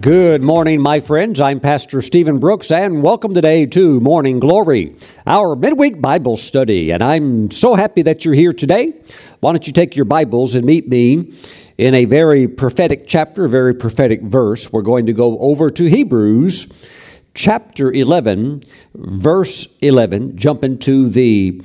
Good 0.00 0.42
morning, 0.42 0.80
my 0.80 1.00
friends. 1.00 1.42
I'm 1.42 1.60
Pastor 1.60 2.00
Stephen 2.00 2.38
Brooks, 2.38 2.72
and 2.72 3.02
welcome 3.02 3.34
today 3.34 3.66
to 3.66 4.00
Morning 4.00 4.40
Glory, 4.40 4.96
our 5.26 5.54
midweek 5.54 6.00
Bible 6.00 6.38
study. 6.38 6.90
And 6.90 7.02
I'm 7.02 7.50
so 7.50 7.74
happy 7.74 8.00
that 8.00 8.24
you're 8.24 8.32
here 8.32 8.54
today. 8.54 8.94
Why 9.40 9.52
don't 9.52 9.66
you 9.66 9.74
take 9.74 9.96
your 9.96 10.06
Bibles 10.06 10.54
and 10.54 10.64
meet 10.64 10.88
me 10.88 11.34
in 11.76 11.94
a 11.94 12.06
very 12.06 12.48
prophetic 12.48 13.06
chapter, 13.06 13.44
a 13.44 13.48
very 13.50 13.74
prophetic 13.74 14.22
verse? 14.22 14.72
We're 14.72 14.80
going 14.80 15.04
to 15.04 15.12
go 15.12 15.38
over 15.38 15.68
to 15.68 15.84
Hebrews 15.84 16.72
chapter 17.34 17.92
11, 17.92 18.62
verse 18.94 19.76
11, 19.82 20.38
jump 20.38 20.64
into 20.64 21.10
the 21.10 21.60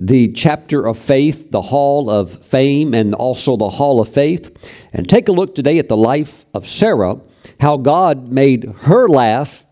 the 0.00 0.30
chapter 0.32 0.86
of 0.86 0.96
faith, 0.98 1.50
the 1.50 1.62
hall 1.62 2.10
of 2.10 2.44
fame, 2.44 2.92
and 2.92 3.14
also 3.14 3.56
the 3.56 3.70
hall 3.70 3.98
of 4.00 4.08
faith, 4.08 4.86
and 4.92 5.08
take 5.08 5.26
a 5.26 5.32
look 5.32 5.54
today 5.54 5.78
at 5.78 5.88
the 5.88 5.96
life 5.96 6.44
of 6.54 6.68
Sarah 6.68 7.18
how 7.60 7.76
God 7.76 8.28
made 8.30 8.64
her 8.82 9.08
laugh 9.08 9.64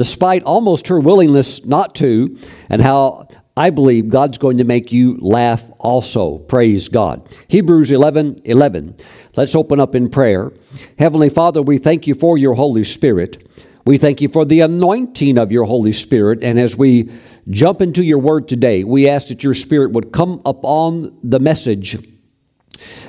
despite 0.00 0.42
almost 0.44 0.88
her 0.88 0.98
willingness 0.98 1.66
not 1.66 1.94
to, 1.94 2.34
and 2.70 2.80
how 2.80 3.28
I 3.54 3.68
believe 3.68 4.08
God's 4.08 4.38
going 4.38 4.56
to 4.56 4.64
make 4.64 4.90
you 4.90 5.18
laugh 5.20 5.62
also. 5.78 6.38
Praise 6.38 6.88
God. 6.88 7.36
Hebrews 7.48 7.90
11 7.90 8.38
11. 8.46 8.96
Let's 9.36 9.54
open 9.54 9.78
up 9.78 9.94
in 9.94 10.08
prayer. 10.08 10.52
Heavenly 10.98 11.28
Father, 11.28 11.60
we 11.60 11.76
thank 11.76 12.06
you 12.06 12.14
for 12.14 12.38
your 12.38 12.54
Holy 12.54 12.82
Spirit. 12.82 13.46
We 13.84 13.98
thank 13.98 14.22
you 14.22 14.28
for 14.28 14.46
the 14.46 14.60
anointing 14.60 15.36
of 15.36 15.52
your 15.52 15.64
Holy 15.64 15.92
Spirit. 15.92 16.42
And 16.42 16.58
as 16.58 16.78
we 16.78 17.10
jump 17.50 17.82
into 17.82 18.02
your 18.02 18.20
word 18.20 18.48
today, 18.48 18.84
we 18.84 19.06
ask 19.06 19.28
that 19.28 19.44
your 19.44 19.52
Spirit 19.52 19.92
would 19.92 20.12
come 20.12 20.40
upon 20.46 21.14
the 21.22 21.40
message, 21.40 21.98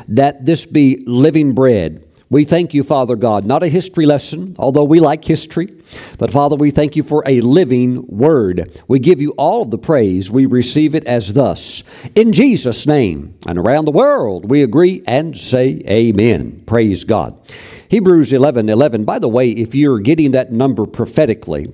that 0.09 0.45
this 0.45 0.65
be 0.65 1.05
living 1.07 1.53
bread 1.53 2.03
we 2.31 2.45
thank 2.45 2.73
you, 2.73 2.81
Father 2.81 3.17
God, 3.17 3.45
not 3.45 3.61
a 3.61 3.67
history 3.67 4.05
lesson, 4.05 4.55
although 4.57 4.85
we 4.85 5.01
like 5.01 5.25
history, 5.25 5.67
but 6.17 6.31
Father, 6.31 6.55
we 6.55 6.71
thank 6.71 6.95
you 6.95 7.03
for 7.03 7.21
a 7.27 7.41
living 7.41 8.07
word. 8.07 8.79
We 8.87 8.99
give 8.99 9.21
you 9.21 9.31
all 9.31 9.63
of 9.63 9.69
the 9.69 9.77
praise. 9.77 10.31
We 10.31 10.45
receive 10.45 10.95
it 10.95 11.03
as 11.03 11.33
thus. 11.33 11.83
In 12.15 12.31
Jesus' 12.31 12.87
name, 12.87 13.35
and 13.45 13.59
around 13.59 13.83
the 13.83 13.91
world, 13.91 14.49
we 14.49 14.63
agree 14.63 15.03
and 15.05 15.35
say 15.37 15.83
amen. 15.85 16.63
Praise 16.65 17.03
God. 17.03 17.37
Hebrews 17.89 18.31
11 18.31 18.69
11. 18.69 19.03
By 19.03 19.19
the 19.19 19.27
way, 19.27 19.51
if 19.51 19.75
you're 19.75 19.99
getting 19.99 20.31
that 20.31 20.53
number 20.53 20.85
prophetically, 20.85 21.73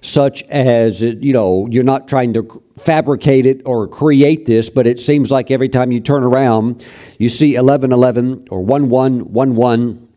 such 0.00 0.42
as, 0.44 1.02
you 1.02 1.34
know, 1.34 1.68
you're 1.70 1.82
not 1.82 2.08
trying 2.08 2.32
to 2.32 2.62
fabricate 2.78 3.46
it 3.46 3.62
or 3.64 3.86
create 3.88 4.46
this, 4.46 4.70
but 4.70 4.86
it 4.86 4.98
seems 5.00 5.30
like 5.30 5.50
every 5.50 5.68
time 5.68 5.92
you 5.92 6.00
turn 6.00 6.22
around, 6.22 6.84
you 7.18 7.28
see 7.28 7.54
11 7.54 7.92
11 7.92 8.46
or 8.50 8.62
1 8.62 8.88
1 8.88 9.32
1 9.32 9.54
1. 9.54 10.08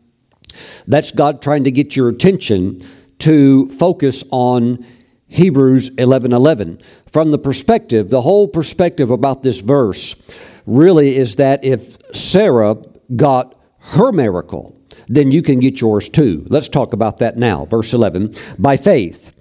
That's 0.86 1.12
God 1.12 1.42
trying 1.42 1.64
to 1.64 1.70
get 1.70 1.96
your 1.96 2.08
attention 2.08 2.78
to 3.20 3.68
focus 3.68 4.24
on 4.30 4.84
Hebrews 5.28 5.90
11 5.96 6.32
11. 6.32 6.80
From 7.06 7.30
the 7.30 7.38
perspective, 7.38 8.10
the 8.10 8.20
whole 8.22 8.48
perspective 8.48 9.10
about 9.10 9.42
this 9.42 9.60
verse 9.60 10.20
really 10.66 11.16
is 11.16 11.36
that 11.36 11.64
if 11.64 11.96
Sarah 12.14 12.76
got 13.16 13.58
her 13.78 14.12
miracle, 14.12 14.78
then 15.08 15.32
you 15.32 15.42
can 15.42 15.58
get 15.58 15.80
yours 15.80 16.08
too. 16.08 16.46
Let's 16.48 16.68
talk 16.68 16.92
about 16.92 17.18
that 17.18 17.36
now. 17.36 17.64
Verse 17.64 17.92
11. 17.92 18.34
By 18.58 18.76
faith. 18.76 19.32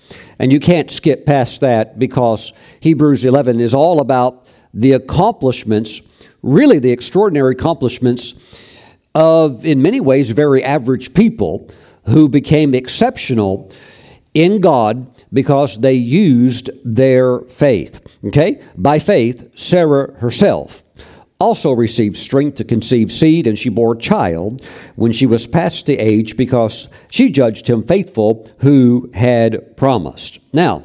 And 0.41 0.51
you 0.51 0.59
can't 0.59 0.89
skip 0.89 1.27
past 1.27 1.61
that 1.61 1.99
because 1.99 2.51
Hebrews 2.79 3.25
11 3.25 3.59
is 3.59 3.75
all 3.75 4.01
about 4.01 4.47
the 4.73 4.93
accomplishments, 4.93 6.01
really 6.41 6.79
the 6.79 6.89
extraordinary 6.89 7.53
accomplishments 7.53 8.59
of, 9.13 9.63
in 9.63 9.83
many 9.83 10.01
ways, 10.01 10.31
very 10.31 10.63
average 10.63 11.13
people 11.13 11.69
who 12.07 12.27
became 12.27 12.73
exceptional 12.73 13.71
in 14.33 14.61
God 14.61 15.13
because 15.31 15.79
they 15.79 15.93
used 15.93 16.71
their 16.83 17.41
faith. 17.41 18.17
Okay? 18.25 18.63
By 18.75 18.97
faith, 18.97 19.55
Sarah 19.55 20.11
herself 20.21 20.83
also 21.41 21.73
received 21.73 22.15
strength 22.15 22.57
to 22.57 22.63
conceive 22.63 23.11
seed, 23.11 23.47
and 23.47 23.57
she 23.57 23.67
bore 23.67 23.93
a 23.93 23.97
child 23.97 24.63
when 24.95 25.11
she 25.11 25.25
was 25.25 25.47
past 25.47 25.87
the 25.87 25.97
age 25.97 26.37
because 26.37 26.87
she 27.09 27.31
judged 27.31 27.67
him 27.67 27.83
faithful 27.83 28.47
who 28.59 29.09
had 29.13 29.75
promised. 29.75 30.39
Now, 30.53 30.83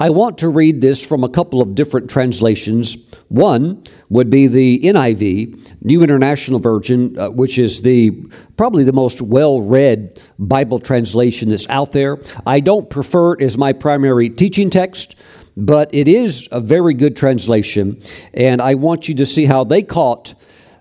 I 0.00 0.10
want 0.10 0.38
to 0.38 0.48
read 0.48 0.80
this 0.80 1.06
from 1.06 1.22
a 1.22 1.28
couple 1.28 1.62
of 1.62 1.74
different 1.74 2.10
translations. 2.10 3.14
One 3.28 3.84
would 4.08 4.28
be 4.28 4.48
the 4.48 4.80
NIV, 4.80 5.82
New 5.82 6.02
International 6.02 6.58
Version, 6.58 7.16
uh, 7.18 7.30
which 7.30 7.58
is 7.58 7.82
the 7.82 8.10
probably 8.56 8.84
the 8.84 8.92
most 8.92 9.22
well-read 9.22 10.20
Bible 10.38 10.78
translation 10.78 11.50
that's 11.50 11.68
out 11.68 11.92
there. 11.92 12.18
I 12.46 12.60
don't 12.60 12.90
prefer 12.90 13.34
it 13.34 13.42
as 13.42 13.56
my 13.56 13.72
primary 13.72 14.30
teaching 14.30 14.68
text 14.68 15.14
but 15.56 15.90
it 15.94 16.08
is 16.08 16.48
a 16.50 16.60
very 16.60 16.94
good 16.94 17.16
translation, 17.16 18.00
and 18.32 18.60
I 18.60 18.74
want 18.74 19.08
you 19.08 19.14
to 19.16 19.26
see 19.26 19.46
how 19.46 19.64
they 19.64 19.82
caught 19.82 20.34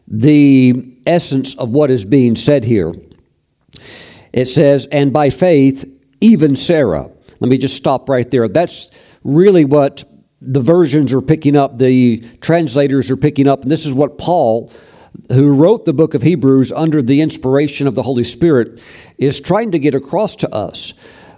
the 0.08 0.98
essence 1.06 1.56
of 1.56 1.70
what 1.70 1.92
is 1.92 2.06
being 2.06 2.36
said 2.36 2.64
here. 2.64 2.94
It 4.32 4.46
says, 4.46 4.88
And 4.92 5.14
by 5.14 5.30
faith, 5.30 5.86
even 6.22 6.56
Sarah. 6.56 7.10
Let 7.40 7.50
me 7.50 7.58
just 7.58 7.76
stop 7.76 8.10
right 8.10 8.30
there. 8.30 8.48
That's 8.48 8.90
really 9.24 9.66
what 9.66 10.04
the 10.42 10.62
versions 10.62 11.14
are 11.14 11.22
picking 11.22 11.56
up, 11.56 11.78
the 11.78 12.20
translators 12.42 13.10
are 13.12 13.18
picking 13.18 13.48
up, 13.48 13.64
and 13.64 13.72
this 13.72 13.86
is 13.86 13.94
what 13.94 14.18
Paul 14.18 14.72
who 15.32 15.54
wrote 15.54 15.86
the 15.86 15.94
book 15.94 16.14
of 16.14 16.22
Hebrews 16.22 16.72
under 16.72 17.02
the 17.02 17.22
inspiration 17.22 17.88
of 17.88 17.96
the 17.96 18.04
Holy 18.04 18.24
Spirit, 18.24 18.82
is 19.18 19.40
trying 19.40 19.72
to 19.72 19.80
get 19.80 19.96
across 19.96 20.36
to 20.38 20.54
us. 20.54 20.94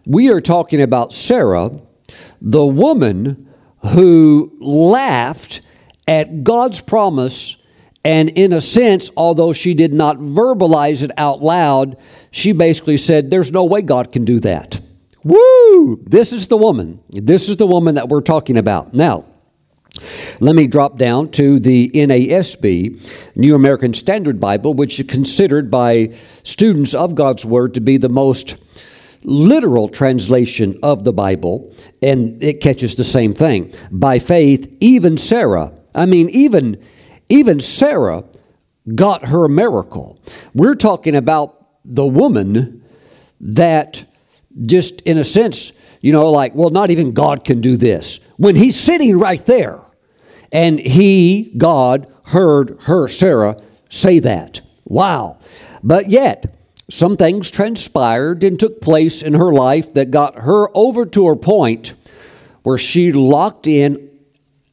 We 0.05 0.29
are 0.29 0.39
talking 0.39 0.81
about 0.81 1.13
Sarah, 1.13 1.71
the 2.45 2.65
woman 2.65 3.51
who 3.79 4.55
laughed 4.61 5.61
at 6.07 6.43
God's 6.43 6.79
promise, 6.79 7.61
and 8.05 8.29
in 8.29 8.53
a 8.53 8.61
sense, 8.61 9.09
although 9.17 9.51
she 9.51 9.73
did 9.73 9.91
not 9.91 10.17
verbalize 10.17 11.01
it 11.01 11.11
out 11.17 11.41
loud, 11.41 11.97
she 12.29 12.51
basically 12.51 12.97
said, 12.97 13.31
There's 13.31 13.51
no 13.51 13.65
way 13.65 13.81
God 13.81 14.13
can 14.13 14.23
do 14.23 14.39
that. 14.41 14.79
Woo! 15.23 15.99
This 16.05 16.31
is 16.31 16.47
the 16.47 16.57
woman. 16.57 17.01
This 17.09 17.49
is 17.49 17.57
the 17.57 17.65
woman 17.65 17.95
that 17.95 18.09
we're 18.09 18.21
talking 18.21 18.59
about. 18.59 18.93
Now, 18.93 19.25
let 20.39 20.55
me 20.55 20.67
drop 20.67 20.99
down 20.99 21.31
to 21.31 21.59
the 21.59 21.89
NASB, 21.89 23.35
New 23.35 23.55
American 23.55 23.95
Standard 23.95 24.39
Bible, 24.39 24.75
which 24.75 24.99
is 24.99 25.07
considered 25.07 25.71
by 25.71 26.13
students 26.43 26.93
of 26.93 27.15
God's 27.15 27.43
Word 27.43 27.73
to 27.73 27.81
be 27.81 27.97
the 27.97 28.09
most 28.09 28.57
literal 29.25 29.89
translation 29.89 30.79
of 30.83 31.03
the 31.03 31.13
Bible, 31.13 31.73
and 32.01 32.41
it 32.43 32.61
catches 32.61 32.95
the 32.95 33.03
same 33.03 33.33
thing. 33.33 33.73
By 33.91 34.19
faith, 34.19 34.75
even 34.79 35.17
Sarah, 35.17 35.73
I 35.93 36.05
mean, 36.05 36.29
even, 36.29 36.81
even 37.29 37.59
Sarah 37.59 38.23
got 38.93 39.25
her 39.25 39.47
miracle. 39.47 40.19
We're 40.53 40.75
talking 40.75 41.15
about 41.15 41.67
the 41.83 42.05
woman 42.05 42.83
that 43.41 44.05
just, 44.65 45.01
in 45.01 45.17
a 45.17 45.23
sense, 45.23 45.71
you 46.01 46.11
know, 46.11 46.29
like, 46.29 46.53
well, 46.53 46.69
not 46.69 46.91
even 46.91 47.13
God 47.13 47.43
can 47.43 47.61
do 47.61 47.77
this. 47.77 48.19
When 48.37 48.55
he's 48.55 48.79
sitting 48.79 49.17
right 49.17 49.43
there, 49.45 49.81
and 50.51 50.79
he, 50.79 51.51
God, 51.57 52.07
heard 52.27 52.77
her, 52.83 53.07
Sarah, 53.07 53.61
say 53.89 54.19
that. 54.19 54.61
Wow. 54.85 55.39
But 55.83 56.09
yet, 56.09 56.54
some 56.89 57.17
things 57.17 57.49
transpired 57.49 58.43
and 58.43 58.59
took 58.59 58.81
place 58.81 59.23
in 59.23 59.33
her 59.33 59.51
life 59.51 59.93
that 59.95 60.11
got 60.11 60.39
her 60.39 60.67
over 60.77 61.05
to 61.05 61.27
her 61.27 61.35
point 61.35 61.93
where 62.63 62.77
she 62.77 63.11
locked 63.11 63.67
in 63.67 64.09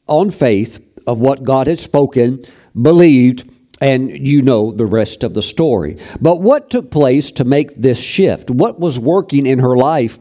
on 0.07 0.29
faith 0.31 0.79
of 1.07 1.19
what 1.19 1.43
God 1.43 1.67
had 1.67 1.79
spoken, 1.79 2.43
believed, 2.79 3.49
and 3.81 4.27
you 4.27 4.41
know 4.41 4.71
the 4.71 4.85
rest 4.85 5.23
of 5.23 5.33
the 5.33 5.41
story. 5.41 5.97
But 6.21 6.41
what 6.41 6.69
took 6.69 6.91
place 6.91 7.31
to 7.31 7.43
make 7.43 7.73
this 7.73 7.99
shift? 7.99 8.49
What 8.49 8.79
was 8.79 8.99
working 8.99 9.45
in 9.45 9.59
her 9.59 9.75
life 9.75 10.19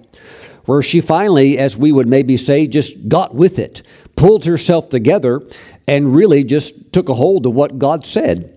where 0.65 0.83
she 0.83 1.01
finally, 1.01 1.59
as 1.59 1.77
we 1.77 1.93
would 1.93 2.09
maybe 2.09 2.37
say, 2.37 2.67
just 2.67 3.09
got 3.09 3.35
with 3.35 3.59
it, 3.59 3.83
pulled 4.17 4.45
herself 4.45 4.89
together, 4.89 5.43
and 5.87 6.15
really 6.15 6.45
just 6.45 6.93
took 6.93 7.09
a 7.09 7.15
hold 7.15 7.47
of 7.47 7.55
what 7.55 7.79
God 7.79 8.07
said? 8.07 8.52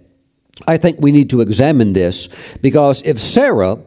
I 0.67 0.77
think 0.77 0.99
we 0.99 1.11
need 1.11 1.29
to 1.31 1.41
examine 1.41 1.93
this 1.93 2.29
because 2.61 3.01
if 3.03 3.19
Sarah 3.19 3.77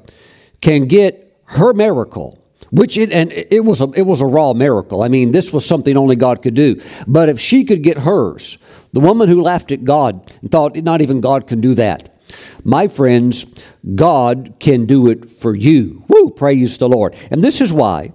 can 0.61 0.87
get 0.87 1.41
her 1.45 1.73
miracle, 1.73 2.39
which 2.71 2.99
it, 2.99 3.11
and 3.11 3.33
it 3.33 3.65
was 3.65 3.81
a 3.81 3.91
it 3.93 4.03
was 4.03 4.21
a 4.21 4.27
raw 4.27 4.53
miracle. 4.53 5.03
I 5.03 5.09
mean, 5.09 5.31
this 5.31 5.53
was 5.53 5.65
something 5.65 5.97
only 5.97 6.17
God 6.17 6.43
could 6.43 6.55
do. 6.55 6.81
But 7.07 7.29
if 7.29 7.41
she 7.41 7.65
could 7.65 7.83
get 7.83 7.99
hers, 7.99 8.59
the 8.93 9.01
woman 9.01 9.29
who 9.29 9.41
laughed 9.41 9.73
at 9.73 9.85
God 9.85 10.35
and 10.43 10.51
thought 10.51 10.77
not 10.77 11.01
even 11.01 11.21
God 11.21 11.47
can 11.47 11.61
do 11.61 11.75
that. 11.75 12.15
My 12.63 12.89
friends, 12.89 13.47
God 13.95 14.57
can 14.61 14.85
do 14.85 15.09
it 15.09 15.31
for 15.31 15.55
you. 15.55 16.05
Woo, 16.09 16.31
praise 16.31 16.77
the 16.77 16.89
Lord. 16.89 17.17
And 17.31 17.43
this 17.43 17.61
is 17.61 17.73
why 17.73 18.13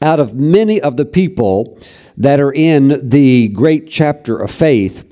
out 0.00 0.20
of 0.20 0.34
many 0.34 0.80
of 0.80 0.96
the 0.96 1.04
people 1.04 1.78
that 2.16 2.40
are 2.40 2.52
in 2.52 3.08
the 3.08 3.48
great 3.48 3.88
chapter 3.88 4.38
of 4.38 4.50
faith, 4.50 5.04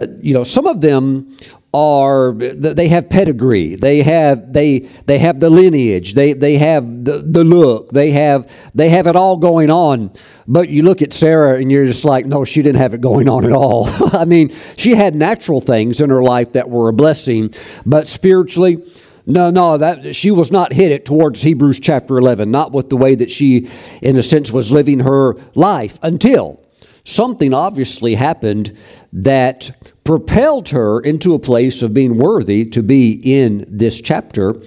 uh, 0.00 0.06
you 0.20 0.32
know, 0.32 0.42
some 0.42 0.66
of 0.66 0.80
them 0.80 1.36
are 1.76 2.32
they 2.32 2.88
have 2.88 3.10
pedigree. 3.10 3.76
They 3.76 4.02
have 4.02 4.50
they 4.54 4.88
they 5.04 5.18
have 5.18 5.40
the 5.40 5.50
lineage. 5.50 6.14
They 6.14 6.32
they 6.32 6.56
have 6.56 7.04
the, 7.04 7.18
the 7.18 7.44
look. 7.44 7.90
They 7.90 8.12
have 8.12 8.50
they 8.74 8.88
have 8.88 9.06
it 9.06 9.14
all 9.14 9.36
going 9.36 9.70
on. 9.70 10.10
But 10.48 10.70
you 10.70 10.82
look 10.82 11.02
at 11.02 11.12
Sarah 11.12 11.58
and 11.58 11.70
you're 11.70 11.84
just 11.84 12.02
like 12.02 12.24
no 12.24 12.46
she 12.46 12.62
didn't 12.62 12.80
have 12.80 12.94
it 12.94 13.02
going 13.02 13.28
on 13.28 13.44
at 13.44 13.52
all. 13.52 13.86
I 14.14 14.24
mean 14.24 14.56
she 14.78 14.94
had 14.94 15.14
natural 15.14 15.60
things 15.60 16.00
in 16.00 16.08
her 16.08 16.22
life 16.22 16.54
that 16.54 16.70
were 16.70 16.88
a 16.88 16.94
blessing 16.94 17.52
but 17.84 18.06
spiritually 18.06 18.82
no, 19.28 19.50
no, 19.50 19.76
that 19.76 20.14
she 20.14 20.30
was 20.30 20.52
not 20.52 20.72
headed 20.72 21.04
towards 21.04 21.42
Hebrews 21.42 21.80
chapter 21.80 22.16
11, 22.16 22.48
not 22.52 22.70
with 22.70 22.90
the 22.90 22.96
way 22.96 23.16
that 23.16 23.28
she, 23.28 23.68
in 24.00 24.16
a 24.16 24.22
sense, 24.22 24.52
was 24.52 24.70
living 24.70 25.00
her 25.00 25.34
life 25.56 25.98
until 26.00 26.60
something 27.06 27.54
obviously 27.54 28.14
happened 28.16 28.76
that 29.12 29.70
propelled 30.04 30.68
her 30.68 31.00
into 31.00 31.34
a 31.34 31.38
place 31.38 31.82
of 31.82 31.94
being 31.94 32.18
worthy 32.18 32.64
to 32.64 32.82
be 32.82 33.12
in 33.24 33.64
this 33.68 34.00
chapter. 34.00 34.60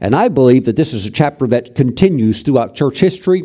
And 0.00 0.14
I 0.14 0.28
believe 0.28 0.66
that 0.66 0.76
this 0.76 0.92
is 0.92 1.06
a 1.06 1.10
chapter 1.10 1.46
that 1.48 1.74
continues 1.74 2.42
throughout 2.42 2.74
church 2.74 3.00
history. 3.00 3.42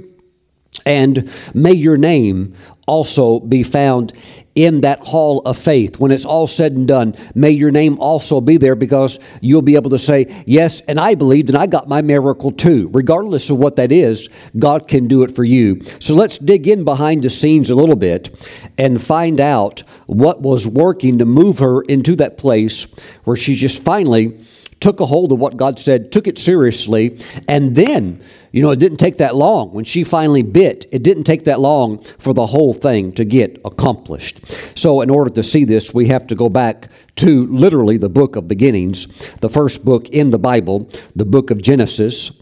And 0.86 1.30
may 1.54 1.74
your 1.74 1.98
name 1.98 2.56
also 2.88 3.40
be 3.40 3.62
found 3.62 4.14
in 4.56 4.82
that 4.82 5.00
hall 5.00 5.40
of 5.46 5.58
faith. 5.58 6.00
When 6.00 6.12
it's 6.12 6.26
all 6.26 6.48
said 6.48 6.74
and 6.74 6.88
done, 6.88 7.16
may 7.36 7.52
your 7.52 7.70
name 7.70 8.00
also 8.00 8.42
be 8.42 8.58
there 8.58 8.76
because 8.76 9.20
you'll 9.42 9.62
be 9.62 9.76
able 9.76 9.92
to 9.92 10.00
say, 10.00 10.44
Yes, 10.46 10.82
and 10.82 11.00
I 11.00 11.16
believed 11.16 11.50
and 11.50 11.58
I 11.58 11.68
got 11.68 11.88
my 11.88 12.02
miracle 12.02 12.52
too. 12.52 12.90
Regardless 12.92 13.50
of 13.50 13.60
what 13.60 13.76
that 13.76 13.92
is, 13.92 14.28
God 14.58 14.88
can 14.88 15.08
do 15.08 15.24
it 15.24 15.36
for 15.36 15.44
you. 15.44 15.82
So 16.00 16.16
let's 16.16 16.40
dig 16.40 16.68
in 16.68 16.84
behind 16.84 17.24
the 17.24 17.30
scenes 17.30 17.70
a 17.70 17.76
little 17.76 17.96
bit 17.96 18.36
and 18.78 19.02
find 19.02 19.40
out 19.40 19.84
what 20.08 20.42
was 20.42 20.68
working 20.68 21.20
to 21.20 21.26
move 21.26 21.60
her 21.60 21.82
into 21.84 22.16
that 22.16 22.38
place 22.38 22.88
where 23.24 23.38
she 23.38 23.54
just 23.54 23.84
finally 23.84 24.40
took 24.80 25.00
a 25.00 25.06
hold 25.06 25.32
of 25.32 25.40
what 25.40 25.58
God 25.58 25.80
said, 25.80 26.12
took 26.12 26.28
it 26.28 26.38
seriously, 26.38 27.20
and 27.48 27.76
then 27.76 28.22
you 28.52 28.64
know, 28.64 28.72
it 28.72 28.80
didn't 28.80 28.98
take 28.98 29.18
that 29.18 29.36
long. 29.36 29.72
When 29.74 29.86
she 29.86 30.04
finally 30.04 30.42
bit, 30.42 30.88
it 30.92 31.04
didn't 31.04 31.26
take 31.26 31.44
that 31.44 31.60
long 31.60 32.02
for 32.02 32.34
the 32.34 32.48
whole 32.48 32.74
thing 32.74 33.12
to 33.14 33.24
get 33.24 33.62
accomplished. 33.64 34.46
So, 34.78 35.02
in 35.02 35.10
order 35.10 35.30
to 35.32 35.44
see 35.44 35.66
this, 35.66 35.94
we 35.94 36.08
have 36.08 36.26
to 36.28 36.36
go 36.36 36.50
back 36.50 36.90
to 37.18 37.46
literally 37.48 37.98
the 37.98 38.10
book 38.10 38.36
of 38.36 38.48
beginnings, 38.48 39.06
the 39.42 39.50
first 39.50 39.86
book 39.86 40.10
in 40.10 40.32
the 40.32 40.40
Bible, 40.40 40.90
the 41.16 41.26
book 41.26 41.52
of 41.52 41.62
Genesis. 41.62 42.42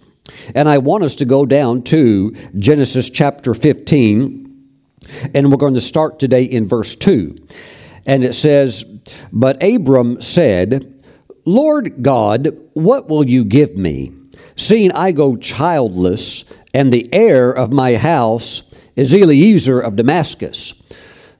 And 0.55 0.69
I 0.69 0.77
want 0.77 1.03
us 1.03 1.15
to 1.15 1.25
go 1.25 1.45
down 1.45 1.83
to 1.83 2.31
Genesis 2.57 3.09
chapter 3.09 3.53
15, 3.53 4.69
and 5.33 5.51
we're 5.51 5.57
going 5.57 5.73
to 5.73 5.81
start 5.81 6.19
today 6.19 6.43
in 6.43 6.67
verse 6.67 6.95
2. 6.95 7.35
And 8.05 8.23
it 8.23 8.33
says, 8.33 8.85
But 9.33 9.61
Abram 9.61 10.21
said, 10.21 10.96
Lord 11.47 12.03
God, 12.03 12.57
what 12.73 13.07
will 13.07 13.23
you 13.23 13.45
give 13.45 13.77
me? 13.77 14.11
Seeing 14.57 14.91
I 14.91 15.13
go 15.13 15.37
childless, 15.37 16.43
and 16.73 16.91
the 16.91 17.07
heir 17.13 17.49
of 17.49 17.71
my 17.71 17.95
house 17.95 18.69
is 18.97 19.13
Eliezer 19.13 19.79
of 19.79 19.95
Damascus. 19.95 20.83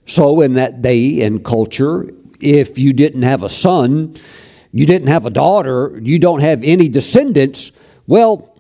So, 0.05 0.39
in 0.39 0.53
that 0.53 0.81
day 0.81 1.23
and 1.23 1.43
culture, 1.43 2.09
if 2.39 2.79
you 2.79 2.93
didn't 2.93 3.23
have 3.23 3.43
a 3.43 3.49
son, 3.49 4.15
you 4.71 4.85
didn't 4.85 5.09
have 5.09 5.25
a 5.25 5.29
daughter, 5.29 5.99
you 6.01 6.19
don't 6.19 6.39
have 6.39 6.63
any 6.63 6.87
descendants, 6.87 7.73
well, 8.07 8.57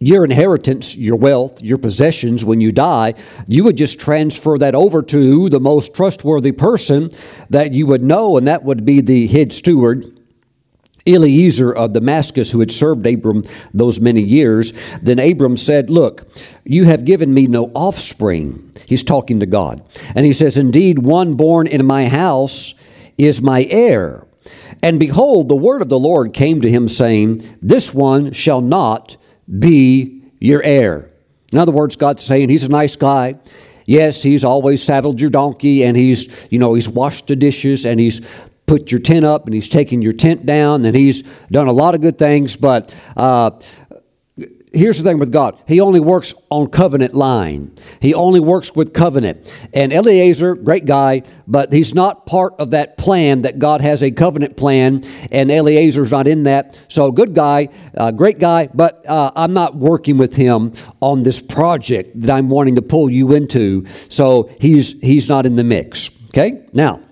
your 0.00 0.24
inheritance, 0.24 0.96
your 0.96 1.14
wealth, 1.14 1.62
your 1.62 1.78
possessions 1.78 2.44
when 2.44 2.60
you 2.60 2.72
die, 2.72 3.14
you 3.46 3.62
would 3.62 3.76
just 3.76 4.00
transfer 4.00 4.58
that 4.58 4.74
over 4.74 5.02
to 5.02 5.48
the 5.48 5.60
most 5.60 5.94
trustworthy 5.94 6.50
person 6.50 7.12
that 7.48 7.70
you 7.70 7.86
would 7.86 8.02
know, 8.02 8.36
and 8.36 8.48
that 8.48 8.64
would 8.64 8.84
be 8.84 9.00
the 9.00 9.28
head 9.28 9.52
steward 9.52 10.10
Eliezer 11.06 11.72
of 11.72 11.92
Damascus, 11.92 12.50
who 12.50 12.60
had 12.60 12.70
served 12.70 13.06
Abram 13.06 13.44
those 13.72 14.00
many 14.00 14.22
years, 14.22 14.72
then 15.02 15.18
Abram 15.18 15.56
said, 15.56 15.90
Look, 15.90 16.26
you 16.64 16.84
have 16.84 17.04
given 17.04 17.34
me 17.34 17.46
no 17.46 17.70
offspring. 17.74 18.72
He's 18.86 19.02
talking 19.02 19.40
to 19.40 19.46
God. 19.46 19.82
And 20.14 20.24
he 20.24 20.32
says, 20.32 20.56
Indeed, 20.56 21.00
one 21.00 21.34
born 21.34 21.66
in 21.66 21.84
my 21.84 22.08
house 22.08 22.74
is 23.18 23.42
my 23.42 23.64
heir. 23.64 24.26
And 24.82 24.98
behold, 24.98 25.48
the 25.48 25.56
word 25.56 25.82
of 25.82 25.88
the 25.88 25.98
Lord 25.98 26.32
came 26.32 26.60
to 26.62 26.70
him, 26.70 26.88
saying, 26.88 27.58
This 27.60 27.92
one 27.92 28.32
shall 28.32 28.60
not 28.60 29.16
be 29.58 30.22
your 30.40 30.62
heir. 30.62 31.10
In 31.52 31.58
other 31.58 31.72
words, 31.72 31.96
God's 31.96 32.24
saying, 32.24 32.48
He's 32.48 32.64
a 32.64 32.68
nice 32.68 32.96
guy. 32.96 33.36
Yes, 33.86 34.22
he's 34.22 34.44
always 34.44 34.82
saddled 34.82 35.20
your 35.20 35.30
donkey 35.30 35.84
and 35.84 35.96
he's, 35.96 36.34
you 36.50 36.58
know, 36.58 36.74
he's 36.74 36.88
washed 36.88 37.26
the 37.26 37.36
dishes 37.36 37.84
and 37.84 38.00
he's 38.00 38.26
put 38.66 38.90
your 38.90 39.00
tent 39.00 39.24
up 39.24 39.44
and 39.44 39.54
he's 39.54 39.68
taken 39.68 40.02
your 40.02 40.12
tent 40.12 40.46
down 40.46 40.84
and 40.84 40.96
he's 40.96 41.22
done 41.50 41.68
a 41.68 41.72
lot 41.72 41.94
of 41.94 42.00
good 42.00 42.18
things 42.18 42.56
but 42.56 42.94
uh, 43.16 43.50
here's 44.74 44.98
the 44.98 45.04
thing 45.04 45.18
with 45.18 45.32
god. 45.32 45.58
He 45.66 45.80
only 45.80 46.00
works 46.00 46.34
on 46.50 46.68
covenant 46.68 47.14
line. 47.14 47.72
He 48.00 48.12
only 48.12 48.40
works 48.40 48.74
with 48.74 48.92
covenant. 48.92 49.52
And 49.72 49.92
eliezer 49.92 50.54
great 50.54 50.84
guy 50.84 51.22
but 51.46 51.72
he's 51.72 51.94
not 51.94 52.26
part 52.26 52.54
of 52.58 52.72
that 52.72 52.98
plan 52.98 53.42
that 53.42 53.58
god 53.58 53.80
has 53.80 54.02
a 54.02 54.10
covenant 54.10 54.56
plan 54.56 55.02
and 55.30 55.50
eliezer's 55.50 56.10
not 56.10 56.26
in 56.26 56.44
that. 56.44 56.78
So 56.88 57.12
good 57.12 57.34
guy 57.34 57.68
uh, 57.96 58.10
great 58.10 58.38
guy 58.38 58.68
but 58.74 59.06
uh, 59.06 59.30
i'm 59.36 59.52
not 59.52 59.76
working 59.76 60.16
with 60.16 60.34
him 60.34 60.72
on 61.00 61.22
this 61.22 61.40
project 61.40 62.20
that 62.20 62.30
i'm 62.30 62.48
wanting 62.48 62.74
to 62.76 62.82
pull 62.82 63.10
you 63.10 63.32
into. 63.32 63.86
So 64.08 64.50
he's 64.60 65.00
he's 65.00 65.28
not 65.28 65.46
in 65.46 65.56
the 65.56 65.64
mix. 65.64 66.10
Okay? 66.28 66.66
Now 66.72 67.03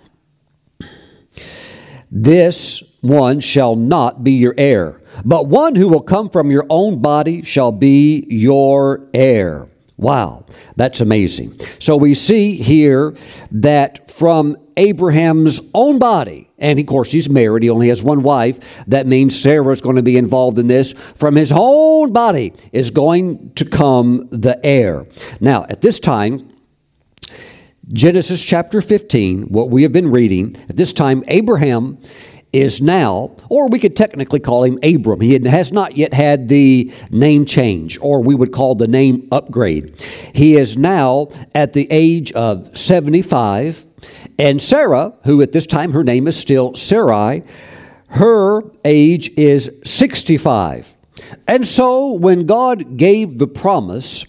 this 2.14 2.82
one 3.00 3.41
shall 3.41 3.75
not 3.75 4.23
be 4.23 4.32
your 4.32 4.55
heir, 4.59 5.00
but 5.25 5.47
one 5.47 5.75
who 5.75 5.88
will 5.88 6.03
come 6.03 6.29
from 6.29 6.50
your 6.50 6.67
own 6.69 7.00
body 7.00 7.43
shall 7.43 7.73
be 7.73 8.26
your 8.29 9.09
heir. 9.14 9.67
Wow, 9.97 10.44
that's 10.76 11.00
amazing. 11.00 11.59
So 11.79 11.97
we 11.97 12.12
see 12.12 12.56
here 12.56 13.14
that 13.50 14.11
from 14.11 14.59
Abraham's 14.76 15.61
own 15.73 15.99
body, 15.99 16.50
and 16.59 16.79
of 16.79 16.87
course 16.87 17.12
he's 17.12 17.31
married, 17.31 17.62
he 17.62 17.70
only 17.70 17.88
has 17.88 18.03
one 18.03 18.23
wife, 18.23 18.85
that 18.88 19.06
means 19.06 19.41
Sarah's 19.41 19.81
going 19.81 19.97
to 19.97 20.03
be 20.03 20.19
involved 20.19 20.58
in 20.58 20.67
this. 20.67 20.93
From 21.15 21.35
his 21.35 21.53
own 21.55 22.12
body 22.12 22.53
is 22.73 22.91
going 22.91 23.53
to 23.55 23.65
come 23.65 24.29
the 24.31 24.61
heir. 24.65 25.06
Now, 25.41 25.65
at 25.70 25.81
this 25.81 25.98
time, 25.98 26.52
Genesis 27.89 28.44
chapter 28.44 28.81
15, 28.81 29.48
what 29.48 29.69
we 29.69 29.82
have 29.82 29.93
been 29.93 30.10
reading, 30.10 30.56
at 30.69 30.77
this 30.77 30.93
time, 30.93 31.24
Abraham 31.27 31.98
is 32.53 32.81
now, 32.81 33.34
or 33.48 33.69
we 33.69 33.81
could 33.81 33.96
technically 33.96 34.39
call 34.39 34.62
him 34.62 34.79
Abram. 34.84 35.20
He 35.20 35.32
has 35.32 35.72
not 35.72 35.96
yet 35.96 36.15
had 36.15 36.48
the 36.48 36.93
name 37.10 37.44
change, 37.44 37.98
or 38.01 38.22
we 38.22 38.36
would 38.36 38.53
call 38.53 38.77
the 38.77 38.86
name 38.86 39.27
upgrade. 39.32 40.01
He 40.32 40.56
is 40.56 40.77
now 40.77 41.29
at 41.56 41.72
the 41.72 41.89
age 41.91 42.31
of 42.32 42.77
75, 42.79 43.84
and 44.39 44.62
Sarah, 44.62 45.15
who 45.24 45.43
at 45.43 45.51
this 45.51 45.67
time 45.67 45.93
her 45.93 46.05
name 46.05 46.29
is 46.29 46.39
still 46.39 46.77
Sarai, 46.77 47.43
her 48.08 48.62
age 48.84 49.29
is 49.36 49.70
65. 49.84 50.96
And 51.48 51.67
so 51.67 52.12
when 52.12 52.46
God 52.46 52.96
gave 52.96 53.39
the 53.39 53.48
promise, 53.48 54.24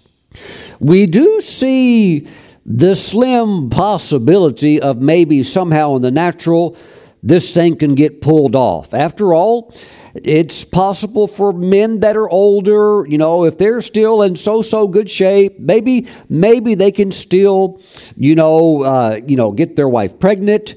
we 0.79 1.05
do 1.05 1.39
see 1.39 2.27
the 2.65 2.95
slim 2.95 3.69
possibility 3.69 4.79
of 4.81 5.01
maybe 5.01 5.43
somehow 5.43 5.95
in 5.95 6.01
the 6.01 6.11
natural 6.11 6.77
this 7.21 7.53
thing 7.53 7.77
can 7.77 7.95
get 7.95 8.21
pulled 8.21 8.55
off. 8.55 8.93
After 8.93 9.33
all, 9.33 9.73
it's 10.13 10.63
possible 10.63 11.25
for 11.25 11.53
men 11.53 12.01
that 12.01 12.15
are 12.15 12.29
older, 12.29 13.05
you 13.07 13.17
know, 13.17 13.45
if 13.45 13.57
they're 13.57 13.81
still 13.81 14.21
in 14.21 14.35
so-so 14.35 14.87
good 14.87 15.09
shape, 15.09 15.57
maybe 15.57 16.07
maybe 16.29 16.75
they 16.75 16.91
can 16.91 17.11
still, 17.11 17.81
you 18.15 18.35
know, 18.35 18.83
uh, 18.83 19.19
you 19.25 19.37
know, 19.37 19.51
get 19.51 19.75
their 19.75 19.89
wife 19.89 20.19
pregnant. 20.19 20.75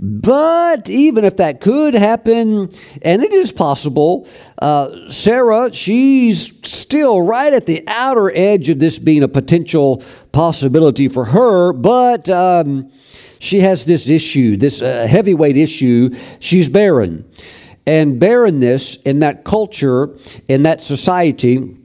But 0.00 0.88
even 0.88 1.24
if 1.24 1.38
that 1.38 1.60
could 1.60 1.94
happen, 1.94 2.68
and 3.02 3.22
it 3.22 3.32
is 3.32 3.50
possible, 3.50 4.28
uh, 4.62 5.10
Sarah, 5.10 5.72
she's 5.72 6.56
still 6.68 7.20
right 7.20 7.52
at 7.52 7.66
the 7.66 7.82
outer 7.88 8.30
edge 8.32 8.68
of 8.68 8.78
this 8.78 9.00
being 9.00 9.24
a 9.24 9.28
potential 9.28 10.04
possibility 10.30 11.08
for 11.08 11.24
her, 11.24 11.72
but 11.72 12.28
um, 12.28 12.92
she 13.40 13.60
has 13.60 13.86
this 13.86 14.08
issue, 14.08 14.56
this 14.56 14.82
uh, 14.82 15.06
heavyweight 15.08 15.56
issue. 15.56 16.10
She's 16.38 16.68
barren. 16.68 17.28
And 17.84 18.20
barrenness 18.20 18.96
in 19.02 19.20
that 19.20 19.44
culture, 19.44 20.16
in 20.46 20.62
that 20.62 20.80
society, 20.80 21.76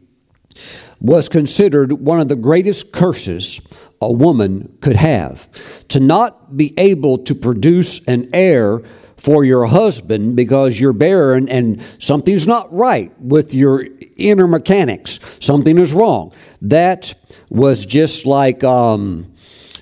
was 0.99 1.29
considered 1.29 1.93
one 1.93 2.19
of 2.19 2.27
the 2.27 2.35
greatest 2.35 2.91
curses 2.91 3.59
a 4.03 4.11
woman 4.11 4.77
could 4.81 4.95
have. 4.95 5.49
To 5.89 5.99
not 5.99 6.55
be 6.55 6.73
able 6.77 7.17
to 7.19 7.35
produce 7.35 8.05
an 8.07 8.29
heir 8.33 8.81
for 9.17 9.45
your 9.45 9.65
husband 9.65 10.35
because 10.35 10.79
you're 10.79 10.93
barren 10.93 11.47
and 11.47 11.81
something's 11.99 12.45
not 12.45 12.71
right 12.73 13.17
with 13.21 13.53
your 13.53 13.87
inner 14.17 14.47
mechanics, 14.47 15.19
something 15.39 15.77
is 15.77 15.93
wrong. 15.93 16.33
That 16.61 17.13
was 17.49 17.85
just 17.85 18.25
like 18.25 18.63
um, 18.63 19.33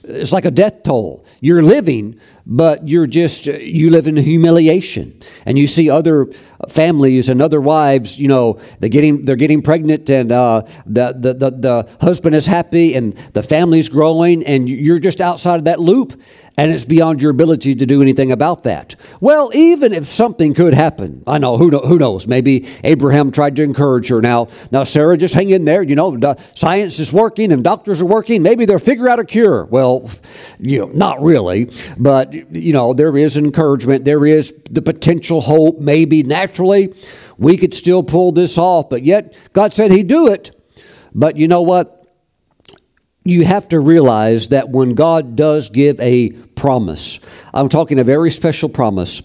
it's 0.04 0.34
like 0.34 0.46
a 0.46 0.52
death 0.52 0.84
toll. 0.84 1.26
You're 1.40 1.64
living, 1.64 2.20
but 2.54 2.86
you're 2.86 3.08
just 3.08 3.46
you 3.46 3.90
live 3.90 4.08
in 4.08 4.18
humiliation. 4.18 5.18
And 5.46 5.58
you 5.58 5.68
see 5.68 5.90
other 5.90 6.28
families 6.68 7.30
and 7.30 7.42
other 7.42 7.62
wives 7.62 8.20
you 8.20 8.28
know 8.28 8.60
they're 8.80 8.90
getting 8.90 9.24
they're 9.24 9.36
getting 9.36 9.62
pregnant 9.62 10.10
and 10.10 10.32
uh, 10.32 10.62
the, 10.86 11.14
the, 11.18 11.34
the, 11.34 11.50
the 11.52 11.98
husband 12.02 12.36
is 12.36 12.46
happy 12.46 12.94
and 12.94 13.14
the 13.34 13.42
family's 13.42 13.90
growing 13.90 14.46
and 14.46 14.70
you're 14.70 15.00
just 15.00 15.22
outside 15.22 15.56
of 15.56 15.64
that 15.64 15.80
loop 15.80 16.22
and 16.58 16.72
it's 16.72 16.86
beyond 16.86 17.22
your 17.22 17.32
ability 17.32 17.76
to 17.76 17.86
do 17.86 18.02
anything 18.02 18.32
about 18.32 18.64
that. 18.64 18.96
Well, 19.20 19.52
even 19.54 19.94
if 19.94 20.08
something 20.08 20.54
could 20.54 20.74
happen, 20.74 21.24
I 21.26 21.38
know 21.38 21.58
who, 21.58 21.72
know, 21.72 21.80
who 21.80 21.98
knows. 21.98 22.28
Maybe 22.28 22.68
Abraham 22.84 23.32
tried 23.32 23.56
to 23.56 23.64
encourage 23.64 24.10
her. 24.10 24.22
Now, 24.22 24.50
now, 24.70 24.84
Sarah, 24.84 25.18
just 25.18 25.34
hang 25.34 25.50
in 25.50 25.66
there. 25.66 25.82
You 25.82 25.96
know, 25.96 26.36
science 26.56 27.00
is 27.00 27.14
working 27.14 27.52
and 27.52 27.64
doctors 27.64 28.02
are 28.02 28.06
working. 28.06 28.44
Maybe 28.44 28.66
they'll 28.66 28.80
figure 28.80 29.08
out 29.08 29.20
a 29.20 29.26
cure. 29.26 29.66
Well, 29.66 30.10
you 30.60 30.80
know, 30.80 30.88
not 30.88 31.22
really, 31.22 31.70
but 31.98 32.34
you 32.34 32.74
know, 32.74 32.94
there 32.94 33.16
is 33.18 33.38
encouragement. 33.38 34.04
There 34.04 34.26
is 34.26 34.54
the 34.70 34.82
potential 34.82 35.42
hope. 35.42 35.80
Maybe 35.80 36.24
naturally, 36.24 36.94
we 37.38 37.58
could 37.58 37.74
still 37.74 38.04
pull 38.04 38.34
this 38.34 38.58
off. 38.58 38.90
But 38.90 39.04
yet, 39.04 39.36
God 39.54 39.74
said 39.74 39.92
He'd 39.92 40.08
do 40.08 40.28
it. 40.28 40.52
But 41.14 41.38
you 41.38 41.48
know 41.48 41.62
what? 41.62 42.01
You 43.24 43.46
have 43.46 43.68
to 43.70 43.80
realize 43.80 44.48
that 44.50 44.70
when 44.70 44.96
God 44.96 45.36
does 45.36 45.70
give 45.70 46.00
a 46.00 46.32
promise, 46.32 47.20
I'm 47.54 47.70
talking 47.70 48.00
a 48.00 48.04
very 48.04 48.32
special 48.32 48.70
promise, 48.70 49.22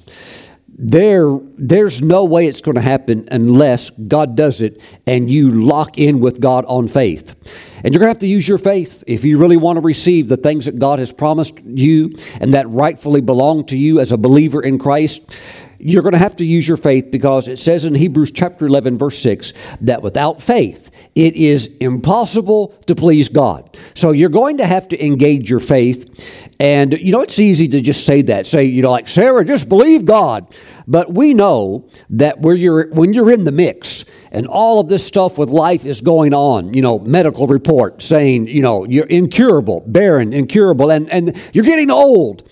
there, 0.79 1.39
there's 1.57 2.03
no 2.03 2.25
way 2.25 2.47
it's 2.47 2.61
going 2.61 2.75
to 2.75 2.83
happen 2.83 3.27
unless 3.31 3.89
God 3.89 4.37
does 4.37 4.61
it 4.61 4.83
and 5.07 5.31
you 5.31 5.51
lock 5.51 5.97
in 5.97 6.21
with 6.21 6.39
God 6.39 6.67
on 6.67 6.87
faith. 6.87 7.35
And 7.83 7.95
you're 7.95 8.01
going 8.01 8.09
to 8.09 8.15
have 8.15 8.19
to 8.19 8.27
use 8.27 8.47
your 8.47 8.59
faith 8.59 9.03
if 9.07 9.25
you 9.25 9.39
really 9.39 9.57
want 9.57 9.79
to 9.79 9.81
receive 9.81 10.29
the 10.29 10.37
things 10.37 10.67
that 10.67 10.79
God 10.79 10.99
has 10.99 11.13
promised 11.13 11.61
you 11.65 12.15
and 12.41 12.53
that 12.53 12.69
rightfully 12.69 13.23
belong 13.23 13.65
to 13.67 13.79
you 13.79 14.01
as 14.01 14.13
a 14.13 14.19
believer 14.19 14.63
in 14.63 14.79
Christ 14.79 15.35
you're 15.79 16.03
going 16.03 16.13
to 16.13 16.19
have 16.19 16.37
to 16.37 16.45
use 16.45 16.67
your 16.67 16.77
faith 16.77 17.11
because 17.11 17.49
it 17.49 17.59
says 17.59 17.85
in 17.85 17.95
Hebrews 17.95 18.31
chapter 18.31 18.67
11, 18.67 18.99
verse 18.99 19.19
6, 19.19 19.53
that 19.83 20.03
without 20.03 20.41
faith, 20.41 20.91
it 21.15 21.35
is 21.37 21.77
impossible 21.79 22.69
to 22.87 22.95
please 22.95 23.29
God. 23.29 23.77
So 23.95 24.13
you're 24.13 24.29
going 24.29 24.59
to 24.59 24.67
have 24.67 24.89
to 24.89 25.05
engage 25.05 25.51
your 25.51 25.61
faith. 25.61 26.55
And, 26.61 26.99
you 26.99 27.13
know, 27.13 27.21
it's 27.21 27.39
easy 27.39 27.69
to 27.69 27.81
just 27.81 28.05
say 28.05 28.23
that. 28.23 28.47
Say, 28.47 28.65
you 28.65 28.83
know, 28.83 28.91
like, 28.91 29.09
Sarah, 29.09 29.45
just 29.45 29.69
believe 29.69 30.05
God. 30.05 30.47
But 30.87 31.13
we 31.13 31.35
know 31.35 31.89
that 32.11 32.41
where 32.41 32.55
you're, 32.55 32.89
when 32.91 33.13
you're 33.13 33.33
in 33.33 33.45
the 33.45 33.53
mix 33.53 34.05
and 34.31 34.47
all 34.47 34.81
of 34.81 34.89
this 34.89 35.05
stuff 35.05 35.37
with 35.37 35.49
life 35.49 35.85
is 35.85 36.01
going 36.01 36.33
on, 36.33 36.75
you 36.75 36.83
know, 36.83 36.99
medical 37.01 37.47
report 37.47 38.03
saying, 38.03 38.47
you 38.47 38.63
know, 38.63 38.85
you're 38.85 39.07
incurable, 39.07 39.83
barren, 39.87 40.33
incurable, 40.33 40.91
and, 40.91 41.11
and 41.11 41.41
you're 41.53 41.65
getting 41.65 41.91
old 41.91 42.49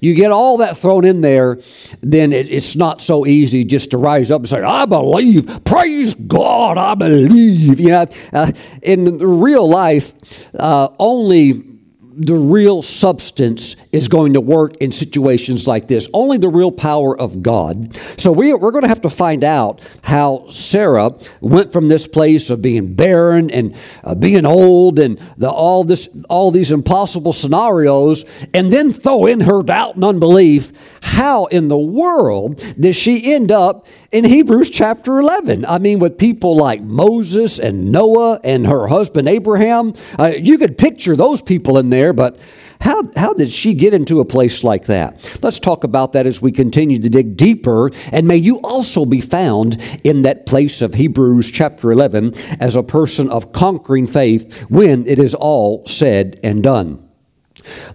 you 0.00 0.14
get 0.14 0.32
all 0.32 0.58
that 0.58 0.76
thrown 0.76 1.04
in 1.04 1.20
there, 1.20 1.58
then 2.02 2.32
it's 2.32 2.76
not 2.76 3.00
so 3.00 3.26
easy 3.26 3.64
just 3.64 3.90
to 3.92 3.98
rise 3.98 4.30
up 4.30 4.40
and 4.40 4.48
say, 4.48 4.62
I 4.62 4.86
believe, 4.86 5.64
praise 5.64 6.14
God, 6.14 6.78
I 6.78 6.94
believe. 6.94 7.80
You 7.80 7.88
know, 7.88 8.06
uh, 8.32 8.52
in 8.82 9.18
real 9.18 9.68
life, 9.68 10.54
uh, 10.54 10.88
only 10.98 11.75
the 12.18 12.34
real 12.34 12.80
substance 12.80 13.76
is 13.92 14.08
going 14.08 14.32
to 14.32 14.40
work 14.40 14.76
in 14.78 14.90
situations 14.90 15.66
like 15.66 15.86
this. 15.86 16.08
Only 16.14 16.38
the 16.38 16.48
real 16.48 16.72
power 16.72 17.18
of 17.18 17.42
God. 17.42 17.94
So 18.18 18.32
we, 18.32 18.54
we're 18.54 18.70
going 18.70 18.84
to 18.84 18.88
have 18.88 19.02
to 19.02 19.10
find 19.10 19.44
out 19.44 19.86
how 20.02 20.48
Sarah 20.48 21.14
went 21.40 21.72
from 21.72 21.88
this 21.88 22.06
place 22.06 22.48
of 22.48 22.62
being 22.62 22.94
barren 22.94 23.50
and 23.50 23.76
uh, 24.02 24.14
being 24.14 24.46
old 24.46 24.98
and 24.98 25.20
the, 25.36 25.50
all 25.50 25.84
this, 25.84 26.08
all 26.30 26.50
these 26.50 26.72
impossible 26.72 27.34
scenarios, 27.34 28.24
and 28.54 28.72
then 28.72 28.92
throw 28.92 29.26
in 29.26 29.42
her 29.42 29.62
doubt 29.62 29.96
and 29.96 30.04
unbelief. 30.04 30.72
How 31.02 31.44
in 31.46 31.68
the 31.68 31.78
world 31.78 32.62
did 32.80 32.96
she 32.96 33.34
end 33.34 33.52
up 33.52 33.86
in 34.10 34.24
Hebrews 34.24 34.70
chapter 34.70 35.18
11? 35.18 35.66
I 35.66 35.78
mean, 35.78 35.98
with 35.98 36.16
people 36.16 36.56
like 36.56 36.80
Moses 36.80 37.58
and 37.58 37.92
Noah 37.92 38.40
and 38.42 38.66
her 38.66 38.86
husband 38.86 39.28
Abraham, 39.28 39.92
uh, 40.18 40.32
you 40.36 40.56
could 40.56 40.78
picture 40.78 41.14
those 41.14 41.42
people 41.42 41.76
in 41.76 41.90
there 41.90 42.05
there, 42.06 42.12
but 42.12 42.38
how, 42.80 43.02
how 43.16 43.32
did 43.32 43.50
she 43.50 43.74
get 43.74 43.94
into 43.94 44.20
a 44.20 44.24
place 44.24 44.62
like 44.62 44.86
that? 44.86 45.40
Let's 45.42 45.58
talk 45.58 45.82
about 45.82 46.12
that 46.12 46.26
as 46.26 46.40
we 46.40 46.52
continue 46.52 47.00
to 47.00 47.08
dig 47.08 47.36
deeper. 47.36 47.90
And 48.12 48.28
may 48.28 48.36
you 48.36 48.58
also 48.58 49.04
be 49.04 49.20
found 49.20 49.80
in 50.04 50.22
that 50.22 50.46
place 50.46 50.82
of 50.82 50.94
Hebrews 50.94 51.50
chapter 51.50 51.90
11 51.90 52.34
as 52.60 52.76
a 52.76 52.82
person 52.82 53.28
of 53.30 53.52
conquering 53.52 54.06
faith 54.06 54.60
when 54.70 55.06
it 55.06 55.18
is 55.18 55.34
all 55.34 55.84
said 55.86 56.38
and 56.44 56.62
done. 56.62 57.02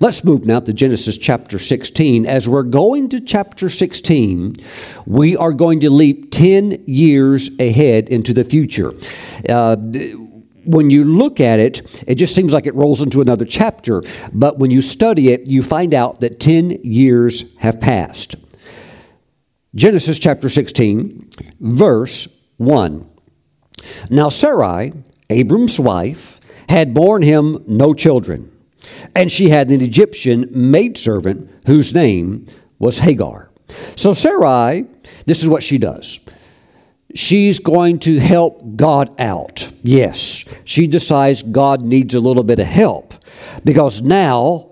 Let's 0.01 0.25
move 0.25 0.45
now 0.45 0.59
to 0.59 0.73
Genesis 0.73 1.17
chapter 1.17 1.57
16. 1.57 2.25
As 2.25 2.49
we're 2.49 2.63
going 2.63 3.07
to 3.09 3.21
chapter 3.21 3.69
16, 3.69 4.57
we 5.05 5.37
are 5.37 5.53
going 5.53 5.79
to 5.81 5.89
leap 5.89 6.31
10 6.31 6.83
years 6.87 7.49
ahead 7.59 8.09
into 8.09 8.33
the 8.33 8.43
future. 8.43 8.93
Uh, 9.47 9.77
when 10.65 10.89
you 10.89 11.03
look 11.03 11.39
at 11.39 11.59
it, 11.59 12.03
it 12.07 12.15
just 12.15 12.35
seems 12.35 12.53
like 12.53 12.65
it 12.65 12.75
rolls 12.75 13.01
into 13.01 13.21
another 13.21 13.45
chapter. 13.45 14.03
But 14.33 14.59
when 14.59 14.71
you 14.71 14.81
study 14.81 15.29
it, 15.29 15.47
you 15.47 15.63
find 15.63 15.93
out 15.93 16.19
that 16.19 16.39
10 16.39 16.81
years 16.83 17.55
have 17.57 17.79
passed. 17.79 18.35
Genesis 19.73 20.19
chapter 20.19 20.49
16, 20.49 21.29
verse 21.59 22.27
1. 22.57 23.09
Now 24.09 24.29
Sarai, 24.29 24.93
Abram's 25.29 25.79
wife, 25.79 26.39
had 26.67 26.93
borne 26.93 27.21
him 27.21 27.63
no 27.67 27.93
children, 27.93 28.51
and 29.15 29.31
she 29.31 29.49
had 29.49 29.71
an 29.71 29.81
Egyptian 29.81 30.47
maidservant 30.51 31.49
whose 31.65 31.93
name 31.93 32.45
was 32.79 32.99
Hagar. 32.99 33.49
So 33.95 34.13
Sarai, 34.13 34.85
this 35.25 35.41
is 35.41 35.49
what 35.49 35.63
she 35.63 35.77
does 35.77 36.19
she's 37.15 37.59
going 37.59 37.99
to 37.99 38.19
help 38.19 38.75
God 38.75 39.19
out. 39.19 39.69
Yes, 39.83 40.45
she 40.65 40.87
decides 40.87 41.43
God 41.43 41.81
needs 41.81 42.15
a 42.15 42.19
little 42.19 42.43
bit 42.43 42.59
of 42.59 42.67
help 42.67 43.13
because 43.63 44.01
now 44.01 44.71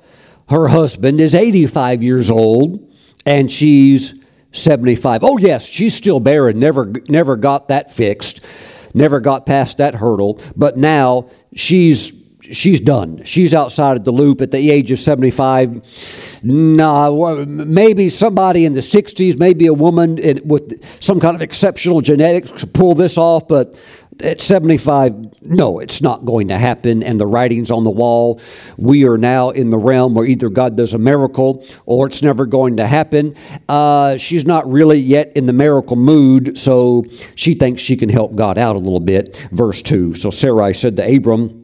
her 0.49 0.67
husband 0.67 1.21
is 1.21 1.35
85 1.35 2.03
years 2.03 2.31
old 2.31 2.93
and 3.25 3.51
she's 3.51 4.23
75. 4.51 5.23
Oh 5.23 5.37
yes, 5.37 5.67
she's 5.67 5.93
still 5.93 6.19
barren. 6.19 6.59
Never 6.59 6.91
never 7.07 7.35
got 7.35 7.67
that 7.67 7.91
fixed. 7.91 8.45
Never 8.93 9.19
got 9.19 9.45
past 9.45 9.77
that 9.77 9.95
hurdle, 9.95 10.41
but 10.55 10.77
now 10.77 11.29
she's 11.55 12.18
she's 12.51 12.79
done. 12.79 13.23
She's 13.23 13.53
outside 13.53 13.97
of 13.97 14.03
the 14.03 14.11
loop 14.11 14.41
at 14.41 14.51
the 14.51 14.69
age 14.69 14.91
of 14.91 14.99
75. 14.99 16.41
Nah, 16.43 17.45
maybe 17.45 18.09
somebody 18.09 18.65
in 18.65 18.73
the 18.73 18.79
60s, 18.79 19.37
maybe 19.37 19.67
a 19.67 19.73
woman 19.73 20.19
with 20.45 20.83
some 21.03 21.19
kind 21.19 21.35
of 21.35 21.41
exceptional 21.41 22.01
genetics 22.01 22.51
could 22.51 22.73
pull 22.73 22.95
this 22.95 23.17
off, 23.17 23.47
but 23.47 23.79
at 24.21 24.41
75, 24.41 25.47
no, 25.47 25.79
it's 25.79 26.01
not 26.01 26.25
going 26.25 26.49
to 26.49 26.57
happen. 26.57 27.03
And 27.03 27.19
the 27.19 27.25
writing's 27.25 27.71
on 27.71 27.83
the 27.83 27.89
wall. 27.89 28.41
We 28.77 29.07
are 29.07 29.17
now 29.17 29.49
in 29.49 29.69
the 29.69 29.77
realm 29.77 30.13
where 30.13 30.25
either 30.25 30.49
God 30.49 30.75
does 30.75 30.93
a 30.93 30.97
miracle 30.97 31.65
or 31.85 32.07
it's 32.07 32.21
never 32.21 32.45
going 32.45 32.77
to 32.77 32.87
happen. 32.87 33.35
Uh, 33.67 34.17
she's 34.17 34.45
not 34.45 34.69
really 34.69 34.99
yet 34.99 35.31
in 35.35 35.45
the 35.45 35.53
miracle 35.53 35.95
mood, 35.95 36.57
so 36.57 37.05
she 37.35 37.53
thinks 37.53 37.81
she 37.81 37.95
can 37.95 38.09
help 38.09 38.35
God 38.35 38.57
out 38.57 38.75
a 38.75 38.79
little 38.79 38.99
bit. 38.99 39.35
Verse 39.51 39.81
2 39.81 40.15
So 40.15 40.29
Sarai 40.29 40.73
said 40.73 40.97
to 40.97 41.15
Abram, 41.15 41.58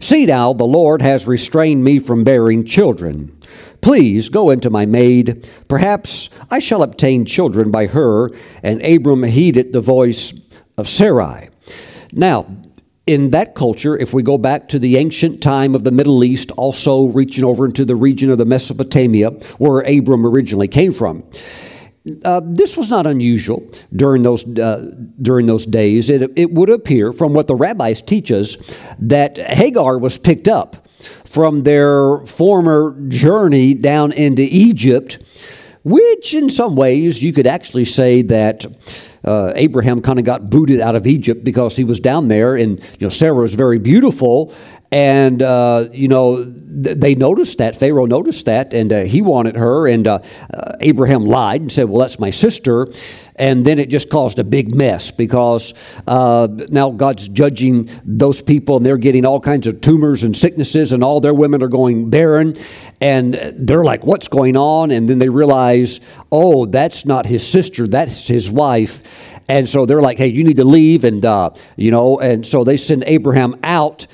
See 0.00 0.26
now, 0.26 0.52
the 0.52 0.64
Lord 0.64 1.02
has 1.02 1.26
restrained 1.26 1.84
me 1.84 1.98
from 1.98 2.24
bearing 2.24 2.64
children. 2.64 3.36
Please 3.80 4.28
go 4.28 4.50
into 4.50 4.70
my 4.70 4.86
maid. 4.86 5.48
Perhaps 5.68 6.30
I 6.50 6.58
shall 6.58 6.82
obtain 6.82 7.26
children 7.26 7.70
by 7.70 7.86
her. 7.86 8.30
And 8.62 8.82
Abram 8.82 9.24
heeded 9.24 9.72
the 9.72 9.80
voice 9.80 10.32
of 10.78 10.88
Sarai. 10.88 11.50
Now, 12.12 12.46
in 13.06 13.30
that 13.30 13.54
culture, 13.54 13.98
if 13.98 14.14
we 14.14 14.22
go 14.22 14.38
back 14.38 14.68
to 14.70 14.78
the 14.78 14.96
ancient 14.96 15.42
time 15.42 15.74
of 15.74 15.84
the 15.84 15.90
Middle 15.90 16.24
East, 16.24 16.50
also 16.52 17.04
reaching 17.08 17.44
over 17.44 17.66
into 17.66 17.84
the 17.84 17.96
region 17.96 18.30
of 18.30 18.38
the 18.38 18.46
Mesopotamia, 18.46 19.30
where 19.58 19.80
Abram 19.80 20.24
originally 20.24 20.68
came 20.68 20.90
from, 20.90 21.22
uh, 22.24 22.40
this 22.44 22.76
was 22.76 22.90
not 22.90 23.06
unusual 23.06 23.66
during 23.96 24.22
those 24.22 24.44
uh, 24.58 24.90
during 25.22 25.46
those 25.46 25.64
days. 25.64 26.10
It, 26.10 26.30
it 26.36 26.52
would 26.52 26.68
appear, 26.68 27.12
from 27.12 27.32
what 27.32 27.46
the 27.46 27.54
rabbis 27.54 28.02
teach 28.02 28.30
us, 28.30 28.56
that 28.98 29.38
Hagar 29.38 29.98
was 29.98 30.18
picked 30.18 30.46
up 30.46 30.86
from 31.24 31.62
their 31.62 32.18
former 32.26 32.96
journey 33.08 33.72
down 33.72 34.12
into 34.12 34.42
Egypt, 34.42 35.18
which, 35.82 36.34
in 36.34 36.50
some 36.50 36.76
ways, 36.76 37.22
you 37.22 37.32
could 37.32 37.46
actually 37.46 37.86
say 37.86 38.20
that 38.22 38.66
uh, 39.24 39.52
Abraham 39.54 40.02
kind 40.02 40.18
of 40.18 40.26
got 40.26 40.50
booted 40.50 40.82
out 40.82 40.96
of 40.96 41.06
Egypt 41.06 41.42
because 41.42 41.74
he 41.74 41.84
was 41.84 42.00
down 42.00 42.28
there, 42.28 42.54
and 42.54 42.80
you 42.80 43.06
know 43.06 43.08
Sarah 43.08 43.34
was 43.34 43.54
very 43.54 43.78
beautiful, 43.78 44.54
And, 44.94 45.42
uh, 45.42 45.88
you 45.90 46.06
know, 46.06 46.36
th- 46.36 46.96
they 46.96 47.16
noticed 47.16 47.58
that. 47.58 47.74
Pharaoh 47.74 48.06
noticed 48.06 48.46
that, 48.46 48.72
and 48.72 48.92
uh, 48.92 49.00
he 49.00 49.22
wanted 49.22 49.56
her. 49.56 49.88
And 49.88 50.06
uh, 50.06 50.20
uh, 50.52 50.76
Abraham 50.78 51.26
lied 51.26 51.62
and 51.62 51.72
said, 51.72 51.88
Well, 51.88 51.98
that's 51.98 52.20
my 52.20 52.30
sister. 52.30 52.86
And 53.34 53.64
then 53.64 53.80
it 53.80 53.90
just 53.90 54.08
caused 54.08 54.38
a 54.38 54.44
big 54.44 54.72
mess 54.72 55.10
because 55.10 55.74
uh, 56.06 56.46
now 56.68 56.90
God's 56.90 57.28
judging 57.28 57.90
those 58.04 58.40
people, 58.40 58.76
and 58.76 58.86
they're 58.86 58.96
getting 58.96 59.26
all 59.26 59.40
kinds 59.40 59.66
of 59.66 59.80
tumors 59.80 60.22
and 60.22 60.36
sicknesses, 60.36 60.92
and 60.92 61.02
all 61.02 61.18
their 61.18 61.34
women 61.34 61.60
are 61.64 61.68
going 61.68 62.08
barren. 62.08 62.56
And 63.00 63.34
they're 63.34 63.82
like, 63.82 64.04
What's 64.04 64.28
going 64.28 64.56
on? 64.56 64.92
And 64.92 65.10
then 65.10 65.18
they 65.18 65.28
realize, 65.28 65.98
Oh, 66.30 66.66
that's 66.66 67.04
not 67.04 67.26
his 67.26 67.44
sister, 67.44 67.88
that's 67.88 68.28
his 68.28 68.48
wife. 68.48 69.02
And 69.48 69.68
so 69.68 69.84
they're 69.86 70.00
like, 70.00 70.16
hey, 70.16 70.28
you 70.28 70.42
need 70.42 70.56
to 70.56 70.64
leave. 70.64 71.04
And, 71.04 71.22
uh, 71.22 71.50
you 71.76 71.90
know, 71.90 72.18
and 72.18 72.46
so 72.46 72.64
they 72.64 72.78
send 72.78 73.04
Abraham 73.06 73.56
out. 73.62 74.06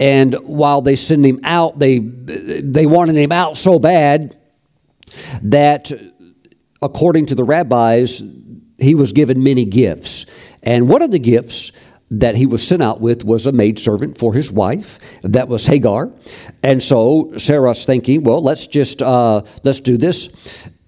And 0.00 0.34
while 0.34 0.82
they 0.82 0.96
send 0.96 1.24
him 1.24 1.40
out, 1.42 1.78
they, 1.78 1.98
they 1.98 2.86
wanted 2.86 3.16
him 3.16 3.32
out 3.32 3.56
so 3.56 3.78
bad 3.78 4.38
that, 5.42 5.90
according 6.80 7.26
to 7.26 7.34
the 7.34 7.44
rabbis, 7.44 8.22
he 8.78 8.94
was 8.94 9.12
given 9.12 9.42
many 9.42 9.64
gifts. 9.64 10.26
And 10.62 10.88
one 10.88 11.02
of 11.02 11.10
the 11.10 11.18
gifts 11.18 11.72
that 12.10 12.36
he 12.36 12.46
was 12.46 12.66
sent 12.66 12.82
out 12.82 13.00
with 13.00 13.24
was 13.24 13.46
a 13.46 13.52
maidservant 13.52 14.16
for 14.16 14.32
his 14.32 14.50
wife. 14.50 14.98
That 15.22 15.48
was 15.48 15.66
Hagar. 15.66 16.10
And 16.62 16.82
so 16.82 17.32
Sarah's 17.36 17.84
thinking, 17.84 18.22
well, 18.22 18.42
let's 18.42 18.66
just, 18.66 19.02
uh, 19.02 19.42
let's 19.62 19.80
do 19.80 19.96
this 19.96 20.28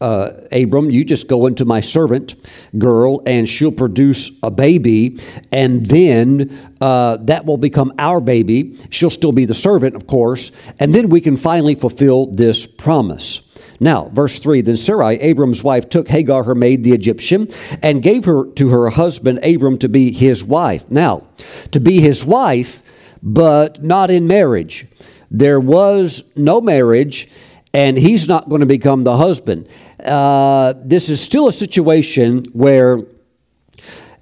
uh, 0.01 0.31
Abram, 0.53 0.91
you 0.91 1.05
just 1.05 1.29
go 1.29 1.47
into 1.47 1.65
my 1.65 1.81
servant 1.81 2.37
girl 2.79 3.23
and 3.27 3.49
she'll 3.49 3.73
produce 3.73 4.31
a 4.43 4.51
baby, 4.51 5.19
and 5.53 5.87
then 5.87 6.75
uh, 6.81 7.19
that 7.19 7.45
will 7.45 7.59
become 7.59 7.93
our 7.99 8.21
baby. 8.21 8.79
She'll 8.91 9.11
still 9.11 9.33
be 9.33 9.45
the 9.45 9.55
servant, 9.55 9.95
of 9.97 10.07
course, 10.07 10.53
and 10.79 10.95
then 10.95 11.11
we 11.11 11.21
can 11.21 11.37
finally 11.37 11.75
fulfill 11.75 12.27
this 12.27 12.67
promise. 12.67 13.47
Now, 13.81 14.11
verse 14.13 14.39
3 14.39 14.61
Then 14.61 14.77
Sarai, 14.77 15.17
Abram's 15.21 15.65
wife, 15.65 15.89
took 15.89 16.09
Hagar, 16.09 16.45
her 16.45 16.55
maid, 16.55 16.85
the 16.85 16.93
Egyptian, 16.93 17.49
and 17.83 18.03
gave 18.03 18.27
her 18.27 18.45
to 18.53 18.69
her 18.69 18.91
husband 18.91 19.45
Abram 19.45 19.79
to 19.79 19.89
be 19.89 20.13
his 20.13 20.45
wife. 20.45 20.89
Now, 20.91 21.27
to 21.73 21.81
be 21.81 22.01
his 22.01 22.25
wife, 22.25 22.83
but 23.23 23.83
not 23.83 24.11
in 24.11 24.27
marriage. 24.27 24.87
There 25.31 25.61
was 25.61 26.33
no 26.37 26.61
marriage, 26.61 27.29
and 27.73 27.97
he's 27.97 28.29
not 28.29 28.49
going 28.49 28.61
to 28.61 28.67
become 28.67 29.05
the 29.05 29.17
husband 29.17 29.69
uh, 30.05 30.75
this 30.85 31.09
is 31.09 31.21
still 31.21 31.49
a 31.49 31.53
situation 31.53 32.45
where 32.53 33.01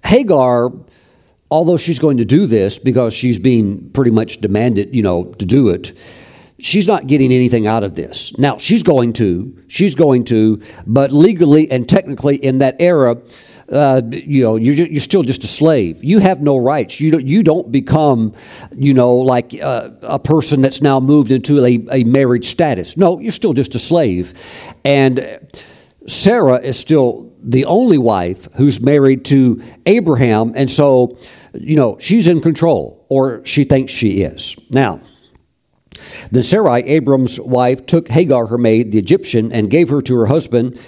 Hagar, 0.04 0.72
although 1.50 1.76
she's 1.76 1.98
going 1.98 2.16
to 2.18 2.24
do 2.24 2.46
this 2.46 2.78
because 2.78 3.14
she's 3.14 3.38
being 3.38 3.90
pretty 3.90 4.10
much 4.10 4.40
demanded, 4.40 4.94
you 4.94 5.02
know, 5.02 5.24
to 5.24 5.46
do 5.46 5.68
it, 5.68 5.92
she's 6.58 6.86
not 6.86 7.06
getting 7.06 7.32
anything 7.32 7.66
out 7.66 7.84
of 7.84 7.94
this. 7.94 8.36
Now, 8.38 8.58
she's 8.58 8.82
going 8.82 9.12
to, 9.14 9.56
she's 9.68 9.94
going 9.94 10.24
to, 10.24 10.60
but 10.86 11.12
legally 11.12 11.70
and 11.70 11.88
technically 11.88 12.36
in 12.36 12.58
that 12.58 12.76
era, 12.78 13.18
uh, 13.70 14.00
you 14.10 14.42
know, 14.42 14.56
you're, 14.56 14.74
you're 14.86 15.00
still 15.00 15.22
just 15.22 15.44
a 15.44 15.46
slave. 15.46 16.02
You 16.02 16.18
have 16.20 16.40
no 16.40 16.56
rights. 16.56 17.00
You 17.00 17.10
don't, 17.10 17.26
you 17.26 17.42
don't 17.42 17.70
become, 17.70 18.34
you 18.74 18.94
know, 18.94 19.16
like 19.16 19.54
uh, 19.60 19.90
a 20.02 20.18
person 20.18 20.62
that's 20.62 20.80
now 20.80 21.00
moved 21.00 21.32
into 21.32 21.64
a, 21.64 21.84
a 21.90 22.04
marriage 22.04 22.46
status. 22.46 22.96
No, 22.96 23.18
you're 23.18 23.32
still 23.32 23.52
just 23.52 23.74
a 23.74 23.78
slave. 23.78 24.34
And 24.84 25.38
Sarah 26.06 26.60
is 26.60 26.78
still 26.78 27.32
the 27.42 27.66
only 27.66 27.98
wife 27.98 28.48
who's 28.56 28.80
married 28.80 29.24
to 29.26 29.62
Abraham. 29.86 30.52
And 30.56 30.70
so, 30.70 31.18
you 31.52 31.76
know, 31.76 31.98
she's 31.98 32.26
in 32.26 32.40
control, 32.40 33.06
or 33.08 33.44
she 33.44 33.64
thinks 33.64 33.92
she 33.92 34.22
is. 34.22 34.56
Now, 34.70 35.00
then 36.30 36.42
Sarai, 36.42 36.82
Abram's 36.84 37.40
wife, 37.40 37.86
took 37.86 38.08
Hagar, 38.08 38.46
her 38.46 38.58
maid, 38.58 38.92
the 38.92 38.98
Egyptian, 38.98 39.52
and 39.52 39.70
gave 39.70 39.88
her 39.88 40.00
to 40.02 40.16
her 40.16 40.26
husband 40.26 40.78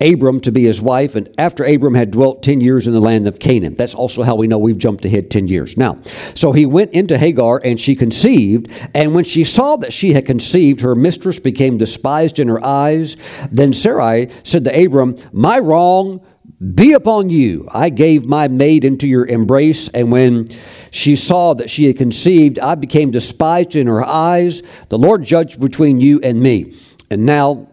Abram 0.00 0.40
to 0.40 0.52
be 0.52 0.64
his 0.64 0.80
wife, 0.80 1.16
and 1.16 1.28
after 1.38 1.64
Abram 1.64 1.94
had 1.94 2.12
dwelt 2.12 2.42
10 2.42 2.60
years 2.60 2.86
in 2.86 2.94
the 2.94 3.00
land 3.00 3.26
of 3.26 3.38
Canaan. 3.38 3.74
That's 3.74 3.94
also 3.94 4.22
how 4.22 4.36
we 4.36 4.46
know 4.46 4.58
we've 4.58 4.78
jumped 4.78 5.04
ahead 5.04 5.30
10 5.30 5.48
years. 5.48 5.76
Now, 5.76 5.98
so 6.34 6.52
he 6.52 6.66
went 6.66 6.92
into 6.92 7.18
Hagar, 7.18 7.60
and 7.64 7.80
she 7.80 7.96
conceived, 7.96 8.70
and 8.94 9.14
when 9.14 9.24
she 9.24 9.44
saw 9.44 9.76
that 9.76 9.92
she 9.92 10.12
had 10.12 10.24
conceived, 10.26 10.82
her 10.82 10.94
mistress 10.94 11.38
became 11.38 11.78
despised 11.78 12.38
in 12.38 12.48
her 12.48 12.64
eyes. 12.64 13.16
Then 13.50 13.72
Sarai 13.72 14.28
said 14.44 14.64
to 14.64 14.84
Abram, 14.84 15.16
My 15.32 15.58
wrong 15.58 16.20
be 16.74 16.92
upon 16.92 17.30
you. 17.30 17.68
I 17.70 17.90
gave 17.90 18.24
my 18.24 18.48
maid 18.48 18.84
into 18.84 19.06
your 19.06 19.26
embrace, 19.26 19.88
and 19.88 20.10
when 20.10 20.46
she 20.90 21.14
saw 21.14 21.54
that 21.54 21.70
she 21.70 21.86
had 21.86 21.96
conceived, 21.96 22.58
I 22.58 22.74
became 22.74 23.10
despised 23.10 23.76
in 23.76 23.86
her 23.86 24.04
eyes. 24.04 24.62
The 24.88 24.98
Lord 24.98 25.22
judged 25.22 25.60
between 25.60 26.00
you 26.00 26.20
and 26.20 26.40
me. 26.40 26.74
And 27.10 27.24
now 27.24 27.68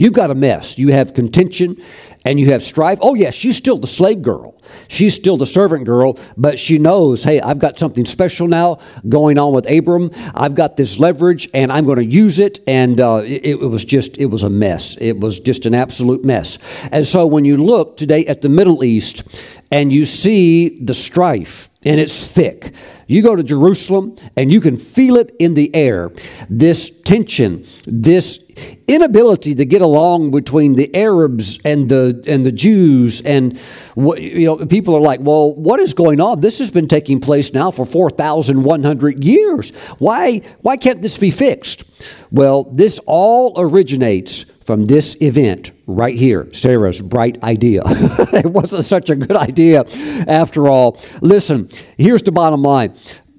You've 0.00 0.14
got 0.14 0.30
a 0.30 0.34
mess. 0.34 0.78
You 0.78 0.92
have 0.92 1.12
contention 1.12 1.76
and 2.24 2.40
you 2.40 2.52
have 2.52 2.62
strife. 2.62 2.98
Oh, 3.02 3.12
yes, 3.12 3.34
she's 3.34 3.58
still 3.58 3.76
the 3.76 3.86
slave 3.86 4.22
girl. 4.22 4.58
She's 4.88 5.14
still 5.14 5.36
the 5.36 5.44
servant 5.44 5.84
girl, 5.84 6.18
but 6.38 6.58
she 6.58 6.78
knows, 6.78 7.22
hey, 7.22 7.38
I've 7.38 7.58
got 7.58 7.78
something 7.78 8.06
special 8.06 8.48
now 8.48 8.78
going 9.10 9.36
on 9.36 9.52
with 9.52 9.70
Abram. 9.70 10.10
I've 10.34 10.54
got 10.54 10.78
this 10.78 10.98
leverage 10.98 11.50
and 11.52 11.70
I'm 11.70 11.84
going 11.84 11.98
to 11.98 12.04
use 12.06 12.38
it. 12.38 12.60
And 12.66 12.98
uh, 12.98 13.16
it, 13.26 13.60
it 13.60 13.68
was 13.68 13.84
just, 13.84 14.16
it 14.16 14.26
was 14.26 14.42
a 14.42 14.48
mess. 14.48 14.96
It 14.96 15.20
was 15.20 15.38
just 15.38 15.66
an 15.66 15.74
absolute 15.74 16.24
mess. 16.24 16.56
And 16.90 17.06
so 17.06 17.26
when 17.26 17.44
you 17.44 17.58
look 17.58 17.98
today 17.98 18.24
at 18.24 18.40
the 18.40 18.48
Middle 18.48 18.82
East 18.82 19.22
and 19.70 19.92
you 19.92 20.04
see 20.04 20.80
the 20.80 20.94
strife, 20.94 21.70
and 21.84 22.00
it's 22.00 22.26
thick. 22.26 22.72
You 23.06 23.22
go 23.22 23.34
to 23.34 23.42
Jerusalem 23.42 24.14
and 24.36 24.52
you 24.52 24.60
can 24.60 24.76
feel 24.76 25.16
it 25.16 25.34
in 25.38 25.54
the 25.54 25.74
air. 25.74 26.12
This 26.48 26.90
tension, 27.02 27.64
this 27.86 28.38
inability 28.86 29.54
to 29.56 29.64
get 29.64 29.82
along 29.82 30.30
between 30.30 30.74
the 30.74 30.94
Arabs 30.94 31.58
and 31.64 31.88
the 31.88 32.22
and 32.26 32.44
the 32.44 32.52
Jews 32.52 33.20
and 33.22 33.58
you 33.96 34.46
know 34.46 34.58
people 34.66 34.94
are 34.94 35.00
like, 35.00 35.20
"Well, 35.22 35.54
what 35.54 35.80
is 35.80 35.94
going 35.94 36.20
on? 36.20 36.40
This 36.40 36.58
has 36.58 36.70
been 36.70 36.86
taking 36.86 37.20
place 37.20 37.52
now 37.52 37.70
for 37.70 37.84
4100 37.84 39.24
years. 39.24 39.70
Why 39.98 40.42
why 40.62 40.76
can't 40.76 41.02
this 41.02 41.18
be 41.18 41.30
fixed?" 41.30 41.84
Well, 42.30 42.64
this 42.64 43.00
all 43.06 43.54
originates 43.56 44.44
from 44.64 44.84
this 44.84 45.16
event 45.20 45.72
right 45.94 46.16
here, 46.16 46.48
Sarah's 46.52 47.02
bright 47.02 47.42
idea. 47.42 47.82
it 47.86 48.46
wasn't 48.46 48.84
such 48.84 49.10
a 49.10 49.16
good 49.16 49.36
idea 49.36 49.84
after 50.26 50.68
all. 50.68 51.00
Listen, 51.20 51.68
here's 51.98 52.22
the 52.22 52.32
bottom 52.32 52.62
line 52.62 52.94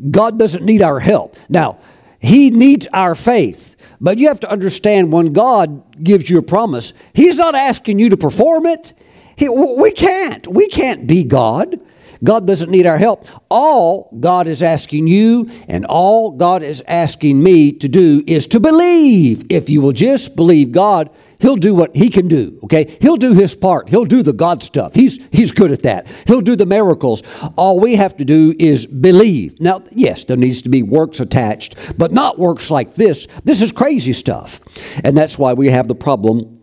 God 0.09 0.39
doesn't 0.39 0.63
need 0.63 0.81
our 0.81 0.99
help. 0.99 1.35
Now, 1.49 1.79
He 2.19 2.49
needs 2.49 2.87
our 2.93 3.15
faith. 3.15 3.75
But 3.99 4.17
you 4.17 4.29
have 4.29 4.39
to 4.39 4.49
understand 4.49 5.11
when 5.11 5.31
God 5.31 6.03
gives 6.03 6.27
you 6.27 6.39
a 6.39 6.41
promise, 6.41 6.93
He's 7.13 7.37
not 7.37 7.53
asking 7.53 7.99
you 7.99 8.09
to 8.09 8.17
perform 8.17 8.65
it. 8.65 8.93
He, 9.35 9.47
we 9.47 9.91
can't. 9.91 10.47
We 10.47 10.67
can't 10.67 11.07
be 11.07 11.23
God. 11.23 11.79
God 12.23 12.45
doesn't 12.45 12.69
need 12.69 12.85
our 12.85 12.97
help. 12.97 13.27
All 13.49 14.15
God 14.19 14.47
is 14.47 14.61
asking 14.61 15.07
you 15.07 15.49
and 15.67 15.85
all 15.85 16.31
God 16.31 16.61
is 16.61 16.83
asking 16.87 17.41
me 17.41 17.71
to 17.73 17.89
do 17.89 18.23
is 18.27 18.45
to 18.47 18.59
believe. 18.59 19.45
If 19.49 19.69
you 19.69 19.81
will 19.81 19.91
just 19.91 20.35
believe 20.35 20.71
God, 20.71 21.09
He'll 21.41 21.55
do 21.55 21.75
what 21.75 21.95
he 21.95 22.09
can 22.09 22.27
do, 22.27 22.59
okay? 22.63 22.97
He'll 23.01 23.17
do 23.17 23.33
his 23.33 23.55
part. 23.55 23.89
He'll 23.89 24.05
do 24.05 24.23
the 24.23 24.33
God 24.33 24.63
stuff. 24.63 24.93
He's, 24.93 25.19
he's 25.31 25.51
good 25.51 25.71
at 25.71 25.83
that. 25.83 26.07
He'll 26.27 26.41
do 26.41 26.55
the 26.55 26.65
miracles. 26.65 27.23
All 27.57 27.79
we 27.79 27.95
have 27.95 28.15
to 28.17 28.25
do 28.25 28.55
is 28.59 28.85
believe. 28.85 29.59
Now, 29.59 29.81
yes, 29.91 30.23
there 30.23 30.37
needs 30.37 30.61
to 30.61 30.69
be 30.69 30.83
works 30.83 31.19
attached, 31.19 31.75
but 31.97 32.11
not 32.11 32.39
works 32.39 32.69
like 32.69 32.95
this. 32.95 33.27
This 33.43 33.61
is 33.61 33.71
crazy 33.71 34.13
stuff. 34.13 34.61
And 35.03 35.17
that's 35.17 35.37
why 35.37 35.53
we 35.53 35.69
have 35.71 35.87
the 35.87 35.95
problem 35.95 36.60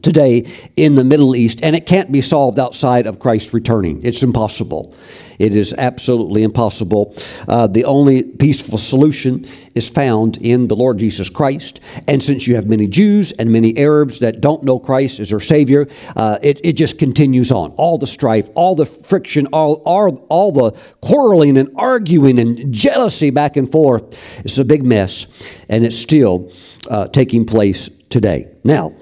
today 0.00 0.50
in 0.76 0.94
the 0.94 1.04
Middle 1.04 1.36
East, 1.36 1.60
and 1.62 1.76
it 1.76 1.86
can't 1.86 2.10
be 2.10 2.20
solved 2.20 2.58
outside 2.58 3.06
of 3.06 3.18
Christ 3.18 3.52
returning. 3.52 4.02
It's 4.04 4.22
impossible. 4.22 4.94
It 5.38 5.54
is 5.54 5.74
absolutely 5.76 6.44
impossible. 6.44 7.16
Uh, 7.48 7.66
the 7.66 7.84
only 7.84 8.22
peaceful 8.22 8.78
solution 8.78 9.46
is 9.74 9.88
found 9.88 10.36
in 10.36 10.68
the 10.68 10.76
Lord 10.76 10.98
Jesus 10.98 11.28
Christ. 11.28 11.80
And 12.06 12.22
since 12.22 12.46
you 12.46 12.54
have 12.54 12.66
many 12.66 12.86
Jews 12.86 13.32
and 13.32 13.50
many 13.50 13.76
Arabs 13.76 14.20
that 14.20 14.40
don't 14.40 14.62
know 14.62 14.78
Christ 14.78 15.18
as 15.18 15.30
their 15.30 15.40
Savior, 15.40 15.88
uh, 16.14 16.38
it, 16.42 16.60
it 16.62 16.74
just 16.74 16.98
continues 16.98 17.50
on. 17.50 17.72
All 17.72 17.98
the 17.98 18.06
strife, 18.06 18.50
all 18.54 18.76
the 18.76 18.86
friction, 18.86 19.48
all, 19.52 19.82
all, 19.84 20.24
all 20.28 20.52
the 20.52 20.78
quarreling 21.00 21.58
and 21.58 21.70
arguing 21.76 22.38
and 22.38 22.72
jealousy 22.72 23.30
back 23.30 23.56
and 23.56 23.70
forth. 23.70 24.16
It's 24.44 24.58
a 24.58 24.64
big 24.64 24.84
mess, 24.84 25.26
and 25.68 25.84
it's 25.84 25.98
still 25.98 26.52
uh, 26.88 27.08
taking 27.08 27.46
place 27.46 27.90
today. 28.10 28.48
Now, 28.62 28.92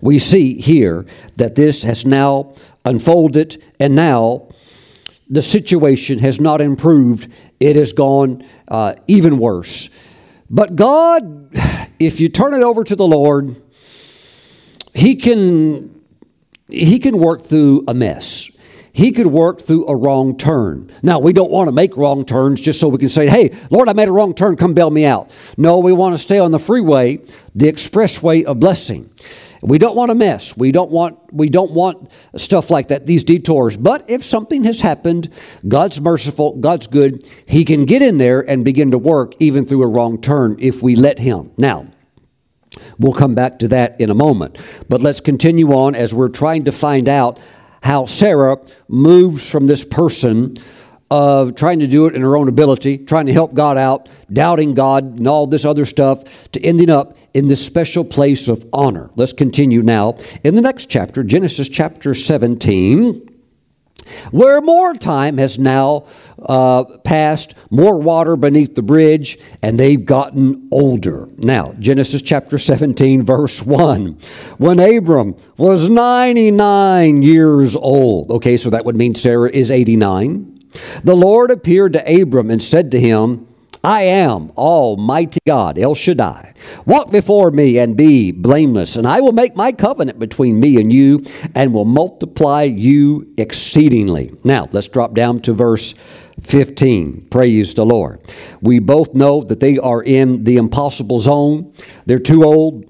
we 0.00 0.18
see 0.18 0.60
here 0.60 1.06
that 1.36 1.54
this 1.54 1.82
has 1.82 2.04
now 2.04 2.54
unfolded, 2.84 3.62
and 3.78 3.94
now 3.94 4.48
the 5.28 5.42
situation 5.42 6.18
has 6.20 6.40
not 6.40 6.60
improved, 6.60 7.30
it 7.60 7.76
has 7.76 7.92
gone 7.92 8.44
uh, 8.68 8.94
even 9.06 9.38
worse. 9.38 9.90
But 10.48 10.74
God, 10.76 11.50
if 11.98 12.20
you 12.20 12.28
turn 12.28 12.54
it 12.54 12.62
over 12.62 12.82
to 12.84 12.96
the 12.96 13.06
Lord, 13.06 13.56
He 14.94 15.16
can, 15.16 16.00
he 16.70 16.98
can 16.98 17.18
work 17.18 17.42
through 17.42 17.84
a 17.86 17.94
mess. 17.94 18.50
he 18.98 19.12
could 19.12 19.28
work 19.28 19.60
through 19.60 19.86
a 19.86 19.94
wrong 19.94 20.36
turn. 20.36 20.90
Now, 21.04 21.20
we 21.20 21.32
don't 21.32 21.52
want 21.52 21.68
to 21.68 21.72
make 21.72 21.96
wrong 21.96 22.24
turns 22.24 22.60
just 22.60 22.80
so 22.80 22.88
we 22.88 22.98
can 22.98 23.08
say, 23.08 23.28
hey, 23.28 23.56
Lord, 23.70 23.88
I 23.88 23.92
made 23.92 24.08
a 24.08 24.12
wrong 24.12 24.34
turn, 24.34 24.56
come 24.56 24.74
bail 24.74 24.90
me 24.90 25.04
out. 25.04 25.30
No, 25.56 25.78
we 25.78 25.92
want 25.92 26.16
to 26.16 26.20
stay 26.20 26.40
on 26.40 26.50
the 26.50 26.58
freeway, 26.58 27.20
the 27.54 27.70
expressway 27.70 28.42
of 28.42 28.58
blessing. 28.58 29.08
We 29.62 29.78
don't 29.78 29.96
want 29.96 30.10
to 30.10 30.14
mess. 30.14 30.56
We 30.56 30.70
don't 30.72 30.90
want 30.90 31.18
we 31.32 31.48
don't 31.48 31.72
want 31.72 32.10
stuff 32.36 32.70
like 32.70 32.88
that, 32.88 33.06
these 33.06 33.24
detours. 33.24 33.76
But 33.76 34.08
if 34.08 34.22
something 34.22 34.64
has 34.64 34.80
happened, 34.80 35.32
God's 35.66 36.00
merciful, 36.00 36.56
God's 36.56 36.86
good, 36.86 37.26
he 37.46 37.64
can 37.64 37.84
get 37.84 38.02
in 38.02 38.18
there 38.18 38.40
and 38.40 38.64
begin 38.64 38.90
to 38.92 38.98
work 38.98 39.34
even 39.40 39.66
through 39.66 39.82
a 39.82 39.88
wrong 39.88 40.20
turn 40.20 40.56
if 40.60 40.82
we 40.82 40.94
let 40.94 41.18
him. 41.18 41.50
Now, 41.58 41.86
we'll 42.98 43.14
come 43.14 43.34
back 43.34 43.58
to 43.60 43.68
that 43.68 44.00
in 44.00 44.10
a 44.10 44.14
moment. 44.14 44.58
But 44.88 45.00
let's 45.00 45.20
continue 45.20 45.72
on 45.72 45.94
as 45.94 46.14
we're 46.14 46.28
trying 46.28 46.64
to 46.64 46.72
find 46.72 47.08
out 47.08 47.40
how 47.82 48.06
Sarah 48.06 48.58
moves 48.88 49.48
from 49.50 49.66
this 49.66 49.84
person 49.84 50.56
of 51.10 51.54
trying 51.54 51.80
to 51.80 51.86
do 51.86 52.06
it 52.06 52.14
in 52.14 52.22
her 52.22 52.36
own 52.36 52.48
ability, 52.48 52.98
trying 52.98 53.26
to 53.26 53.32
help 53.32 53.54
God 53.54 53.78
out, 53.78 54.08
doubting 54.32 54.74
God, 54.74 55.18
and 55.18 55.26
all 55.26 55.46
this 55.46 55.64
other 55.64 55.84
stuff, 55.84 56.50
to 56.52 56.62
ending 56.62 56.90
up 56.90 57.16
in 57.32 57.46
this 57.46 57.64
special 57.64 58.04
place 58.04 58.48
of 58.48 58.66
honor. 58.72 59.10
Let's 59.16 59.32
continue 59.32 59.82
now 59.82 60.18
in 60.44 60.54
the 60.54 60.60
next 60.60 60.86
chapter, 60.86 61.22
Genesis 61.22 61.68
chapter 61.68 62.14
17 62.14 63.28
where 64.30 64.60
more 64.60 64.94
time 64.94 65.38
has 65.38 65.58
now 65.58 66.06
uh, 66.38 66.84
passed, 67.04 67.54
more 67.70 67.98
water 67.98 68.36
beneath 68.36 68.74
the 68.74 68.82
bridge, 68.82 69.38
and 69.62 69.78
they've 69.78 70.04
gotten 70.04 70.68
older. 70.70 71.28
Now, 71.36 71.74
Genesis 71.78 72.22
chapter 72.22 72.58
17, 72.58 73.22
verse 73.22 73.62
1. 73.62 74.18
When 74.58 74.78
Abram 74.78 75.36
was 75.56 75.88
99 75.88 77.22
years 77.22 77.76
old, 77.76 78.30
okay, 78.30 78.56
so 78.56 78.70
that 78.70 78.84
would 78.84 78.96
mean 78.96 79.14
Sarah 79.14 79.50
is 79.50 79.70
89. 79.70 80.57
The 81.02 81.16
Lord 81.16 81.50
appeared 81.50 81.94
to 81.94 82.22
Abram 82.22 82.50
and 82.50 82.62
said 82.62 82.90
to 82.92 83.00
him, 83.00 83.46
I 83.84 84.02
am 84.02 84.50
Almighty 84.56 85.38
God, 85.46 85.78
El 85.78 85.94
Shaddai. 85.94 86.52
Walk 86.84 87.12
before 87.12 87.50
me 87.52 87.78
and 87.78 87.96
be 87.96 88.32
blameless, 88.32 88.96
and 88.96 89.06
I 89.06 89.20
will 89.20 89.32
make 89.32 89.54
my 89.54 89.70
covenant 89.70 90.18
between 90.18 90.58
me 90.58 90.80
and 90.80 90.92
you 90.92 91.22
and 91.54 91.72
will 91.72 91.84
multiply 91.84 92.64
you 92.64 93.32
exceedingly. 93.38 94.34
Now, 94.42 94.68
let's 94.72 94.88
drop 94.88 95.14
down 95.14 95.40
to 95.40 95.52
verse 95.52 95.94
15. 96.42 97.28
Praise 97.30 97.74
the 97.74 97.86
Lord. 97.86 98.20
We 98.60 98.80
both 98.80 99.14
know 99.14 99.42
that 99.44 99.60
they 99.60 99.78
are 99.78 100.02
in 100.02 100.44
the 100.44 100.56
impossible 100.56 101.18
zone. 101.18 101.72
They're 102.06 102.18
too 102.18 102.44
old. 102.44 102.87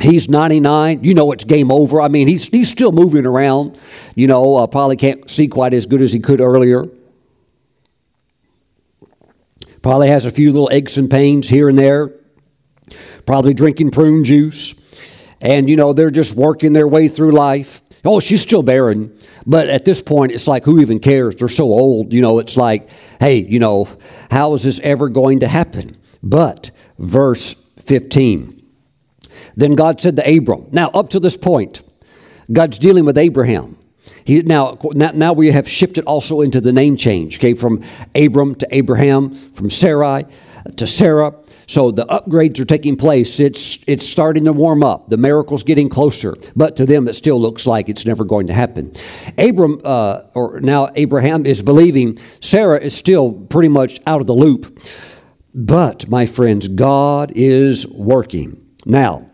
He's 0.00 0.28
99. 0.28 1.04
You 1.04 1.14
know 1.14 1.30
it's 1.32 1.44
game 1.44 1.70
over. 1.70 2.00
I 2.00 2.08
mean, 2.08 2.26
he's, 2.26 2.46
he's 2.48 2.70
still 2.70 2.92
moving 2.92 3.26
around. 3.26 3.78
You 4.14 4.26
know, 4.26 4.56
uh, 4.56 4.66
probably 4.66 4.96
can't 4.96 5.30
see 5.30 5.48
quite 5.48 5.72
as 5.72 5.86
good 5.86 6.02
as 6.02 6.12
he 6.12 6.18
could 6.18 6.40
earlier. 6.40 6.88
Probably 9.82 10.08
has 10.08 10.26
a 10.26 10.30
few 10.30 10.50
little 10.50 10.70
aches 10.72 10.96
and 10.96 11.10
pains 11.10 11.48
here 11.48 11.68
and 11.68 11.76
there. 11.78 12.10
Probably 13.26 13.54
drinking 13.54 13.90
prune 13.90 14.24
juice. 14.24 14.74
And, 15.40 15.68
you 15.68 15.76
know, 15.76 15.92
they're 15.92 16.10
just 16.10 16.34
working 16.34 16.72
their 16.72 16.88
way 16.88 17.08
through 17.08 17.32
life. 17.32 17.82
Oh, 18.04 18.18
she's 18.18 18.42
still 18.42 18.62
barren. 18.62 19.16
But 19.46 19.68
at 19.68 19.84
this 19.84 20.02
point, 20.02 20.32
it's 20.32 20.46
like, 20.46 20.64
who 20.64 20.80
even 20.80 21.00
cares? 21.00 21.36
They're 21.36 21.48
so 21.48 21.64
old. 21.64 22.12
You 22.12 22.22
know, 22.22 22.38
it's 22.38 22.56
like, 22.56 22.88
hey, 23.20 23.36
you 23.36 23.58
know, 23.58 23.88
how 24.30 24.54
is 24.54 24.62
this 24.62 24.80
ever 24.80 25.08
going 25.08 25.40
to 25.40 25.48
happen? 25.48 25.98
But, 26.22 26.70
verse 26.98 27.54
15. 27.80 28.53
Then 29.56 29.74
God 29.74 30.00
said 30.00 30.16
to 30.16 30.36
Abram, 30.36 30.66
now 30.72 30.88
up 30.88 31.10
to 31.10 31.20
this 31.20 31.36
point, 31.36 31.82
God's 32.52 32.78
dealing 32.78 33.04
with 33.04 33.18
Abraham. 33.18 33.78
He, 34.24 34.42
now, 34.42 34.78
now 34.94 35.32
we 35.32 35.50
have 35.52 35.68
shifted 35.68 36.04
also 36.04 36.40
into 36.40 36.60
the 36.60 36.72
name 36.72 36.96
change, 36.96 37.38
okay, 37.38 37.54
from 37.54 37.82
Abram 38.14 38.54
to 38.56 38.68
Abraham, 38.70 39.30
from 39.30 39.70
Sarai 39.70 40.24
to 40.76 40.86
Sarah. 40.86 41.34
So 41.66 41.90
the 41.90 42.04
upgrades 42.06 42.60
are 42.60 42.66
taking 42.66 42.96
place. 42.96 43.40
It's, 43.40 43.82
it's 43.86 44.06
starting 44.06 44.44
to 44.44 44.52
warm 44.52 44.82
up. 44.82 45.08
The 45.08 45.16
miracle's 45.16 45.62
getting 45.62 45.88
closer. 45.88 46.36
But 46.54 46.76
to 46.76 46.86
them, 46.86 47.08
it 47.08 47.14
still 47.14 47.40
looks 47.40 47.66
like 47.66 47.88
it's 47.88 48.04
never 48.04 48.24
going 48.24 48.48
to 48.48 48.54
happen. 48.54 48.92
Abram, 49.38 49.80
uh, 49.84 50.22
or 50.34 50.60
now 50.60 50.90
Abraham, 50.94 51.46
is 51.46 51.62
believing. 51.62 52.18
Sarah 52.40 52.78
is 52.78 52.94
still 52.94 53.32
pretty 53.32 53.70
much 53.70 54.00
out 54.06 54.20
of 54.20 54.26
the 54.26 54.34
loop. 54.34 54.78
But, 55.54 56.08
my 56.08 56.26
friends, 56.26 56.68
God 56.68 57.32
is 57.34 57.86
working. 57.86 58.60
Now, 58.84 59.30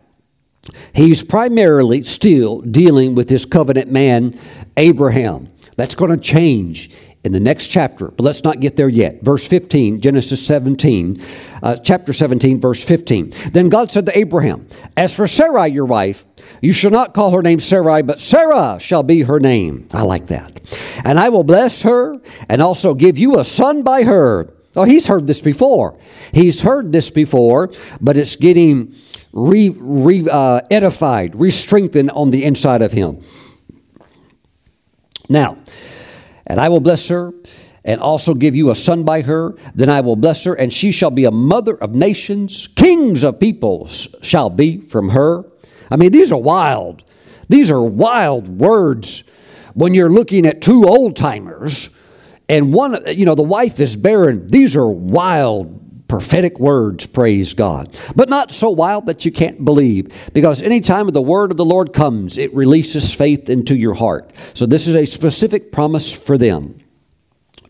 He's 0.92 1.22
primarily 1.22 2.02
still 2.02 2.60
dealing 2.60 3.14
with 3.14 3.30
his 3.30 3.46
covenant 3.46 3.90
man, 3.90 4.38
Abraham. 4.76 5.48
That's 5.76 5.94
going 5.94 6.10
to 6.10 6.16
change 6.16 6.90
in 7.22 7.32
the 7.32 7.40
next 7.40 7.68
chapter, 7.68 8.08
but 8.08 8.22
let's 8.24 8.44
not 8.44 8.60
get 8.60 8.76
there 8.76 8.88
yet. 8.88 9.22
Verse 9.22 9.46
15, 9.46 10.00
Genesis 10.00 10.44
17, 10.46 11.22
uh, 11.62 11.76
chapter 11.76 12.12
17, 12.12 12.58
verse 12.58 12.82
15. 12.82 13.32
Then 13.52 13.68
God 13.68 13.92
said 13.92 14.06
to 14.06 14.18
Abraham, 14.18 14.66
As 14.96 15.14
for 15.14 15.26
Sarai, 15.26 15.70
your 15.70 15.84
wife, 15.84 16.26
you 16.62 16.72
shall 16.72 16.90
not 16.90 17.12
call 17.12 17.32
her 17.32 17.42
name 17.42 17.60
Sarai, 17.60 18.02
but 18.02 18.20
Sarah 18.20 18.78
shall 18.80 19.02
be 19.02 19.22
her 19.22 19.38
name. 19.38 19.86
I 19.92 20.02
like 20.02 20.28
that. 20.28 20.60
And 21.04 21.18
I 21.18 21.28
will 21.28 21.44
bless 21.44 21.82
her 21.82 22.16
and 22.48 22.62
also 22.62 22.94
give 22.94 23.18
you 23.18 23.38
a 23.38 23.44
son 23.44 23.82
by 23.82 24.04
her. 24.04 24.54
Oh, 24.76 24.84
he's 24.84 25.06
heard 25.06 25.26
this 25.26 25.40
before. 25.40 25.98
He's 26.32 26.62
heard 26.62 26.92
this 26.92 27.10
before, 27.10 27.70
but 28.00 28.16
it's 28.16 28.36
getting 28.36 28.94
re, 29.32 29.70
re 29.70 30.26
uh, 30.30 30.60
edified, 30.70 31.34
re 31.34 31.50
strengthened 31.50 32.10
on 32.12 32.30
the 32.30 32.44
inside 32.44 32.82
of 32.82 32.92
him. 32.92 33.22
Now, 35.28 35.58
and 36.46 36.60
I 36.60 36.68
will 36.68 36.80
bless 36.80 37.08
her 37.08 37.32
and 37.84 38.00
also 38.00 38.34
give 38.34 38.54
you 38.54 38.70
a 38.70 38.74
son 38.74 39.04
by 39.04 39.22
her. 39.22 39.54
Then 39.74 39.88
I 39.88 40.00
will 40.00 40.16
bless 40.16 40.44
her, 40.44 40.54
and 40.54 40.72
she 40.72 40.92
shall 40.92 41.10
be 41.10 41.24
a 41.24 41.30
mother 41.30 41.74
of 41.76 41.94
nations. 41.94 42.66
Kings 42.66 43.22
of 43.24 43.40
peoples 43.40 44.14
shall 44.22 44.50
be 44.50 44.80
from 44.80 45.10
her. 45.10 45.44
I 45.90 45.96
mean, 45.96 46.12
these 46.12 46.32
are 46.32 46.40
wild. 46.40 47.04
These 47.48 47.70
are 47.70 47.82
wild 47.82 48.48
words 48.48 49.24
when 49.74 49.94
you're 49.94 50.10
looking 50.10 50.46
at 50.46 50.60
two 50.60 50.86
old 50.86 51.16
timers 51.16 51.96
and 52.48 52.72
one, 52.72 52.96
you 53.06 53.24
know, 53.24 53.36
the 53.36 53.42
wife 53.42 53.78
is 53.78 53.96
barren. 53.96 54.48
These 54.48 54.76
are 54.76 54.88
wild 54.88 55.89
prophetic 56.10 56.58
words, 56.58 57.06
praise 57.06 57.54
God. 57.54 57.96
But 58.16 58.28
not 58.28 58.50
so 58.50 58.68
wild 58.68 59.06
that 59.06 59.24
you 59.24 59.30
can't 59.30 59.64
believe, 59.64 60.30
because 60.34 60.60
anytime 60.60 61.06
the 61.06 61.22
word 61.22 61.52
of 61.52 61.56
the 61.56 61.64
Lord 61.64 61.92
comes, 61.92 62.36
it 62.36 62.52
releases 62.52 63.14
faith 63.14 63.48
into 63.48 63.76
your 63.76 63.94
heart. 63.94 64.32
So 64.54 64.66
this 64.66 64.88
is 64.88 64.96
a 64.96 65.04
specific 65.04 65.70
promise 65.70 66.12
for 66.12 66.36
them. 66.36 66.80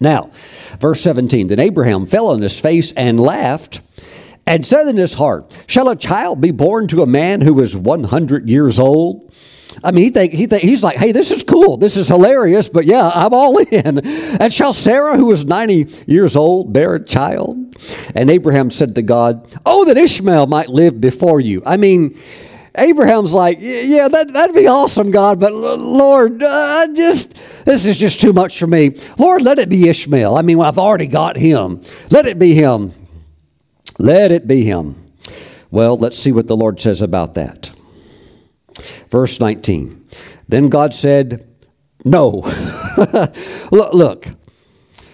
Now, 0.01 0.31
verse 0.79 1.03
17 1.03 1.49
Then 1.49 1.61
Abraham 1.61 2.07
fell 2.07 2.29
on 2.29 2.41
his 2.41 2.59
face 2.59 2.93
and 2.93 3.21
laughed 3.21 3.83
and 4.51 4.67
said 4.67 4.89
in 4.89 4.97
his 4.97 5.15
heart, 5.15 5.57
Shall 5.69 5.89
a 5.89 5.95
child 5.95 6.41
be 6.41 6.51
born 6.51 6.89
to 6.89 7.03
a 7.03 7.07
man 7.07 7.41
who 7.41 7.61
is 7.61 7.77
100 7.77 8.49
years 8.49 8.81
old? 8.81 9.33
I 9.85 9.93
mean, 9.93 10.07
he 10.07 10.11
think, 10.11 10.33
he 10.33 10.47
think, 10.47 10.65
he's 10.65 10.83
like, 10.83 10.97
hey, 10.97 11.13
this 11.13 11.31
is 11.31 11.45
cool. 11.45 11.77
This 11.77 11.97
is 11.97 12.09
hilarious, 12.09 12.69
but 12.69 12.85
yeah, 12.85 13.13
I'm 13.15 13.33
all 13.33 13.59
in. 13.71 14.05
And 14.05 14.53
shall 14.53 14.73
Sarah, 14.73 15.17
who 15.17 15.27
was 15.27 15.45
90 15.45 16.05
years 16.11 16.35
old, 16.35 16.73
bear 16.73 16.97
a 16.97 17.05
child? 17.05 17.77
And 18.17 18.29
Abraham 18.29 18.73
said 18.73 18.97
to 18.97 19.03
God, 19.03 19.57
oh, 19.65 19.85
that 19.85 19.97
Ishmael 19.97 20.49
might 20.49 20.69
live 20.69 21.01
before 21.01 21.41
you. 21.41 21.63
I 21.65 21.77
mean, 21.77 22.21
Abraham's 22.77 23.33
like, 23.33 23.59
yeah, 23.61 24.09
that, 24.09 24.33
that'd 24.33 24.57
be 24.57 24.67
awesome, 24.67 25.13
God, 25.13 25.39
but 25.39 25.53
Lord, 25.53 26.43
uh, 26.43 26.89
just, 26.93 27.35
this 27.65 27.85
is 27.85 27.97
just 27.97 28.19
too 28.19 28.33
much 28.33 28.59
for 28.59 28.67
me. 28.67 28.97
Lord, 29.17 29.43
let 29.43 29.61
it 29.61 29.69
be 29.69 29.89
Ishmael. 29.89 30.35
I 30.35 30.43
mean, 30.43 30.61
I've 30.61 30.79
already 30.79 31.07
got 31.07 31.37
him. 31.37 31.83
Let 32.11 32.27
it 32.27 32.37
be 32.37 32.55
him. 32.55 32.95
Let 34.01 34.33
it 34.33 34.47
be 34.47 34.65
him. 34.65 35.05
Well, 35.71 35.99
let's 35.99 36.19
see 36.19 36.33
what 36.33 36.47
the 36.47 36.57
Lord 36.57 36.81
says 36.81 37.03
about 37.03 37.35
that. 37.35 37.71
Verse 39.11 39.39
19. 39.39 40.09
Then 40.49 40.71
God 40.71 40.95
said, 40.95 41.47
No. 42.03 42.51
look, 43.71 43.93
look, 43.93 44.27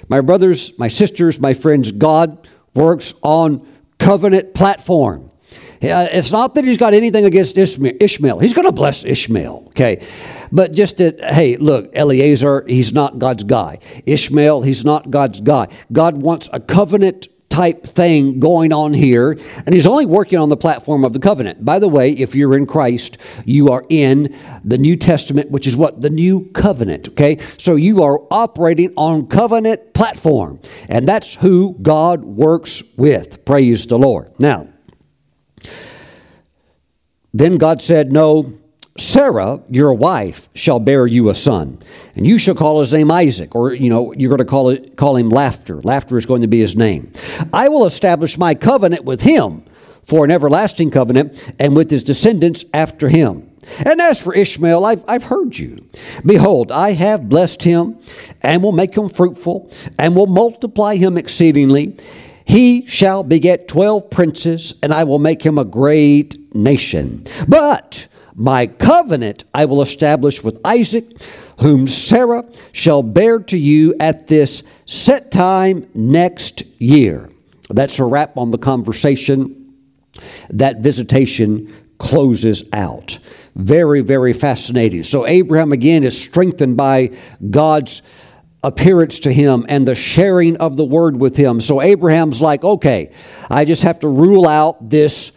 my 0.08 0.20
brothers, 0.20 0.78
my 0.78 0.86
sisters, 0.86 1.40
my 1.40 1.52
friends, 1.52 1.90
God 1.90 2.46
works 2.74 3.12
on 3.22 3.66
covenant 3.98 4.54
platform. 4.54 5.32
It's 5.80 6.30
not 6.30 6.54
that 6.54 6.64
he's 6.64 6.78
got 6.78 6.94
anything 6.94 7.24
against 7.24 7.58
Ishmael. 7.58 8.38
He's 8.38 8.54
going 8.54 8.66
to 8.68 8.72
bless 8.72 9.04
Ishmael, 9.04 9.64
okay? 9.68 10.06
But 10.52 10.72
just 10.72 10.98
that, 10.98 11.20
hey, 11.20 11.56
look, 11.56 11.92
Eliezer, 11.94 12.64
he's 12.66 12.92
not 12.92 13.18
God's 13.18 13.42
guy. 13.42 13.80
Ishmael, 14.06 14.62
he's 14.62 14.84
not 14.84 15.10
God's 15.10 15.40
guy. 15.40 15.68
God 15.92 16.16
wants 16.16 16.48
a 16.52 16.60
covenant 16.60 17.28
type 17.48 17.84
thing 17.84 18.40
going 18.40 18.72
on 18.72 18.92
here, 18.92 19.38
and 19.64 19.74
he's 19.74 19.86
only 19.86 20.06
working 20.06 20.38
on 20.38 20.48
the 20.48 20.56
platform 20.56 21.04
of 21.04 21.12
the 21.12 21.18
covenant. 21.18 21.64
By 21.64 21.78
the 21.78 21.88
way, 21.88 22.10
if 22.10 22.34
you're 22.34 22.56
in 22.56 22.66
Christ, 22.66 23.18
you 23.44 23.70
are 23.70 23.84
in 23.88 24.36
the 24.64 24.78
New 24.78 24.96
Testament, 24.96 25.50
which 25.50 25.66
is 25.66 25.76
what? 25.76 26.02
The 26.02 26.10
new 26.10 26.50
covenant, 26.52 27.08
okay? 27.08 27.38
So 27.58 27.76
you 27.76 28.02
are 28.02 28.20
operating 28.30 28.92
on 28.96 29.26
covenant 29.26 29.94
platform, 29.94 30.60
and 30.88 31.08
that's 31.08 31.34
who 31.36 31.76
God 31.80 32.24
works 32.24 32.82
with. 32.96 33.44
Praise 33.44 33.86
the 33.86 33.98
Lord. 33.98 34.32
Now, 34.38 34.68
then 37.32 37.58
God 37.58 37.82
said, 37.82 38.12
No, 38.12 38.58
Sarah, 38.98 39.60
your 39.68 39.92
wife, 39.94 40.48
shall 40.54 40.78
bear 40.78 41.06
you 41.06 41.28
a 41.28 41.34
son, 41.34 41.78
and 42.14 42.26
you 42.26 42.38
shall 42.38 42.54
call 42.54 42.80
his 42.80 42.92
name 42.92 43.10
Isaac, 43.10 43.54
or 43.54 43.74
you 43.74 43.90
know, 43.90 44.12
you're 44.12 44.30
going 44.30 44.38
to 44.38 44.44
call 44.44 44.70
it 44.70 44.96
call 44.96 45.16
him 45.16 45.28
laughter. 45.28 45.80
Laughter 45.82 46.16
is 46.16 46.26
going 46.26 46.42
to 46.42 46.48
be 46.48 46.60
his 46.60 46.76
name. 46.76 47.12
I 47.52 47.68
will 47.68 47.84
establish 47.84 48.38
my 48.38 48.54
covenant 48.54 49.04
with 49.04 49.20
him 49.20 49.64
for 50.02 50.24
an 50.24 50.30
everlasting 50.30 50.90
covenant, 50.90 51.42
and 51.58 51.76
with 51.76 51.90
his 51.90 52.04
descendants 52.04 52.64
after 52.72 53.08
him. 53.08 53.50
And 53.84 54.00
as 54.00 54.22
for 54.22 54.32
Ishmael, 54.32 54.84
I've, 54.84 55.02
I've 55.08 55.24
heard 55.24 55.58
you. 55.58 55.84
Behold, 56.24 56.70
I 56.70 56.92
have 56.92 57.28
blessed 57.28 57.64
him, 57.64 57.98
and 58.40 58.62
will 58.62 58.70
make 58.70 58.96
him 58.96 59.08
fruitful, 59.08 59.72
and 59.98 60.14
will 60.14 60.28
multiply 60.28 60.94
him 60.94 61.18
exceedingly. 61.18 61.96
He 62.44 62.86
shall 62.86 63.24
beget 63.24 63.66
twelve 63.66 64.08
princes, 64.08 64.74
and 64.80 64.94
I 64.94 65.02
will 65.02 65.18
make 65.18 65.42
him 65.44 65.58
a 65.58 65.64
great 65.64 66.54
nation. 66.54 67.24
But 67.48 68.06
my 68.36 68.66
covenant 68.66 69.44
I 69.54 69.64
will 69.64 69.80
establish 69.80 70.44
with 70.44 70.60
Isaac, 70.64 71.20
whom 71.60 71.86
Sarah 71.86 72.44
shall 72.70 73.02
bear 73.02 73.38
to 73.40 73.56
you 73.56 73.94
at 73.98 74.28
this 74.28 74.62
set 74.84 75.30
time 75.30 75.88
next 75.94 76.62
year. 76.78 77.30
That's 77.70 77.98
a 77.98 78.04
wrap 78.04 78.36
on 78.36 78.50
the 78.50 78.58
conversation. 78.58 79.74
That 80.50 80.80
visitation 80.80 81.74
closes 81.98 82.62
out. 82.74 83.18
Very, 83.54 84.02
very 84.02 84.34
fascinating. 84.34 85.02
So, 85.02 85.26
Abraham 85.26 85.72
again 85.72 86.04
is 86.04 86.20
strengthened 86.20 86.76
by 86.76 87.16
God's 87.50 88.02
appearance 88.62 89.20
to 89.20 89.32
him 89.32 89.64
and 89.68 89.88
the 89.88 89.94
sharing 89.94 90.58
of 90.58 90.76
the 90.76 90.84
word 90.84 91.16
with 91.16 91.36
him. 91.36 91.60
So, 91.60 91.80
Abraham's 91.80 92.42
like, 92.42 92.64
okay, 92.64 93.12
I 93.50 93.64
just 93.64 93.82
have 93.82 94.00
to 94.00 94.08
rule 94.08 94.46
out 94.46 94.90
this 94.90 95.32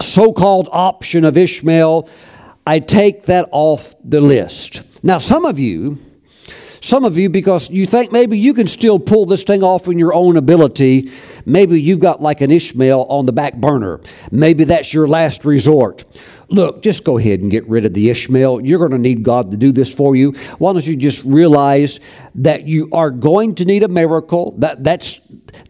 so 0.00 0.32
called 0.32 0.68
option 0.72 1.24
of 1.24 1.36
Ishmael, 1.36 2.08
I 2.66 2.78
take 2.78 3.24
that 3.24 3.48
off 3.52 3.94
the 4.04 4.20
list. 4.20 4.82
Now, 5.02 5.18
some 5.18 5.44
of 5.44 5.58
you, 5.58 5.98
some 6.80 7.04
of 7.04 7.18
you, 7.18 7.28
because 7.28 7.70
you 7.70 7.86
think 7.86 8.10
maybe 8.10 8.38
you 8.38 8.54
can 8.54 8.66
still 8.66 8.98
pull 8.98 9.26
this 9.26 9.44
thing 9.44 9.62
off 9.62 9.86
in 9.86 9.98
your 9.98 10.14
own 10.14 10.36
ability, 10.36 11.10
maybe 11.44 11.80
you've 11.80 12.00
got 12.00 12.20
like 12.20 12.40
an 12.40 12.50
Ishmael 12.50 13.04
on 13.08 13.26
the 13.26 13.32
back 13.32 13.56
burner. 13.56 14.00
Maybe 14.30 14.64
that's 14.64 14.94
your 14.94 15.06
last 15.06 15.44
resort. 15.44 16.04
Look, 16.48 16.82
just 16.82 17.04
go 17.04 17.18
ahead 17.18 17.40
and 17.40 17.50
get 17.50 17.68
rid 17.68 17.84
of 17.84 17.94
the 17.94 18.10
Ishmael. 18.10 18.62
You're 18.62 18.78
going 18.78 18.90
to 18.90 18.98
need 18.98 19.22
God 19.22 19.50
to 19.52 19.56
do 19.56 19.72
this 19.72 19.92
for 19.94 20.16
you. 20.16 20.32
Why 20.58 20.72
don't 20.72 20.86
you 20.86 20.96
just 20.96 21.22
realize 21.24 22.00
that 22.34 22.66
you 22.66 22.88
are 22.92 23.10
going 23.10 23.54
to 23.56 23.64
need 23.64 23.82
a 23.84 23.88
miracle? 23.88 24.56
That, 24.58 24.82
that's, 24.82 25.20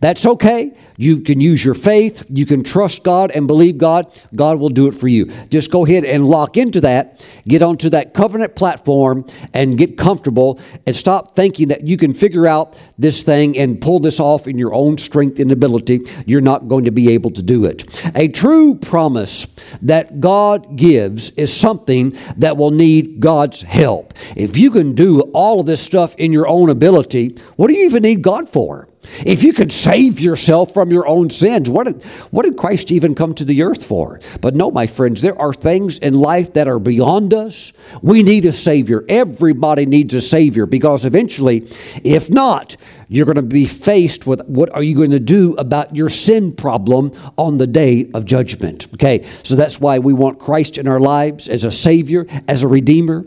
that's 0.00 0.26
okay. 0.26 0.76
You 0.96 1.20
can 1.20 1.40
use 1.40 1.64
your 1.64 1.74
faith. 1.74 2.24
You 2.28 2.46
can 2.46 2.62
trust 2.62 3.02
God 3.02 3.30
and 3.30 3.46
believe 3.46 3.78
God. 3.78 4.12
God 4.34 4.58
will 4.58 4.68
do 4.68 4.86
it 4.86 4.92
for 4.92 5.08
you. 5.08 5.26
Just 5.48 5.70
go 5.70 5.86
ahead 5.86 6.04
and 6.04 6.26
lock 6.26 6.56
into 6.56 6.80
that. 6.82 7.24
Get 7.48 7.62
onto 7.62 7.88
that 7.90 8.12
covenant 8.12 8.54
platform 8.54 9.26
and 9.54 9.78
get 9.78 9.96
comfortable 9.96 10.60
and 10.86 10.94
stop 10.94 11.34
thinking 11.34 11.68
that 11.68 11.86
you 11.86 11.96
can 11.96 12.12
figure 12.12 12.46
out 12.46 12.78
this 12.98 13.22
thing 13.22 13.56
and 13.56 13.80
pull 13.80 13.98
this 13.98 14.20
off 14.20 14.46
in 14.46 14.58
your 14.58 14.74
own 14.74 14.98
strength 14.98 15.38
and 15.40 15.50
ability. 15.50 16.00
You're 16.26 16.40
not 16.40 16.68
going 16.68 16.84
to 16.84 16.90
be 16.90 17.12
able 17.12 17.30
to 17.30 17.42
do 17.42 17.64
it. 17.64 18.06
A 18.14 18.28
true 18.28 18.74
promise 18.74 19.56
that 19.80 20.20
God 20.20 20.76
gives 20.76 21.30
is 21.30 21.50
something 21.54 22.16
that 22.36 22.56
will 22.56 22.70
need 22.70 23.20
God's 23.20 23.62
help. 23.62 24.12
If 24.36 24.56
you 24.56 24.70
can 24.70 24.94
do 24.94 25.20
all 25.32 25.60
of 25.60 25.66
this 25.66 25.80
stuff 25.80 26.14
in 26.16 26.32
your 26.32 26.46
own 26.46 26.68
ability, 26.68 27.38
what 27.56 27.68
do 27.68 27.74
you 27.74 27.86
even 27.86 28.02
need 28.02 28.22
God 28.22 28.50
for? 28.50 28.89
If 29.24 29.42
you 29.42 29.52
could 29.52 29.72
save 29.72 30.20
yourself 30.20 30.74
from 30.74 30.90
your 30.90 31.06
own 31.06 31.30
sins, 31.30 31.68
what 31.68 31.86
did, 31.86 32.02
what 32.30 32.44
did 32.44 32.56
Christ 32.56 32.90
even 32.90 33.14
come 33.14 33.34
to 33.34 33.44
the 33.44 33.62
earth 33.62 33.84
for? 33.84 34.20
But 34.40 34.54
no, 34.54 34.70
my 34.70 34.86
friends, 34.86 35.22
there 35.22 35.38
are 35.40 35.52
things 35.52 35.98
in 35.98 36.14
life 36.14 36.52
that 36.52 36.68
are 36.68 36.78
beyond 36.78 37.32
us. 37.32 37.72
We 38.02 38.22
need 38.22 38.44
a 38.44 38.52
Savior. 38.52 39.04
Everybody 39.08 39.86
needs 39.86 40.14
a 40.14 40.20
Savior 40.20 40.66
because 40.66 41.04
eventually, 41.04 41.66
if 42.04 42.30
not, 42.30 42.76
you're 43.08 43.26
going 43.26 43.36
to 43.36 43.42
be 43.42 43.66
faced 43.66 44.26
with 44.26 44.46
what 44.46 44.72
are 44.74 44.82
you 44.82 44.94
going 44.94 45.10
to 45.10 45.20
do 45.20 45.54
about 45.54 45.96
your 45.96 46.08
sin 46.08 46.52
problem 46.52 47.10
on 47.36 47.58
the 47.58 47.66
day 47.66 48.10
of 48.14 48.24
judgment. 48.26 48.86
Okay, 48.94 49.24
so 49.42 49.56
that's 49.56 49.80
why 49.80 49.98
we 49.98 50.12
want 50.12 50.38
Christ 50.38 50.78
in 50.78 50.86
our 50.86 51.00
lives 51.00 51.48
as 51.48 51.64
a 51.64 51.72
Savior, 51.72 52.26
as 52.46 52.62
a 52.62 52.68
Redeemer 52.68 53.24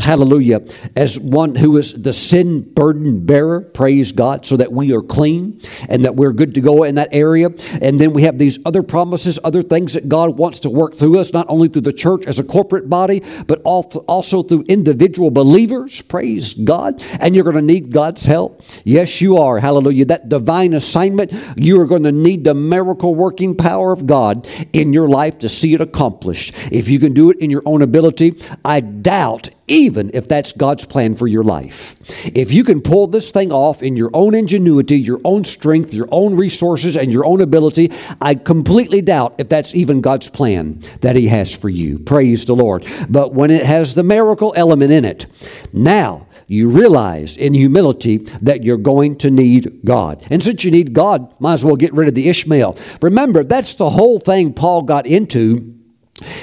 hallelujah, 0.00 0.62
as 0.96 1.20
one 1.20 1.54
who 1.54 1.76
is 1.76 1.92
the 1.92 2.12
sin 2.12 2.62
burden 2.72 3.24
bearer, 3.24 3.60
praise 3.60 4.12
God, 4.12 4.46
so 4.46 4.56
that 4.56 4.72
we 4.72 4.94
are 4.94 5.02
clean 5.02 5.60
and 5.88 6.04
that 6.04 6.16
we're 6.16 6.32
good 6.32 6.54
to 6.54 6.60
go 6.60 6.82
in 6.84 6.96
that 6.96 7.10
area. 7.12 7.50
And 7.80 8.00
then 8.00 8.12
we 8.12 8.22
have 8.22 8.38
these 8.38 8.58
other 8.64 8.82
promises, 8.82 9.38
other 9.44 9.62
things 9.62 9.94
that 9.94 10.08
God 10.08 10.36
wants 10.36 10.60
to 10.60 10.70
work 10.70 10.96
through 10.96 11.18
us, 11.18 11.32
not 11.32 11.46
only 11.48 11.68
through 11.68 11.82
the 11.82 11.92
church 11.92 12.26
as 12.26 12.38
a 12.38 12.44
corporate 12.44 12.88
body, 12.88 13.22
but 13.46 13.60
also 13.62 14.42
through 14.42 14.64
individual 14.68 15.30
believers, 15.30 16.02
praise 16.02 16.54
God. 16.54 17.02
And 17.20 17.34
you're 17.34 17.44
going 17.44 17.56
to 17.56 17.62
need 17.62 17.92
God's 17.92 18.24
help. 18.24 18.62
Yes, 18.84 19.20
you 19.20 19.36
are, 19.36 19.60
hallelujah. 19.60 20.06
That 20.06 20.28
divine 20.28 20.74
assignment, 20.74 21.32
you 21.56 21.80
are 21.80 21.86
going 21.86 22.04
to 22.04 22.12
need 22.12 22.44
the 22.44 22.54
miracle 22.54 23.14
working 23.14 23.56
power 23.56 23.92
of 23.92 24.06
God 24.06 24.48
in 24.72 24.92
your 24.92 25.08
life 25.08 25.38
to 25.40 25.48
see 25.48 25.74
it 25.74 25.80
accomplished. 25.80 26.54
If 26.72 26.88
you 26.88 26.98
can 26.98 27.12
do 27.12 27.30
it 27.30 27.38
in 27.38 27.50
your 27.50 27.62
own 27.66 27.82
ability, 27.82 28.36
I 28.64 28.80
doubt 28.80 29.50
even 29.70 30.10
if 30.12 30.28
that's 30.28 30.52
God's 30.52 30.84
plan 30.84 31.14
for 31.14 31.26
your 31.26 31.44
life. 31.44 31.96
If 32.34 32.52
you 32.52 32.64
can 32.64 32.82
pull 32.82 33.06
this 33.06 33.30
thing 33.30 33.52
off 33.52 33.82
in 33.82 33.96
your 33.96 34.10
own 34.12 34.34
ingenuity, 34.34 34.98
your 34.98 35.20
own 35.24 35.44
strength, 35.44 35.94
your 35.94 36.08
own 36.10 36.34
resources, 36.34 36.96
and 36.96 37.12
your 37.12 37.24
own 37.24 37.40
ability, 37.40 37.92
I 38.20 38.34
completely 38.34 39.00
doubt 39.00 39.36
if 39.38 39.48
that's 39.48 39.74
even 39.74 40.00
God's 40.00 40.28
plan 40.28 40.82
that 41.00 41.16
He 41.16 41.28
has 41.28 41.54
for 41.54 41.68
you. 41.68 41.98
Praise 41.98 42.44
the 42.44 42.56
Lord. 42.56 42.84
But 43.08 43.32
when 43.32 43.50
it 43.50 43.64
has 43.64 43.94
the 43.94 44.02
miracle 44.02 44.52
element 44.56 44.92
in 44.92 45.04
it, 45.04 45.26
now 45.72 46.26
you 46.48 46.68
realize 46.68 47.36
in 47.36 47.54
humility 47.54 48.16
that 48.42 48.64
you're 48.64 48.76
going 48.76 49.16
to 49.18 49.30
need 49.30 49.82
God. 49.84 50.26
And 50.30 50.42
since 50.42 50.64
you 50.64 50.72
need 50.72 50.92
God, 50.92 51.32
might 51.40 51.52
as 51.52 51.64
well 51.64 51.76
get 51.76 51.94
rid 51.94 52.08
of 52.08 52.16
the 52.16 52.28
Ishmael. 52.28 52.76
Remember, 53.00 53.44
that's 53.44 53.76
the 53.76 53.90
whole 53.90 54.18
thing 54.18 54.52
Paul 54.52 54.82
got 54.82 55.06
into 55.06 55.79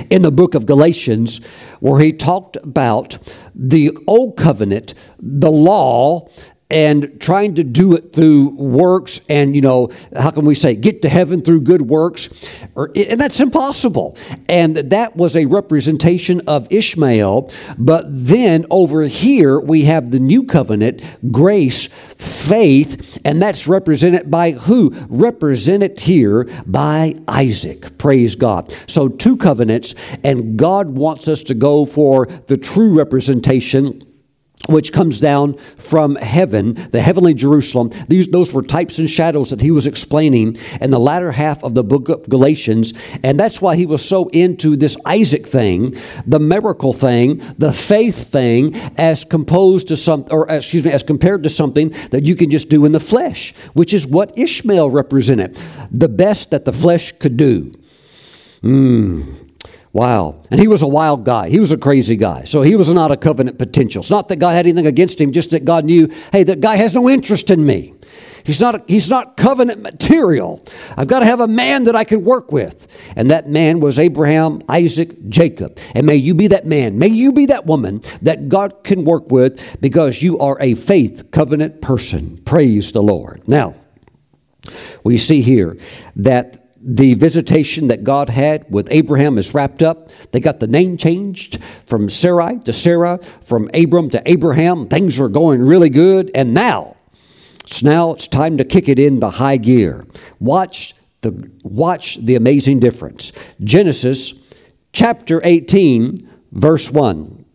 in 0.10 0.22
the 0.22 0.32
book 0.32 0.56
of 0.56 0.66
Galatians, 0.66 1.44
where 1.80 2.00
he 2.00 2.12
talked 2.12 2.58
about 2.58 3.18
the 3.54 3.96
old 4.08 4.38
covenant, 4.38 4.94
the 5.20 5.52
law, 5.52 6.28
and 6.70 7.20
trying 7.22 7.56
to 7.56 7.64
do 7.64 7.96
it 7.96 8.14
through 8.14 8.50
works 8.50 9.22
and 9.30 9.56
you 9.56 9.62
know 9.62 9.90
how 10.18 10.30
can 10.32 10.46
we 10.46 10.54
say 10.54 10.76
get 10.76 11.02
to 11.02 11.10
heaven 11.10 11.42
through 11.42 11.62
good 11.62 11.84
works 11.84 12.48
or, 12.76 12.92
and 12.96 13.20
that's 13.20 13.40
impossible. 13.40 14.18
And 14.50 14.76
that 14.76 15.16
was 15.16 15.36
a 15.36 15.46
representation 15.46 16.42
of 16.48 16.68
ishmael. 16.72 17.52
But 17.78 18.06
then 18.08 18.66
over 18.70 19.04
here 19.04 19.60
we 19.60 19.84
have 19.84 20.12
the 20.12 20.20
new 20.20 20.44
covenant 20.44 21.02
grace 21.32 21.88
faith 22.18 23.18
and 23.26 23.42
that's 23.42 23.68
represented 23.68 24.30
by 24.30 24.52
who? 24.52 24.92
Represented 25.10 26.00
here 26.02 26.44
by 26.66 27.16
isaac. 27.28 27.98
Praise 27.98 28.36
god. 28.36 28.74
So 28.88 29.08
two 29.08 29.38
covenants 29.38 29.96
and 30.24 30.58
god 30.58 30.92
wants 30.92 31.28
us 31.28 31.44
to 31.44 31.54
go 31.54 31.86
for 31.86 32.26
the 32.26 32.58
true 32.58 32.98
representation 32.98 34.04
which 34.68 34.94
comes 34.94 35.20
down 35.20 35.58
from 35.78 36.16
heaven, 36.16 36.74
the 36.92 37.02
heavenly 37.02 37.34
Jerusalem. 37.34 37.92
These, 38.08 38.28
those 38.28 38.54
were 38.54 38.62
types 38.62 39.00
and 39.00 39.10
shadows 39.10 39.50
that 39.50 39.62
he 39.62 39.72
was 39.72 39.88
explaining 39.88 40.58
in 40.82 40.92
the 40.92 41.00
latter 41.00 41.32
half 41.32 41.64
of 41.64 41.74
the 41.74 41.84
book 41.84 42.10
of 42.10 42.28
Galatians. 42.30 42.94
And 43.24 43.40
that's 43.40 43.62
why 43.62 43.76
he 43.76 43.86
was 43.86 44.04
so 44.04 44.28
into 44.30 44.76
this 44.76 44.98
Isaac 45.06 45.46
thing, 45.46 45.96
the 46.26 46.40
miracle 46.40 46.94
thing, 46.94 47.42
the 47.58 47.74
faith 47.74 48.32
thing, 48.32 48.76
as 48.98 49.24
composed 49.24 49.88
to 49.90 49.98
some, 49.98 50.26
or 50.32 50.50
excuse 50.50 50.84
me, 50.84 50.92
as 50.92 51.04
compared 51.04 51.44
to 51.44 51.50
something 51.50 51.90
that 52.12 52.26
you 52.26 52.36
can 52.36 52.50
just 52.50 52.70
do 52.70 52.86
in 52.86 52.92
the 52.92 53.00
flesh, 53.00 53.54
which 53.74 53.94
is 53.94 54.06
what 54.06 54.38
Ishmael 54.38 54.90
represented, 54.90 55.60
the 55.92 56.10
best 56.10 56.52
that 56.52 56.66
the 56.66 56.74
flesh 56.74 57.12
could 57.14 57.38
do. 57.38 57.74
Hmm. 58.62 59.47
Wow. 59.98 60.44
And 60.52 60.60
he 60.60 60.68
was 60.68 60.84
a 60.84 60.88
wild 60.88 61.26
guy. 61.26 61.50
He 61.50 61.60
was 61.60 61.72
a 61.72 61.78
crazy 61.78 62.18
guy. 62.18 62.44
So 62.44 62.62
he 62.62 62.76
was 62.76 62.94
not 62.94 63.10
a 63.10 63.18
covenant 63.18 63.58
potential. 63.58 64.02
It's 64.02 64.12
not 64.12 64.30
that 64.30 64.36
God 64.36 64.52
had 64.52 64.68
anything 64.68 64.86
against 64.86 65.20
him, 65.20 65.32
just 65.32 65.50
that 65.50 65.66
God 65.66 65.86
knew, 65.86 66.14
hey, 66.32 66.44
that 66.44 66.62
guy 66.62 66.76
has 66.76 66.94
no 66.94 67.10
interest 67.10 67.50
in 67.50 67.66
me. 67.66 67.96
He's 68.44 68.62
not, 68.62 68.88
he's 68.88 69.10
not 69.10 69.38
covenant 69.38 69.82
material. 69.82 70.64
I've 70.96 71.08
got 71.08 71.22
to 71.22 71.26
have 71.26 71.40
a 71.40 71.48
man 71.48 71.86
that 71.86 71.96
I 71.96 72.04
can 72.04 72.24
work 72.24 72.52
with. 72.52 72.88
And 73.16 73.32
that 73.32 73.50
man 73.50 73.80
was 73.80 73.98
Abraham, 73.98 74.62
Isaac, 74.70 75.30
Jacob. 75.30 75.80
And 75.96 76.06
may 76.06 76.18
you 76.18 76.36
be 76.36 76.46
that 76.50 76.68
man. 76.68 77.00
May 77.00 77.08
you 77.08 77.32
be 77.32 77.48
that 77.48 77.66
woman 77.66 78.02
that 78.22 78.50
God 78.50 78.84
can 78.84 79.04
work 79.04 79.32
with 79.32 79.82
because 79.82 80.22
you 80.22 80.38
are 80.38 80.62
a 80.62 80.76
faith 80.76 81.32
covenant 81.32 81.82
person. 81.82 82.38
Praise 82.46 82.92
the 82.92 83.02
Lord. 83.02 83.42
Now, 83.48 83.74
we 85.04 85.18
see 85.18 85.42
here 85.42 85.76
that 86.18 86.67
the 86.82 87.16
visitation 87.16 87.88
that 87.88 88.04
God 88.04 88.30
had 88.30 88.66
with 88.70 88.88
Abraham 88.92 89.38
is 89.38 89.54
wrapped 89.54 89.82
up. 89.82 90.12
They 90.32 90.40
got 90.40 90.60
the 90.60 90.68
name 90.68 90.98
changed 90.98 91.62
from 91.86 92.10
Sarai 92.10 92.60
to 92.60 92.74
Sarah, 92.74 93.18
from 93.18 93.70
Abram 93.74 94.10
to 94.12 94.22
Abraham. 94.26 94.88
Things 94.88 95.20
are 95.20 95.30
going 95.30 95.62
really 95.62 95.90
good. 95.90 96.32
And 96.36 96.54
now, 96.54 96.98
it's 97.64 97.84
now 97.84 98.14
it's 98.14 98.28
time 98.28 98.58
to 98.58 98.66
kick 98.66 98.88
it 98.88 99.00
into 99.00 99.30
high 99.30 99.58
gear. 99.58 100.06
Watch 100.40 100.96
the 101.22 101.50
watch 101.64 102.18
the 102.18 102.36
amazing 102.36 102.80
difference. 102.80 103.32
Genesis 103.64 104.34
chapter 104.94 105.42
18 105.44 106.30
verse 106.52 106.92
1. 106.92 107.46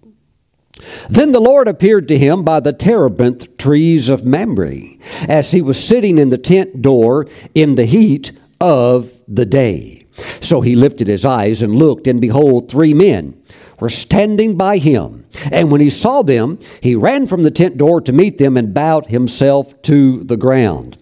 Then 1.09 1.33
the 1.33 1.41
Lord 1.41 1.69
appeared 1.69 2.09
to 2.09 2.19
him 2.19 2.43
by 2.43 2.61
the 2.61 2.73
terebinth 2.73 3.57
trees 3.57 4.11
of 4.11 4.25
Mamre, 4.25 4.97
as 5.29 5.53
he 5.53 5.63
was 5.63 5.83
sitting 5.83 6.19
in 6.19 6.31
the 6.31 6.39
tent 6.39 6.83
door 6.83 7.27
in 7.55 7.77
the 7.77 7.85
heat 7.85 8.33
of 8.63 9.11
the 9.27 9.45
day. 9.45 10.07
So 10.41 10.61
he 10.61 10.77
lifted 10.77 11.09
his 11.09 11.25
eyes 11.25 11.63
and 11.63 11.75
looked, 11.75 12.07
and 12.07 12.21
behold, 12.21 12.71
three 12.71 12.95
men 12.95 13.43
were 13.81 13.89
standing 13.89 14.57
by 14.57 14.79
him. 14.79 15.27
And 15.51 15.73
when 15.73 15.81
he 15.81 15.91
saw 15.91 16.23
them, 16.23 16.61
he 16.81 16.95
ran 16.95 17.27
from 17.27 17.43
the 17.43 17.51
tent 17.51 17.77
door 17.77 18.01
to 18.01 18.13
meet 18.13 18.39
them 18.39 18.57
and 18.57 18.73
bowed 18.73 19.07
himself 19.07 19.83
to 19.83 20.23
the 20.23 20.37
ground. 20.37 20.97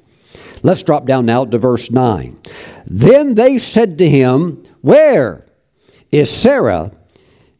Let's 0.62 0.82
drop 0.82 1.04
down 1.04 1.26
now 1.26 1.44
to 1.44 1.58
verse 1.58 1.90
9. 1.90 2.38
Then 2.86 3.34
they 3.34 3.58
said 3.58 3.98
to 3.98 4.08
him, 4.08 4.62
Where 4.80 5.44
is 6.10 6.34
Sarah, 6.34 6.92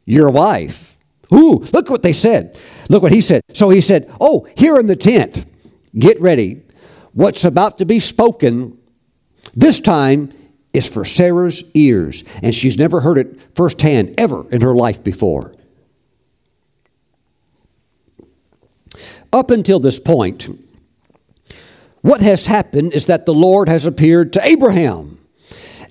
your 0.06 0.30
wife? 0.30 0.98
Ooh, 1.32 1.64
look 1.72 1.90
what 1.90 2.02
they 2.02 2.14
said. 2.14 2.58
Look 2.88 3.02
what 3.02 3.12
he 3.12 3.20
said. 3.20 3.42
So 3.52 3.68
he 3.68 3.82
said, 3.82 4.10
Oh, 4.18 4.48
here 4.56 4.78
in 4.78 4.86
the 4.86 4.96
tent, 4.96 5.44
get 5.98 6.18
ready. 6.20 6.62
What's 7.12 7.44
about 7.44 7.78
to 7.78 7.84
be 7.84 8.00
spoken 8.00 8.78
this 9.54 9.80
time 9.80 10.32
is 10.72 10.88
for 10.88 11.04
Sarah's 11.04 11.64
ears, 11.74 12.24
and 12.42 12.54
she's 12.54 12.78
never 12.78 13.00
heard 13.00 13.18
it 13.18 13.40
firsthand 13.54 14.14
ever 14.18 14.48
in 14.50 14.60
her 14.60 14.74
life 14.74 15.02
before. 15.02 15.52
Up 19.32 19.50
until 19.50 19.78
this 19.78 20.00
point, 20.00 20.48
what 22.02 22.20
has 22.20 22.46
happened 22.46 22.94
is 22.94 23.06
that 23.06 23.26
the 23.26 23.34
Lord 23.34 23.68
has 23.68 23.86
appeared 23.86 24.32
to 24.32 24.44
Abraham 24.44 25.19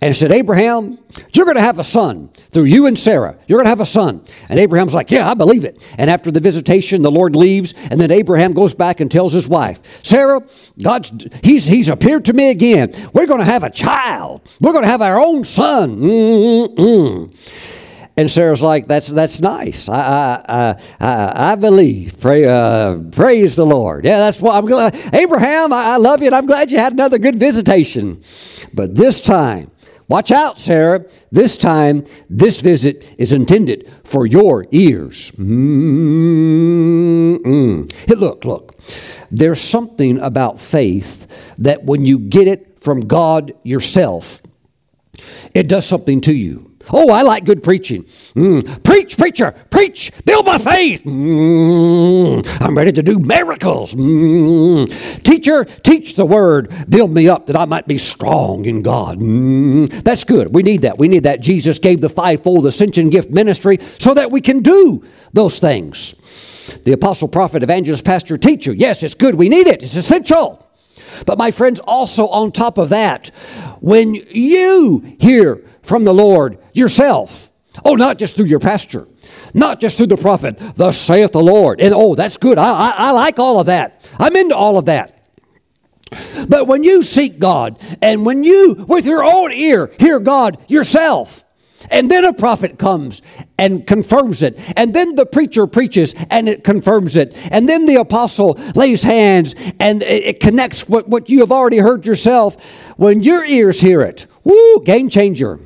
and 0.02 0.16
said, 0.16 0.32
Abraham, 0.32 0.98
you're 1.34 1.46
going 1.46 1.58
to 1.58 1.62
have 1.62 1.80
a 1.80 1.84
son 1.84 2.30
through 2.52 2.64
you 2.64 2.86
and 2.86 2.98
Sarah. 2.98 3.38
You're 3.48 3.58
going 3.58 3.66
to 3.66 3.70
have 3.70 3.82
a 3.82 3.86
son. 3.86 4.24
And 4.48 4.60
Abraham's 4.60 4.96
like, 4.96 5.12
Yeah, 5.12 5.30
I 5.30 5.34
believe 5.34 5.66
it. 5.66 5.86
And 5.98 6.10
after 6.10 6.32
the 6.32 6.40
visitation, 6.40 7.02
the 7.02 7.12
Lord 7.12 7.36
leaves, 7.36 7.74
and 7.90 8.00
then 8.00 8.12
Abraham 8.12 8.54
goes 8.54 8.74
back 8.74 9.00
and 9.00 9.12
tells 9.12 9.34
his 9.34 9.48
wife, 9.48 9.80
Sarah, 10.06 10.42
God's 10.82 11.28
he's 11.44 11.66
he's 11.66 11.90
appeared 11.90 12.26
to 12.26 12.34
me 12.34 12.50
again. 12.50 12.94
We're 13.14 13.28
going 13.28 13.40
to 13.40 13.46
have 13.46 13.64
a 13.64 13.70
child. 13.70 14.42
We're 14.62 14.74
going 14.74 14.86
to 14.86 14.90
have 14.90 15.02
our 15.02 15.20
own 15.20 15.44
son. 15.44 15.98
Mm-mm. 16.00 17.36
And 18.18 18.30
Sarah's 18.30 18.62
like, 18.62 18.86
"That's 18.86 19.08
that's 19.08 19.40
nice. 19.40 19.88
I 19.88 20.44
I 20.46 20.82
I, 21.00 21.52
I 21.54 21.56
believe. 21.56 22.20
Pray, 22.20 22.44
uh, 22.44 22.98
praise 22.98 23.56
the 23.56 23.66
Lord. 23.66 24.04
Yeah, 24.04 24.20
that's 24.20 24.42
what 24.42 24.56
I'm 24.56 24.66
glad. 24.66 24.94
Abraham, 25.14 25.72
I, 25.72 25.94
I 25.94 25.98
love 25.98 26.20
you, 26.20 26.28
and 26.28 26.36
I'm 26.36 26.46
glad 26.46 26.70
you 26.70 26.80
had 26.80 26.92
another 26.92 27.18
good 27.18 27.38
visitation. 27.38 28.22
But 28.74 28.96
this 28.96 29.22
time, 29.22 29.72
Watch 30.10 30.32
out, 30.32 30.58
Sarah. 30.58 31.06
This 31.32 31.56
time, 31.56 32.04
this 32.32 32.60
visit 32.62 33.14
is 33.20 33.32
intended 33.32 33.90
for 34.04 34.26
your 34.26 34.66
ears. 34.72 35.30
Mm-mm. 35.34 35.50
Hey, 38.08 38.16
look, 38.16 38.44
look. 38.44 38.76
There's 39.30 39.62
something 39.62 40.20
about 40.20 40.60
faith 40.60 41.28
that 41.60 41.84
when 41.84 42.06
you 42.06 42.18
get 42.18 42.48
it 42.48 42.80
from 42.80 43.02
God 43.02 43.54
yourself, 43.64 44.42
it 45.54 45.68
does 45.68 45.86
something 45.86 46.22
to 46.22 46.34
you. 46.34 46.69
Oh, 46.92 47.12
I 47.12 47.22
like 47.22 47.46
good 47.46 47.64
preaching. 47.64 48.04
Mm. 48.04 48.84
Preach, 48.84 49.18
preacher, 49.18 49.54
preach, 49.70 50.12
build 50.26 50.46
my 50.46 50.58
faith. 50.58 51.04
Mm. 51.04 52.46
I'm 52.62 52.76
ready 52.76 52.92
to 52.92 53.04
do 53.04 53.20
miracles. 53.20 53.94
Mm. 53.94 55.24
Teacher, 55.24 55.66
teach 55.66 56.16
the 56.16 56.26
word, 56.26 56.74
build 56.90 57.14
me 57.14 57.30
up 57.30 57.46
that 57.48 57.56
I 57.56 57.66
might 57.66 57.88
be 57.88 57.98
strong 57.98 58.66
in 58.66 58.82
God. 58.82 59.20
Mm. 59.20 60.04
That's 60.04 60.24
good. 60.24 60.54
We 60.54 60.64
need 60.64 60.82
that. 60.82 60.98
We 60.98 61.08
need 61.08 61.24
that. 61.24 61.42
Jesus 61.42 61.80
gave 61.80 62.02
the 62.02 62.10
fivefold 62.10 62.66
ascension 62.66 63.10
gift 63.10 63.30
ministry 63.30 63.80
so 64.00 64.14
that 64.14 64.32
we 64.32 64.42
can 64.42 64.62
do 64.62 65.06
those 65.34 65.60
things. 65.60 66.16
The 66.84 66.94
apostle, 66.94 67.28
prophet, 67.28 67.64
evangelist, 67.64 68.06
pastor, 68.06 68.38
teacher. 68.38 68.74
Yes, 68.74 69.04
it's 69.04 69.16
good. 69.16 69.36
We 69.36 69.50
need 69.50 69.68
it. 69.68 69.84
It's 69.84 69.96
essential. 69.96 70.66
But 71.26 71.38
my 71.38 71.52
friends, 71.52 71.80
also 71.82 72.28
on 72.28 72.52
top 72.52 72.78
of 72.78 72.90
that, 72.90 73.28
when 73.80 74.16
you 74.16 75.18
hear 75.20 75.62
from 75.90 76.06
the 76.06 76.14
Lord 76.14 76.60
yourself. 76.72 77.52
Oh, 77.84 77.96
not 77.96 78.18
just 78.18 78.36
through 78.36 78.46
your 78.46 78.60
pastor, 78.60 79.08
not 79.54 79.82
just 79.82 79.98
through 79.98 80.08
the 80.08 80.18
prophet, 80.18 80.58
thus 80.76 80.98
saith 80.98 81.32
the 81.32 81.42
Lord. 81.42 81.82
And 81.82 81.94
oh, 81.94 82.16
that's 82.16 82.38
good. 82.38 82.58
I, 82.58 82.72
I, 82.72 82.94
I 82.98 83.12
like 83.12 83.40
all 83.40 83.60
of 83.60 83.66
that. 83.66 84.10
I'm 84.18 84.36
into 84.36 84.56
all 84.56 84.78
of 84.78 84.86
that. 84.86 85.16
But 86.48 86.68
when 86.68 86.84
you 86.84 87.04
seek 87.04 87.40
God 87.40 87.80
and 88.02 88.26
when 88.26 88.44
you, 88.44 88.86
with 88.88 89.06
your 89.06 89.24
own 89.24 89.52
ear, 89.52 89.92
hear 90.00 90.20
God 90.20 90.58
yourself, 90.68 91.46
and 91.92 92.10
then 92.12 92.26
a 92.26 92.34
prophet 92.34 92.78
comes 92.78 93.22
and 93.58 93.86
confirms 93.88 94.44
it. 94.44 94.60
And 94.76 94.94
then 94.94 95.16
the 95.16 95.26
preacher 95.26 95.66
preaches 95.66 96.14
and 96.30 96.50
it 96.50 96.64
confirms 96.64 97.16
it. 97.16 97.36
And 97.52 97.70
then 97.70 97.86
the 97.86 97.96
apostle 97.96 98.60
lays 98.76 99.02
hands 99.02 99.56
and 99.80 100.04
it 100.04 100.40
connects 100.40 100.90
what, 100.90 101.08
what 101.08 101.30
you 101.30 101.40
have 101.40 101.52
already 101.52 101.78
heard 101.78 102.06
yourself. 102.06 102.62
When 102.98 103.24
your 103.24 103.46
ears 103.46 103.80
hear 103.80 104.02
it, 104.02 104.28
woo, 104.44 104.84
game 104.84 105.10
changer. 105.10 105.60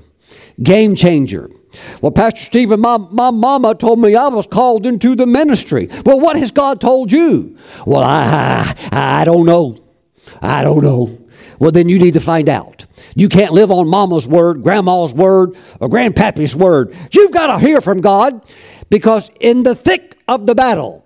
Game 0.61 0.95
changer. 0.95 1.49
Well, 2.01 2.11
Pastor 2.11 2.43
Stephen, 2.43 2.79
my, 2.79 2.97
my 2.97 3.31
mama 3.31 3.73
told 3.75 3.99
me 3.99 4.15
I 4.15 4.27
was 4.27 4.45
called 4.45 4.85
into 4.85 5.15
the 5.15 5.25
ministry. 5.25 5.89
Well, 6.05 6.19
what 6.19 6.35
has 6.35 6.51
God 6.51 6.79
told 6.79 7.11
you? 7.11 7.57
Well, 7.85 8.03
I, 8.03 8.75
I, 8.91 9.21
I 9.21 9.25
don't 9.25 9.45
know. 9.45 9.83
I 10.41 10.63
don't 10.63 10.83
know. 10.83 11.19
Well, 11.59 11.71
then 11.71 11.89
you 11.89 11.97
need 11.99 12.13
to 12.13 12.19
find 12.19 12.49
out. 12.49 12.85
You 13.15 13.29
can't 13.29 13.53
live 13.53 13.71
on 13.71 13.87
mama's 13.87 14.27
word, 14.27 14.63
grandma's 14.63 15.13
word, 15.13 15.55
or 15.79 15.87
grandpappy's 15.89 16.55
word. 16.55 16.95
You've 17.11 17.31
got 17.31 17.55
to 17.55 17.65
hear 17.65 17.79
from 17.81 18.01
God 18.01 18.43
because 18.89 19.31
in 19.39 19.63
the 19.63 19.75
thick 19.75 20.17
of 20.27 20.45
the 20.45 20.55
battle, 20.55 21.05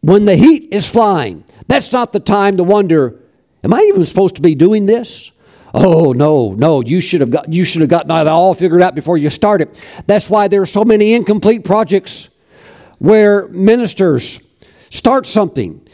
when 0.00 0.24
the 0.24 0.36
heat 0.36 0.68
is 0.72 0.88
flying, 0.88 1.44
that's 1.68 1.92
not 1.92 2.12
the 2.12 2.20
time 2.20 2.56
to 2.56 2.64
wonder, 2.64 3.20
am 3.64 3.74
I 3.74 3.80
even 3.82 4.04
supposed 4.06 4.36
to 4.36 4.42
be 4.42 4.54
doing 4.54 4.86
this? 4.86 5.30
Oh 5.78 6.12
no, 6.12 6.52
no, 6.52 6.80
you 6.80 7.02
should 7.02 7.20
have 7.20 7.30
got 7.30 7.52
you 7.52 7.62
should 7.62 7.82
have 7.82 7.90
gotten 7.90 8.08
that 8.08 8.26
all 8.26 8.54
figured 8.54 8.80
out 8.80 8.94
before 8.94 9.18
you 9.18 9.28
started. 9.28 9.78
That's 10.06 10.30
why 10.30 10.48
there 10.48 10.62
are 10.62 10.66
so 10.66 10.86
many 10.86 11.12
incomplete 11.12 11.64
projects 11.64 12.30
where 12.98 13.46
ministers 13.48 14.40
start 14.88 15.26
something 15.26 15.86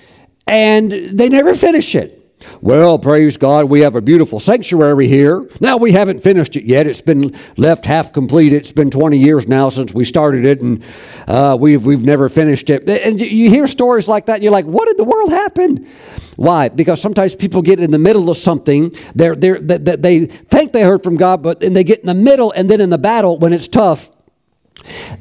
and 0.47 0.93
they 0.93 1.29
never 1.29 1.53
finish 1.55 1.97
it. 1.97 2.22
Well, 2.61 2.99
praise 2.99 3.37
God, 3.37 3.67
we 3.67 3.81
have 3.81 3.97
a 3.97 4.01
beautiful 4.01 4.39
sanctuary 4.39 5.09
here. 5.09 5.49
Now, 5.61 5.77
we 5.77 5.93
haven't 5.93 6.23
finished 6.23 6.57
it 6.57 6.65
yet. 6.65 6.87
It's 6.87 7.01
been 7.01 7.35
left 7.57 7.85
half 7.85 8.13
complete. 8.13 8.53
It's 8.53 8.73
been 8.73 8.91
20 8.91 9.19
years 9.19 9.49
now 9.49 9.69
since 9.69 9.93
we 9.93 10.05
started 10.05 10.45
it, 10.45 10.61
and 10.61 10.85
uh, 11.27 11.57
we've, 11.59 11.85
we've 11.85 12.05
never 12.05 12.29
finished 12.29 12.71
it. 12.71 12.89
And 12.89 13.21
you 13.21 13.51
hear 13.51 13.67
stories 13.67 14.07
like 14.07 14.27
that, 14.27 14.35
and 14.35 14.43
you're 14.43 14.53
like, 14.53 14.67
what 14.67 14.89
in 14.89 14.97
the 14.97 15.05
world 15.05 15.31
happened? 15.31 15.89
Why? 16.37 16.69
Because 16.69 17.01
sometimes 17.01 17.35
people 17.35 17.63
get 17.63 17.81
in 17.81 17.91
the 17.91 17.99
middle 17.99 18.31
of 18.31 18.37
something. 18.37 18.95
They're, 19.15 19.35
they're, 19.35 19.59
they, 19.59 19.97
they 19.97 20.27
think 20.27 20.73
they 20.73 20.83
heard 20.83 21.03
from 21.03 21.17
God, 21.17 21.43
but 21.43 21.63
and 21.63 21.75
they 21.75 21.85
get 21.85 22.01
in 22.01 22.07
the 22.07 22.15
middle, 22.15 22.53
and 22.53 22.71
then 22.71 22.81
in 22.81 22.91
the 22.91 22.99
battle, 22.99 23.39
when 23.39 23.53
it's 23.53 23.69
tough, 23.69 24.12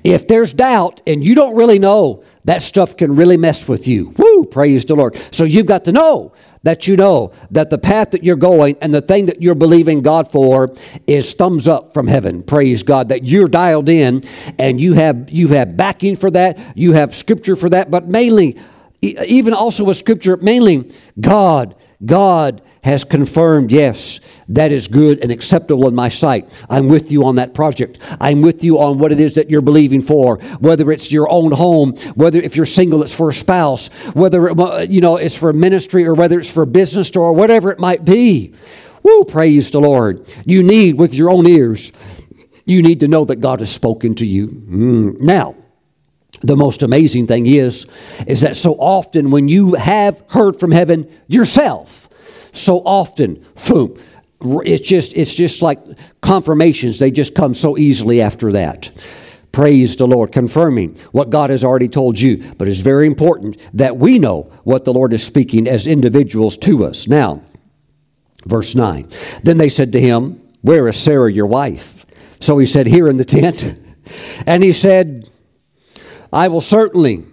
if 0.04 0.28
there's 0.28 0.54
doubt 0.54 1.02
and 1.06 1.24
you 1.24 1.36
don't 1.36 1.56
really 1.56 1.80
know, 1.80 2.24
that 2.46 2.62
stuff 2.62 2.98
can 2.98 3.16
really 3.16 3.38
mess 3.38 3.68
with 3.68 3.88
you. 3.88 4.10
Woo, 4.18 4.46
praise 4.46 4.86
the 4.86 4.96
Lord. 4.96 5.20
So 5.32 5.44
you've 5.44 5.66
got 5.66 5.86
to 5.86 5.92
know 5.92 6.34
that 6.64 6.88
you 6.88 6.96
know 6.96 7.32
that 7.52 7.70
the 7.70 7.78
path 7.78 8.12
that 8.12 8.24
you're 8.24 8.36
going 8.36 8.78
and 8.82 8.94
the 8.94 9.02
thing 9.02 9.26
that 9.28 9.42
you're 9.42 9.56
believing 9.56 10.02
God 10.02 10.32
for 10.32 10.74
is 11.08 11.34
thumbs 11.34 11.68
up 11.68 11.94
from 11.94 12.08
heaven. 12.08 12.44
Praise 12.44 12.84
God 12.84 13.10
that 13.10 13.24
you're 13.24 13.48
dialed 13.48 13.90
in 13.90 14.24
and 14.60 14.80
you 14.80 14.94
have 14.94 15.30
you 15.30 15.50
have 15.50 15.78
backing 15.78 16.16
for 16.16 16.32
that, 16.32 16.78
you 16.78 16.94
have 16.94 17.16
scripture 17.16 17.56
for 17.56 17.70
that, 17.70 17.90
but 17.92 18.08
mainly 18.08 18.60
even 19.02 19.54
also 19.54 19.84
with 19.84 19.98
scripture 19.98 20.38
mainly 20.38 20.92
God 21.20 21.76
God 22.06 22.62
has 22.84 23.04
confirmed, 23.04 23.72
yes, 23.72 24.20
that 24.50 24.72
is 24.72 24.88
good 24.88 25.20
and 25.20 25.32
acceptable 25.32 25.88
in 25.88 25.94
my 25.94 26.10
sight. 26.10 26.66
I'm 26.70 26.88
with 26.88 27.12
you 27.12 27.26
on 27.26 27.36
that 27.36 27.54
project. 27.54 28.00
I'm 28.20 28.42
with 28.42 28.64
you 28.64 28.80
on 28.80 28.98
what 28.98 29.12
it 29.12 29.20
is 29.20 29.36
that 29.36 29.50
you're 29.50 29.62
believing 29.62 30.02
for, 30.02 30.38
whether 30.60 30.92
it's 30.92 31.12
your 31.12 31.30
own 31.30 31.52
home, 31.52 31.96
whether 32.16 32.40
if 32.40 32.56
you're 32.56 32.66
single, 32.66 33.04
it's 33.04 33.14
for 33.14 33.30
a 33.30 33.34
spouse, 33.34 33.88
whether 34.14 34.48
it, 34.48 34.90
you 34.90 35.00
know 35.00 35.18
it's 35.18 35.38
for 35.38 35.54
ministry 35.54 36.06
or 36.06 36.16
whether 36.16 36.40
it's 36.40 36.52
for 36.52 36.66
business 36.66 37.16
or 37.16 37.34
whatever 37.34 37.72
it 37.72 37.80
might 37.80 38.04
be. 38.04 38.54
Woo, 39.04 39.26
praise 39.26 39.70
the 39.72 39.80
Lord. 39.80 40.32
You 40.46 40.64
need 40.64 40.96
with 40.96 41.14
your 41.14 41.30
own 41.30 41.48
ears, 41.48 41.92
you 42.66 42.82
need 42.82 43.00
to 43.02 43.08
know 43.08 43.26
that 43.26 43.38
God 43.38 43.60
has 43.60 43.72
spoken 43.72 44.16
to 44.16 44.26
you. 44.26 44.48
Mm. 44.48 45.20
Now, 45.20 45.56
the 46.42 46.56
most 46.56 46.82
amazing 46.82 47.28
thing 47.28 47.46
is 47.46 47.86
is 48.26 48.42
that 48.42 48.56
so 48.56 48.74
often 48.74 49.30
when 49.30 49.48
you 49.48 49.76
have 49.76 50.24
heard 50.30 50.60
from 50.60 50.72
heaven 50.72 51.08
yourself 51.28 52.01
so 52.52 52.80
often. 52.80 53.46
Boom 53.68 53.98
it's 54.44 54.88
just 54.88 55.14
it's 55.14 55.34
just 55.34 55.62
like 55.62 55.80
confirmations. 56.22 57.00
They 57.00 57.12
just 57.12 57.36
come 57.36 57.54
so 57.54 57.78
easily 57.78 58.22
after 58.22 58.52
that. 58.54 58.92
Praise 59.52 59.96
the 59.96 60.08
lord. 60.08 60.32
Confirming 60.32 60.98
what 61.12 61.30
god 61.30 61.50
has 61.50 61.64
already 61.64 61.90
told 61.90 62.20
you. 62.20 62.54
But 62.58 62.68
it's 62.68 62.82
very 62.82 63.06
important 63.06 63.58
that 63.74 63.98
we 63.98 64.20
know 64.20 64.52
what 64.64 64.86
the 64.86 64.94
lord 64.94 65.14
is 65.14 65.24
speaking 65.24 65.68
as 65.68 65.88
individuals 65.88 66.58
to 66.58 66.86
us. 66.86 67.08
Now 67.08 67.44
verse 68.46 68.74
9 68.74 69.08
then 69.44 69.60
they 69.60 69.70
said 69.70 69.92
to 69.92 70.02
him 70.02 70.42
where 70.62 70.88
is 70.88 71.00
sarah 71.00 71.32
your 71.32 71.46
wife? 71.46 72.06
So 72.40 72.58
he 72.58 72.66
said 72.66 72.88
here 72.88 73.08
in 73.08 73.18
the 73.18 73.26
tent. 73.26 73.78
And 74.46 74.62
he 74.62 74.74
said 74.74 75.30
I 76.34 76.50
will 76.50 76.60
certainly 76.60 77.24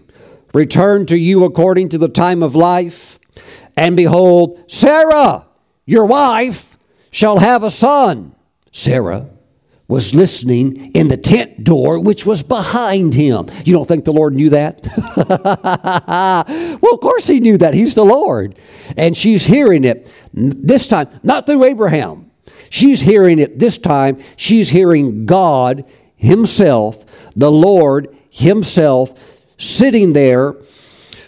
return 0.54 1.06
to 1.06 1.16
you 1.16 1.42
according 1.42 1.88
to 1.88 1.98
the 1.98 2.08
time 2.08 2.40
of 2.40 2.54
life. 2.54 3.17
And 3.78 3.96
behold, 3.96 4.64
Sarah, 4.66 5.46
your 5.86 6.04
wife, 6.04 6.76
shall 7.12 7.38
have 7.38 7.62
a 7.62 7.70
son. 7.70 8.34
Sarah 8.72 9.30
was 9.86 10.16
listening 10.16 10.90
in 10.96 11.06
the 11.06 11.16
tent 11.16 11.62
door, 11.62 12.00
which 12.00 12.26
was 12.26 12.42
behind 12.42 13.14
him. 13.14 13.46
You 13.64 13.72
don't 13.72 13.86
think 13.86 14.04
the 14.04 14.12
Lord 14.12 14.34
knew 14.34 14.50
that? 14.50 14.84
well, 16.82 16.92
of 16.94 17.00
course 17.00 17.28
he 17.28 17.38
knew 17.38 17.56
that. 17.58 17.72
He's 17.72 17.94
the 17.94 18.04
Lord. 18.04 18.58
And 18.96 19.16
she's 19.16 19.44
hearing 19.44 19.84
it 19.84 20.12
this 20.34 20.88
time, 20.88 21.08
not 21.22 21.46
through 21.46 21.62
Abraham. 21.62 22.32
She's 22.70 23.00
hearing 23.00 23.38
it 23.38 23.60
this 23.60 23.78
time. 23.78 24.20
She's 24.36 24.70
hearing 24.70 25.24
God 25.24 25.84
Himself, 26.16 27.04
the 27.36 27.50
Lord 27.50 28.08
Himself, 28.28 29.14
sitting 29.56 30.14
there 30.14 30.56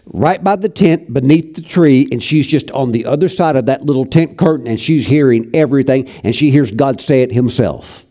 right 0.07 0.43
by 0.43 0.57
the 0.57 0.69
tent 0.69 1.13
beneath 1.13 1.55
the 1.55 1.63
tree, 1.63 2.09
and 2.11 2.23
she's 2.23 2.47
just 2.47 2.71
on 2.73 2.93
the 2.93 3.07
other 3.07 3.29
side 3.29 3.57
of 3.57 3.67
that 3.67 3.85
little 3.85 4.07
tent 4.07 4.39
curtain, 4.39 4.67
and 4.67 4.81
she's 4.81 5.07
hearing 5.07 5.51
everything, 5.55 6.09
and 6.25 6.35
she 6.35 6.51
hears 6.51 6.73
God 6.73 7.01
say 7.01 7.23
it 7.23 7.33
Himself. 7.33 8.07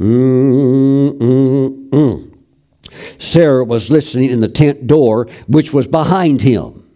Mm-mm-mm. 0.00 1.14
Sarah 3.18 3.64
was 3.64 3.90
listening 3.90 4.30
in 4.30 4.40
the 4.40 4.48
tent 4.48 4.86
door, 4.86 5.26
which 5.46 5.72
was 5.72 5.88
behind 5.88 6.42
him. 6.42 6.88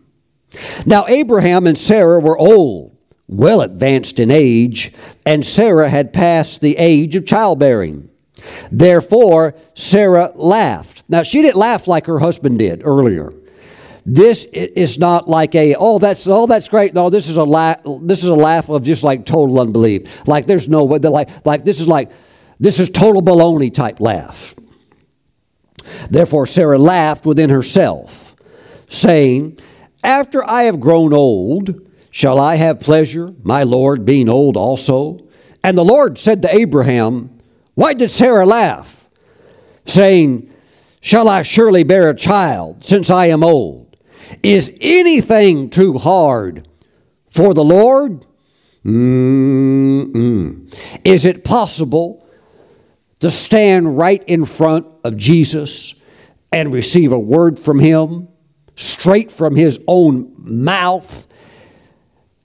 Now, 0.86 1.07
Abraham 1.07 1.66
and 1.66 1.76
Sarah 1.76 2.20
were 2.20 2.38
old, 2.38 2.96
well 3.26 3.61
advanced 3.61 4.18
in 4.18 4.30
age, 4.30 4.92
and 5.26 5.44
Sarah 5.44 5.88
had 5.88 6.12
passed 6.12 6.61
the 6.61 6.76
age 6.76 7.16
of 7.16 7.26
childbearing. 7.26 8.09
Therefore, 8.70 9.55
Sarah 9.74 10.32
laughed. 10.34 11.03
Now, 11.09 11.22
she 11.22 11.42
didn't 11.42 11.57
laugh 11.57 11.86
like 11.86 12.07
her 12.07 12.20
husband 12.20 12.59
did 12.59 12.82
earlier. 12.84 13.32
This 14.11 14.47
is 14.47 14.99
not 14.99 15.29
like 15.29 15.55
a 15.55 15.75
oh 15.75 15.99
that's 15.99 16.27
oh 16.27 16.47
that's 16.47 16.71
great. 16.71 16.95
No, 16.95 17.11
this 17.11 17.29
is 17.29 17.37
a 17.37 17.45
laugh. 17.45 17.83
This 18.01 18.23
is 18.23 18.31
a 18.31 18.35
laugh 18.35 18.71
of 18.71 18.83
just 18.83 19.05
like 19.05 19.27
total 19.27 19.61
unbelief. 19.61 20.27
Like 20.27 20.47
there's 20.47 20.67
no 20.67 20.85
way. 20.85 20.99
Like 20.99 21.45
like 21.45 21.67
this 21.67 21.79
is 21.79 21.87
like 21.87 22.11
this 22.59 22.81
is 22.81 22.89
total 22.89 23.21
baloney 23.21 23.73
type 23.73 24.01
laugh. 24.01 24.55
Therefore, 26.11 26.47
Sarah 26.47 26.79
laughed 26.79 27.27
within 27.27 27.51
herself, 27.51 28.35
saying, 28.89 29.59
After 30.03 30.43
I 30.43 30.63
have 30.63 30.81
grown 30.81 31.13
old, 31.13 31.87
shall 32.11 32.41
I 32.41 32.57
have 32.57 32.81
pleasure, 32.81 33.35
my 33.43 33.63
Lord 33.63 34.07
being 34.07 34.31
old 34.31 34.57
also? 34.57 35.21
And 35.63 35.77
the 35.77 35.85
Lord 35.85 36.17
said 36.17 36.41
to 36.43 36.55
Abraham, 36.55 37.39
Why 37.75 37.93
did 37.93 38.11
Sarah 38.11 38.47
laugh? 38.47 39.07
Saying, 39.85 40.51
Shall 41.01 41.29
I 41.29 41.43
surely 41.43 41.83
bear 41.83 42.09
a 42.09 42.17
child, 42.17 42.85
since 42.85 43.11
I 43.11 43.27
am 43.27 43.45
old? 43.45 43.88
Is 44.43 44.72
anything 44.81 45.70
too 45.70 45.99
hard 45.99 46.68
for 47.29 47.55
the 47.55 47.64
Lord? 47.64 48.26
Mm-mm. 48.85 50.74
Is 51.05 51.26
it 51.26 51.45
possible 51.45 52.26
to 53.20 53.31
stand 53.31 53.99
right 53.99 54.22
in 54.24 54.45
front 54.45 54.87
of 55.05 55.16
Jesus 55.16 56.03
and 56.53 56.72
receive 56.72 57.12
a 57.12 57.18
word 57.18 57.59
from 57.59 57.79
Him, 57.79 58.29
straight 58.76 59.31
from 59.31 59.57
His 59.57 59.81
own 59.87 60.33
mouth, 60.39 61.26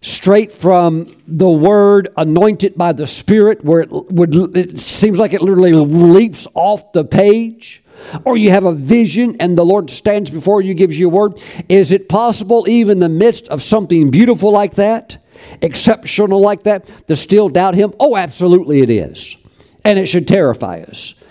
straight 0.02 0.52
from 0.52 1.06
the 1.28 1.50
Word 1.50 2.10
anointed 2.18 2.76
by 2.76 2.94
the 2.94 3.08
Spirit, 3.08 3.64
where 3.64 3.82
it, 3.82 3.90
would, 3.92 4.36
it 4.56 4.80
seems 4.80 5.18
like 5.18 5.34
it 5.34 5.42
literally 5.42 5.72
leaps 5.72 6.48
off 6.54 6.92
the 6.92 7.06
page. 7.06 7.83
Or 8.26 8.38
you 8.38 8.52
have 8.52 8.66
a 8.66 8.74
vision 8.74 9.38
and 9.40 9.58
the 9.58 9.66
Lord 9.66 9.90
stands 9.90 10.30
before 10.30 10.62
you, 10.62 10.74
gives 10.74 11.00
you 11.00 11.08
a 11.08 11.12
word. 11.12 11.42
Is 11.70 11.92
it 11.92 12.10
possible, 12.10 12.68
even 12.68 12.94
in 12.94 13.00
the 13.00 13.10
midst 13.10 13.48
of 13.48 13.62
something 13.62 14.12
beautiful 14.12 14.52
like 14.52 14.76
that, 14.76 15.18
exceptional 15.62 16.42
like 16.42 16.64
that, 16.64 16.92
to 17.08 17.16
still 17.16 17.50
doubt 17.50 17.76
Him? 17.76 17.94
Oh, 18.00 18.16
absolutely 18.16 18.82
it 18.82 18.90
is. 18.90 19.38
And 19.86 20.00
it 20.00 20.08
should 20.08 20.28
terrify 20.28 20.82
us. 20.82 21.24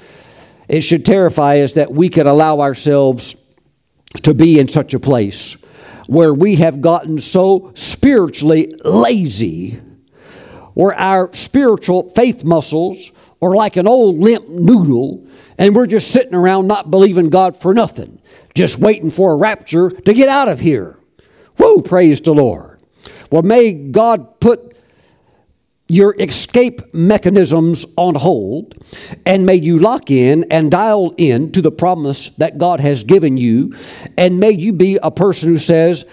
It 0.69 0.83
should 0.83 1.05
terrify 1.05 1.59
us 1.61 1.73
that 1.75 1.93
we 1.93 2.09
could 2.09 2.27
allow 2.27 2.61
ourselves 2.61 3.37
to 4.23 4.35
be 4.35 4.59
in 4.59 4.69
such 4.69 4.95
a 4.95 5.01
place 5.01 5.57
where 6.07 6.35
we 6.35 6.57
have 6.57 6.81
gotten 6.81 7.19
so 7.19 7.73
spiritually 7.75 8.75
lazy, 8.85 9.81
where 10.75 10.95
our 10.95 11.33
spiritual 11.33 12.11
faith 12.11 12.45
muscles 12.45 13.13
are 13.43 13.55
like 13.55 13.77
an 13.77 13.89
old 13.89 14.19
limp 14.19 14.49
noodle, 14.49 15.27
and 15.59 15.75
we're 15.75 15.87
just 15.87 16.13
sitting 16.13 16.35
around 16.35 16.69
not 16.69 16.91
believing 16.91 17.29
God 17.29 17.61
for 17.61 17.75
nothing, 17.75 18.21
just 18.55 18.79
waiting 18.79 19.11
for 19.11 19.33
a 19.33 19.37
rapture 19.37 19.91
to 19.91 20.15
get 20.15 20.29
out 20.29 20.49
of 20.49 20.61
here. 20.61 20.99
Whoa, 21.57 21.83
praise 21.83 22.21
the 22.21 22.33
Lord. 22.33 22.81
Well, 23.31 23.43
may 23.43 23.73
God 23.73 24.41
put 24.41 24.73
your 25.89 26.15
escape 26.19 26.81
mechanisms 26.95 27.85
on 27.97 28.15
hold 28.15 28.75
and 29.27 29.45
may 29.45 29.57
you 29.57 29.79
lock 29.79 30.11
in 30.11 30.45
and 30.51 30.71
dial 30.71 31.13
in 31.19 31.53
to 31.53 31.61
the 31.61 31.71
promise 31.71 32.31
that 32.31 32.57
God 32.57 32.81
has 32.81 33.05
given 33.05 33.37
you 33.37 33.77
and 34.17 34.41
may 34.41 34.53
you 34.53 34.73
be 34.73 34.99
a 35.03 35.11
person 35.11 35.51
who 35.51 35.59
says 35.59 36.07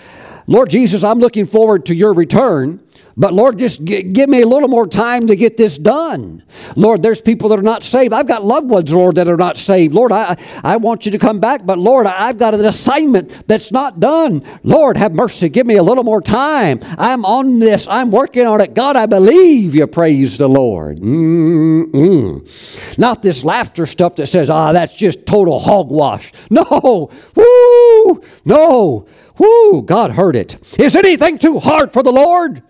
Lord 0.47 0.69
Jesus 0.69 1.01
I'm 1.03 1.19
looking 1.19 1.45
forward 1.45 1.85
to 1.85 1.95
your 1.95 2.11
return 2.11 2.81
but 3.17 3.33
Lord, 3.33 3.59
just 3.59 3.83
g- 3.83 4.03
give 4.03 4.29
me 4.29 4.41
a 4.41 4.47
little 4.47 4.69
more 4.69 4.87
time 4.87 5.27
to 5.27 5.35
get 5.35 5.57
this 5.57 5.77
done. 5.77 6.41
Lord, 6.77 7.03
there's 7.03 7.19
people 7.19 7.49
that 7.49 7.59
are 7.59 7.63
not 7.63 7.83
saved. 7.83 8.13
I've 8.13 8.27
got 8.27 8.45
loved 8.45 8.69
ones, 8.69 8.93
Lord, 8.93 9.15
that 9.15 9.27
are 9.27 9.35
not 9.35 9.57
saved. 9.57 9.93
Lord, 9.93 10.13
I, 10.13 10.37
I 10.63 10.77
want 10.77 11.05
you 11.05 11.11
to 11.11 11.17
come 11.17 11.41
back, 11.41 11.65
but 11.65 11.77
Lord, 11.77 12.07
I've 12.07 12.37
got 12.37 12.53
an 12.53 12.63
assignment 12.63 13.45
that's 13.45 13.73
not 13.73 13.99
done. 13.99 14.43
Lord, 14.63 14.95
have 14.95 15.13
mercy. 15.13 15.49
Give 15.49 15.67
me 15.67 15.75
a 15.75 15.83
little 15.83 16.05
more 16.05 16.21
time. 16.21 16.79
I'm 16.97 17.25
on 17.25 17.59
this. 17.59 17.87
I'm 17.89 18.09
working 18.09 18.47
on 18.47 18.61
it. 18.61 18.73
God, 18.73 18.95
I 18.95 19.05
believe 19.05 19.75
you. 19.75 19.85
Praise 19.87 20.37
the 20.37 20.47
Lord. 20.47 20.99
Mm-mm. 20.99 22.97
Not 22.97 23.21
this 23.21 23.43
laughter 23.43 23.85
stuff 23.85 24.15
that 24.15 24.27
says, 24.27 24.49
ah, 24.49 24.71
that's 24.71 24.95
just 24.95 25.25
total 25.25 25.59
hogwash. 25.59 26.31
No. 26.49 27.09
Woo. 27.35 28.23
No. 28.45 29.07
Woo. 29.37 29.81
God 29.81 30.11
heard 30.11 30.35
it. 30.35 30.79
Is 30.79 30.95
anything 30.95 31.37
too 31.37 31.59
hard 31.59 31.91
for 31.91 32.01
the 32.01 32.11
Lord? 32.11 32.63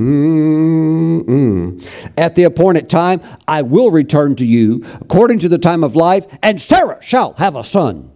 Mm-mm. 0.00 1.86
At 2.16 2.34
the 2.34 2.44
appointed 2.44 2.88
time, 2.88 3.20
I 3.46 3.60
will 3.62 3.90
return 3.90 4.34
to 4.36 4.46
you 4.46 4.82
according 5.00 5.40
to 5.40 5.48
the 5.48 5.58
time 5.58 5.84
of 5.84 5.94
life, 5.94 6.26
and 6.42 6.58
Sarah 6.60 6.98
shall 7.02 7.34
have 7.34 7.54
a 7.54 7.62
son. 7.62 8.10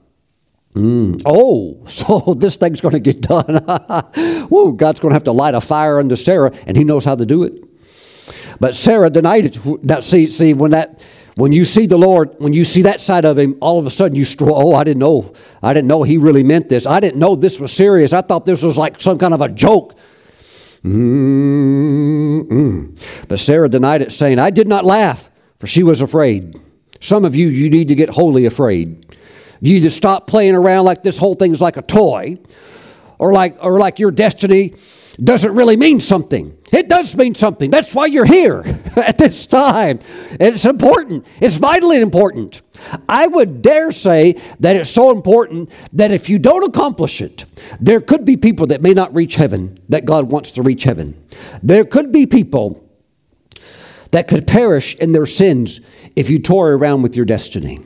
Mm. 0.75 1.21
Oh, 1.27 1.85
so 1.87 2.35
this 2.35 2.57
thing's 2.57 2.81
going 2.81 2.95
to 2.95 3.01
get 3.01 3.21
done. 3.21 3.65
Whoa, 4.49 4.73
God's 4.73 5.01
going 5.01 5.11
to 5.11 5.15
have 5.15 5.25
to 5.25 5.33
light 5.33 5.55
a 5.55 5.61
fire 5.61 5.99
under 5.99 6.17
Sarah, 6.17 6.53
and 6.67 6.77
He 6.77 6.85
knows 6.85 7.05
how 7.05 7.17
to 7.17 7.27
do 7.27 7.43
it. 7.45 7.63
But 8.61 8.75
Sarah 8.75 9.11
denied 9.11 9.45
it. 9.47 9.85
Now, 9.85 10.01
see, 10.01 10.27
see, 10.27 10.55
when 10.55 10.71
that, 10.71 11.03
when 11.35 11.53
you 11.53 11.67
see 11.67 11.87
the 11.87 11.99
Lord, 11.99 12.35
when 12.39 12.55
you 12.55 12.65
see 12.65 12.83
that 12.83 13.03
side 13.03 13.27
of 13.27 13.39
Him, 13.39 13.59
all 13.61 13.79
of 13.79 13.85
a 13.85 13.91
sudden 13.91 14.17
you 14.17 14.25
stroll. 14.25 14.73
Oh, 14.73 14.75
I 14.75 14.85
didn't 14.85 15.01
know. 15.01 15.35
I 15.63 15.75
didn't 15.75 15.89
know 15.89 16.03
He 16.03 16.17
really 16.17 16.45
meant 16.45 16.71
this. 16.71 16.87
I 16.87 17.01
didn't 17.01 17.21
know 17.21 17.37
this 17.37 17.61
was 17.61 17.73
serious. 17.73 18.15
I 18.15 18.23
thought 18.23 18.47
this 18.47 18.63
was 18.63 18.79
like 18.79 19.03
some 19.03 19.19
kind 19.19 19.35
of 19.35 19.43
a 19.43 19.51
joke. 19.51 19.97
Mm-mm. 20.85 22.47
But 23.29 23.39
Sarah 23.39 23.69
denied 23.69 24.03
it, 24.03 24.13
saying, 24.13 24.39
I 24.39 24.51
did 24.51 24.69
not 24.69 24.85
laugh, 24.85 25.31
for 25.59 25.67
she 25.67 25.83
was 25.83 26.03
afraid. 26.03 26.61
Some 27.01 27.25
of 27.25 27.35
you, 27.35 27.49
you 27.49 27.71
need 27.71 27.89
to 27.89 27.95
get 27.95 28.11
wholly 28.11 28.45
afraid. 28.45 29.17
You 29.61 29.75
need 29.75 29.81
to 29.81 29.91
stop 29.91 30.27
playing 30.27 30.55
around 30.55 30.85
like 30.85 31.03
this 31.03 31.17
whole 31.17 31.35
thing's 31.35 31.61
like 31.61 31.77
a 31.77 31.83
toy, 31.83 32.39
or 33.19 33.33
like, 33.33 33.57
or 33.61 33.79
like 33.79 33.99
your 33.99 34.11
destiny 34.11 34.75
doesn't 35.23 35.55
really 35.55 35.77
mean 35.77 36.01
something. 36.01 36.57
It 36.73 36.89
does 36.89 37.17
mean 37.17 37.35
something. 37.35 37.71
That's 37.71 37.95
why 37.95 38.07
you're 38.07 38.25
here 38.25 38.63
at 38.97 39.19
this 39.19 39.47
time. 39.47 40.01
It's 40.33 40.65
important. 40.65 41.27
It's 41.41 41.57
vitally 41.57 42.01
important. 42.01 42.63
I 43.09 43.27
would 43.27 43.63
dare 43.63 43.93
say 43.93 44.41
that 44.61 44.77
it's 44.77 44.91
so 44.91 45.11
important 45.11 45.71
that 45.93 46.11
if 46.11 46.29
you 46.29 46.39
don't 46.39 46.65
accomplish 46.65 47.23
it, 47.23 47.45
there 47.81 48.01
could 48.01 48.25
be 48.25 48.37
people 48.37 48.67
that 48.67 48.83
may 48.83 48.93
not 48.93 49.15
reach 49.15 49.37
heaven 49.37 49.79
that 49.89 50.05
God 50.05 50.31
wants 50.31 50.51
to 50.53 50.63
reach 50.63 50.85
heaven. 50.85 51.25
There 51.63 51.85
could 51.85 52.13
be 52.13 52.27
people 52.27 52.81
that 54.11 54.29
could 54.29 54.47
perish 54.47 54.95
in 54.97 55.13
their 55.13 55.27
sins 55.27 55.81
if 56.15 56.31
you 56.31 56.39
tore 56.39 56.73
around 56.73 57.03
with 57.03 57.17
your 57.17 57.25
destiny. 57.25 57.81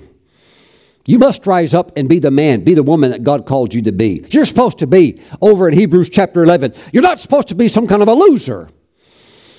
You 1.09 1.19
must 1.19 1.47
rise 1.47 1.73
up 1.73 1.97
and 1.97 2.07
be 2.07 2.19
the 2.19 2.31
man, 2.31 2.65
be 2.65 2.75
the 2.75 2.83
woman 2.83 3.13
that 3.13 3.25
God 3.25 3.47
called 3.47 3.73
you 3.73 3.81
to 3.81 3.93
be. 3.93 4.27
You're 4.29 4.45
supposed 4.45 4.81
to 4.81 4.87
be 4.87 5.23
over 5.41 5.67
in 5.67 5.73
Hebrews 5.73 6.11
chapter 6.11 6.43
11. 6.43 6.75
You're 6.93 7.03
not 7.03 7.19
supposed 7.19 7.49
to 7.49 7.55
be 7.55 7.67
some 7.67 7.87
kind 7.87 8.03
of 8.03 8.09
a 8.09 8.13
loser. 8.13 8.69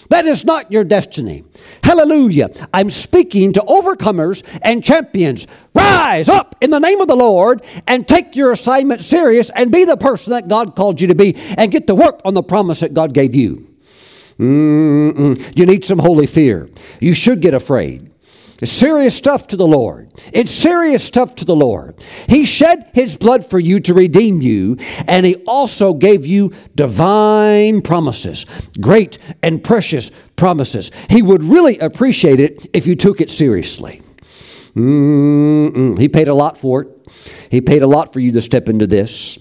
That 0.09 0.25
is 0.25 0.45
not 0.45 0.71
your 0.71 0.83
destiny. 0.83 1.43
Hallelujah. 1.83 2.51
I'm 2.71 2.91
speaking 2.91 3.51
to 3.53 3.61
overcomers 3.61 4.43
and 4.61 4.83
champions. 4.83 5.47
Rise 5.73 6.29
up 6.29 6.55
in 6.61 6.69
the 6.69 6.77
name 6.77 7.01
of 7.01 7.07
the 7.07 7.15
Lord 7.15 7.63
and 7.87 8.07
take 8.07 8.35
your 8.35 8.51
assignment 8.51 9.01
serious 9.01 9.49
and 9.49 9.71
be 9.71 9.85
the 9.85 9.97
person 9.97 10.33
that 10.33 10.49
God 10.49 10.75
called 10.75 11.01
you 11.01 11.07
to 11.07 11.15
be 11.15 11.35
and 11.57 11.71
get 11.71 11.87
to 11.87 11.95
work 11.95 12.21
on 12.25 12.35
the 12.35 12.43
promise 12.43 12.81
that 12.81 12.93
God 12.93 13.11
gave 13.15 13.33
you. 13.33 13.67
Mm-mm. 14.37 15.57
You 15.57 15.65
need 15.65 15.83
some 15.83 15.97
holy 15.97 16.27
fear. 16.27 16.69
You 16.99 17.15
should 17.15 17.41
get 17.41 17.55
afraid. 17.55 18.08
It's 18.61 18.71
serious 18.71 19.15
stuff 19.15 19.47
to 19.47 19.57
the 19.57 19.67
Lord. 19.67 20.11
It's 20.33 20.51
serious 20.51 21.03
stuff 21.03 21.35
to 21.35 21.45
the 21.45 21.55
Lord. 21.55 22.03
He 22.27 22.45
shed 22.45 22.89
his 22.93 23.15
blood 23.15 23.49
for 23.49 23.57
you 23.57 23.79
to 23.81 23.93
redeem 23.93 24.41
you, 24.41 24.77
and 25.07 25.25
he 25.25 25.35
also 25.47 25.93
gave 25.93 26.25
you 26.25 26.53
divine 26.75 27.81
promises, 27.81 28.45
great 28.81 29.17
and 29.41 29.63
precious 29.63 30.11
promises. 30.35 30.91
He 31.09 31.21
would 31.21 31.43
really 31.43 31.79
appreciate 31.79 32.39
it 32.39 32.67
if 32.73 32.85
you 32.85 32.95
took 32.95 33.21
it 33.21 33.29
seriously. 33.29 34.01
Mm-mm. 34.75 35.97
He 35.97 36.09
paid 36.09 36.27
a 36.27 36.33
lot 36.33 36.57
for 36.57 36.81
it. 36.81 36.89
He 37.49 37.61
paid 37.61 37.81
a 37.81 37.87
lot 37.87 38.13
for 38.13 38.19
you 38.19 38.33
to 38.33 38.41
step 38.41 38.67
into 38.69 38.87
this. 38.87 39.39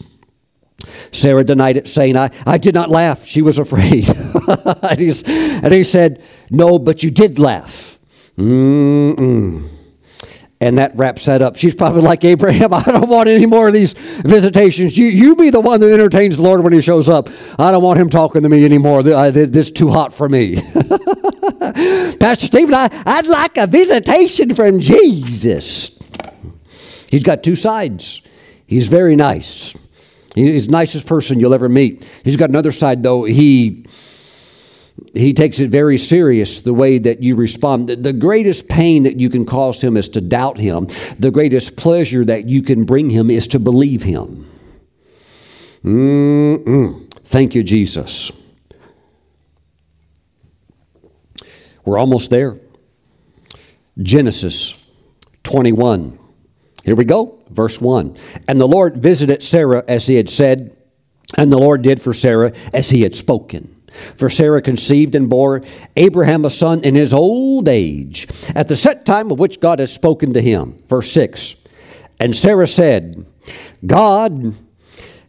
Sarah 1.11 1.45
denied 1.45 1.77
it, 1.77 1.89
saying, 1.89 2.16
I, 2.16 2.31
I 2.47 2.59
did 2.59 2.75
not 2.75 2.89
laugh. 2.89 3.25
She 3.25 3.43
was 3.43 3.59
afraid. 3.59 4.09
and, 4.49 5.23
and 5.27 5.75
he 5.75 5.85
said, 5.85 6.23
No, 6.51 6.79
but 6.79 7.03
you 7.03 7.11
did 7.11 7.39
laugh. 7.39 7.98
Mm-mm. 8.39 9.68
And 10.61 10.78
that 10.78 10.97
wraps 10.97 11.26
that 11.26 11.41
up. 11.41 11.57
She's 11.57 11.74
probably 11.74 12.03
like 12.03 12.24
Abraham. 12.24 12.72
I 12.74 12.82
don't 12.82 13.09
want 13.09 13.28
any 13.28 13.47
more 13.47 13.68
of 13.68 13.74
these 13.74 13.93
visitations. 13.93 14.97
You, 14.97 15.07
you 15.07 15.36
be 15.36 15.51
the 15.51 15.61
one 15.61 15.80
that 15.80 15.93
entertains 15.93 16.36
the 16.36 16.43
Lord 16.43 16.62
when 16.62 16.72
He 16.72 16.80
shows 16.80 17.09
up. 17.09 17.28
I 17.59 17.70
don't 17.70 17.82
want 17.82 17.99
Him 17.99 18.11
talking 18.11 18.43
to 18.43 18.49
me 18.49 18.64
anymore. 18.64 19.01
Uh, 19.01 19.30
this 19.30 19.66
is 19.66 19.70
too 19.70 19.89
hot 19.89 20.12
for 20.12 20.28
me. 20.28 20.57
Pastor 22.18 22.47
Stephen, 22.47 22.74
I, 22.74 22.89
I'd 23.07 23.26
like 23.26 23.57
a 23.57 23.66
visitation 23.66 24.55
from 24.55 24.80
Jesus. 24.80 25.97
He's 27.09 27.22
got 27.22 27.43
two 27.43 27.55
sides. 27.55 28.26
He's 28.66 28.89
very 28.89 29.16
nice. 29.16 29.74
He's 30.34 30.66
the 30.66 30.72
nicest 30.72 31.07
person 31.07 31.41
you'll 31.41 31.55
ever 31.55 31.68
meet. 31.68 32.09
He's 32.24 32.36
got 32.36 32.51
another 32.51 32.72
side, 32.72 33.03
though. 33.03 33.24
He 33.24 33.86
he 35.15 35.33
takes 35.33 35.59
it 35.59 35.71
very 35.71 35.99
serious 35.99 36.61
the 36.61 36.75
way 36.75 36.99
that 36.99 37.23
you 37.23 37.37
respond. 37.37 37.89
The 37.89 38.13
greatest 38.13 38.69
pain 38.69 39.05
that 39.05 39.19
you 39.19 39.31
can 39.31 39.45
cause 39.45 39.83
him 39.83 39.97
is 39.97 40.09
to 40.11 40.21
doubt 40.21 40.59
him. 40.59 40.89
The 41.19 41.31
greatest 41.31 41.77
pleasure 41.77 42.25
that 42.25 42.49
you 42.49 42.63
can 42.63 42.85
bring 42.85 43.11
him 43.11 43.31
is 43.31 43.47
to 43.49 43.59
believe 43.59 44.03
him. 44.03 44.47
Mm-mm. 45.85 47.13
Thank 47.25 47.55
you, 47.55 47.63
Jesus. 47.63 48.33
We're 51.85 51.99
almost 51.99 52.31
there. 52.31 52.59
Genesis 54.01 54.87
21. 55.45 56.19
Here 56.85 56.95
we 56.95 57.05
go, 57.05 57.39
verse 57.51 57.81
1. 57.81 58.17
And 58.47 58.61
the 58.61 58.69
Lord 58.69 58.99
visited 58.99 59.43
Sarah 59.43 59.85
as 59.89 60.07
he 60.07 60.17
had 60.17 60.29
said, 60.29 60.77
and 61.37 61.53
the 61.53 61.59
Lord 61.59 61.83
did 61.83 62.01
for 62.01 62.15
Sarah 62.15 62.53
as 62.73 62.91
he 62.91 63.03
had 63.03 63.15
spoken. 63.15 63.78
For 64.16 64.30
Sarah 64.30 64.62
conceived 64.62 65.14
and 65.14 65.28
bore 65.28 65.62
Abraham 65.97 66.45
a 66.45 66.51
son 66.51 66.82
in 66.84 66.95
his 66.95 67.12
old 67.12 67.68
age, 67.68 68.26
at 68.55 68.68
the 68.68 68.76
set 68.76 69.05
time 69.05 69.30
of 69.30 69.39
which 69.39 69.61
God 69.61 69.78
has 69.78 69.93
spoken 69.93 70.32
to 70.34 70.41
him. 70.41 70.76
Verse 70.89 71.11
6 71.12 71.57
And 72.20 72.34
Sarah 72.34 72.66
said, 72.66 73.26
God 73.86 74.55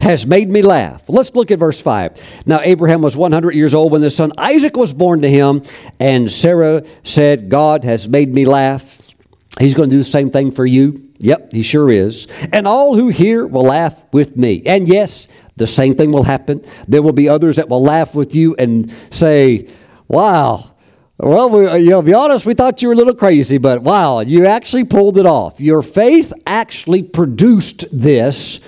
has 0.01 0.25
made 0.25 0.49
me 0.49 0.61
laugh. 0.61 1.03
Let's 1.09 1.35
look 1.35 1.51
at 1.51 1.59
verse 1.59 1.81
5. 1.81 2.43
Now, 2.45 2.61
Abraham 2.61 3.01
was 3.01 3.17
100 3.17 3.53
years 3.53 3.75
old 3.75 3.91
when 3.91 4.01
the 4.01 4.09
son 4.09 4.31
Isaac 4.37 4.77
was 4.77 4.93
born 4.93 5.21
to 5.21 5.29
him, 5.29 5.63
and 5.99 6.31
Sarah 6.31 6.83
said, 7.03 7.49
God 7.49 7.83
has 7.83 8.07
made 8.07 8.33
me 8.33 8.45
laugh. 8.45 9.13
He's 9.59 9.75
going 9.75 9.89
to 9.89 9.93
do 9.95 9.99
the 9.99 10.05
same 10.05 10.29
thing 10.29 10.51
for 10.51 10.65
you. 10.65 11.09
Yep, 11.17 11.51
he 11.51 11.63
sure 11.63 11.91
is. 11.91 12.27
And 12.53 12.65
all 12.65 12.95
who 12.95 13.09
hear 13.09 13.45
will 13.45 13.63
laugh 13.63 14.01
with 14.13 14.37
me. 14.37 14.63
And 14.65 14.87
yes, 14.87 15.27
the 15.59 15.67
same 15.67 15.95
thing 15.95 16.11
will 16.11 16.23
happen. 16.23 16.63
There 16.87 17.03
will 17.03 17.13
be 17.13 17.29
others 17.29 17.57
that 17.57 17.69
will 17.69 17.83
laugh 17.83 18.15
with 18.15 18.33
you 18.33 18.55
and 18.55 18.91
say, 19.11 19.69
Wow, 20.07 20.71
well, 21.19 21.49
we, 21.49 21.79
you 21.79 21.89
know, 21.89 22.01
be 22.01 22.13
honest, 22.13 22.45
we 22.45 22.53
thought 22.53 22.81
you 22.81 22.87
were 22.87 22.93
a 22.93 22.97
little 22.97 23.13
crazy, 23.13 23.57
but 23.57 23.83
wow, 23.83 24.21
you 24.21 24.45
actually 24.45 24.85
pulled 24.85 25.17
it 25.17 25.25
off. 25.25 25.59
Your 25.59 25.81
faith 25.81 26.31
actually 26.47 27.03
produced 27.03 27.85
this 27.91 28.61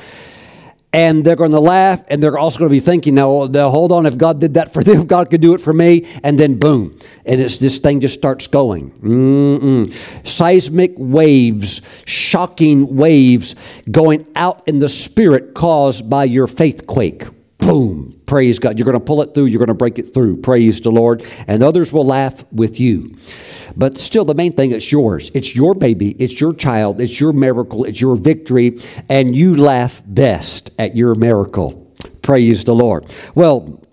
and 0.94 1.24
they're 1.24 1.36
going 1.36 1.52
to 1.52 1.60
laugh 1.60 2.04
and 2.08 2.22
they're 2.22 2.38
also 2.38 2.60
going 2.60 2.70
to 2.70 2.74
be 2.74 2.80
thinking 2.80 3.16
now 3.16 3.48
hold 3.70 3.92
on 3.92 4.06
if 4.06 4.18
god 4.18 4.40
did 4.40 4.56
that 4.56 4.74
for 4.74 4.84
them 4.90 5.06
god 5.06 5.30
could 5.30 5.42
do 5.42 5.54
it 5.54 5.62
for 5.62 5.74
me. 5.74 6.08
And 6.24 6.40
then 6.40 6.60
boom 6.60 6.98
and 7.26 7.42
it's 7.42 7.58
this 7.58 7.78
thing 7.78 8.00
just 8.00 8.14
starts 8.14 8.48
going. 8.48 8.92
Mm-mm. 9.02 10.28
seismic 10.28 10.94
waves 10.98 11.82
shocking 12.06 12.96
waves 12.96 13.56
going 13.90 14.28
out 14.36 14.68
in 14.68 14.80
the 14.80 14.90
spirit 14.90 15.54
caused 15.54 16.10
by 16.10 16.26
your 16.26 16.48
faith 16.48 16.88
quake. 16.88 17.26
Boom 17.60 18.21
praise 18.32 18.60
god 18.60 18.78
you're 18.78 18.86
going 18.86 18.94
to 18.94 19.06
pull 19.12 19.22
it 19.22 19.34
through 19.34 19.46
you're 19.46 19.60
going 19.60 19.68
to 19.68 19.82
break 19.84 20.00
it 20.00 20.14
through 20.14 20.38
praise 20.38 20.80
the 20.82 20.92
lord 20.92 21.26
and 21.48 21.62
others 21.62 21.92
will 21.92 22.06
laugh 22.06 22.46
with 22.52 22.80
you 22.80 23.16
but 23.76 23.98
still, 23.98 24.26
the 24.26 24.36
main 24.36 24.52
thing 24.54 24.72
is 24.72 24.92
yours. 24.92 25.32
It's 25.34 25.56
your 25.56 25.74
baby, 25.74 26.12
it's 26.20 26.40
your 26.40 26.54
child, 26.54 27.02
it's 27.02 27.20
your 27.20 27.34
miracle, 27.34 27.86
it's 27.86 28.02
your 28.02 28.16
victory, 28.16 28.78
and 29.10 29.36
you 29.36 29.56
laugh 29.56 30.02
best 30.06 30.72
at 30.80 30.96
your 30.96 31.16
miracle. 31.16 31.94
Praise 32.22 32.64
the 32.64 32.76
Lord. 32.76 33.14
Well, 33.36 33.84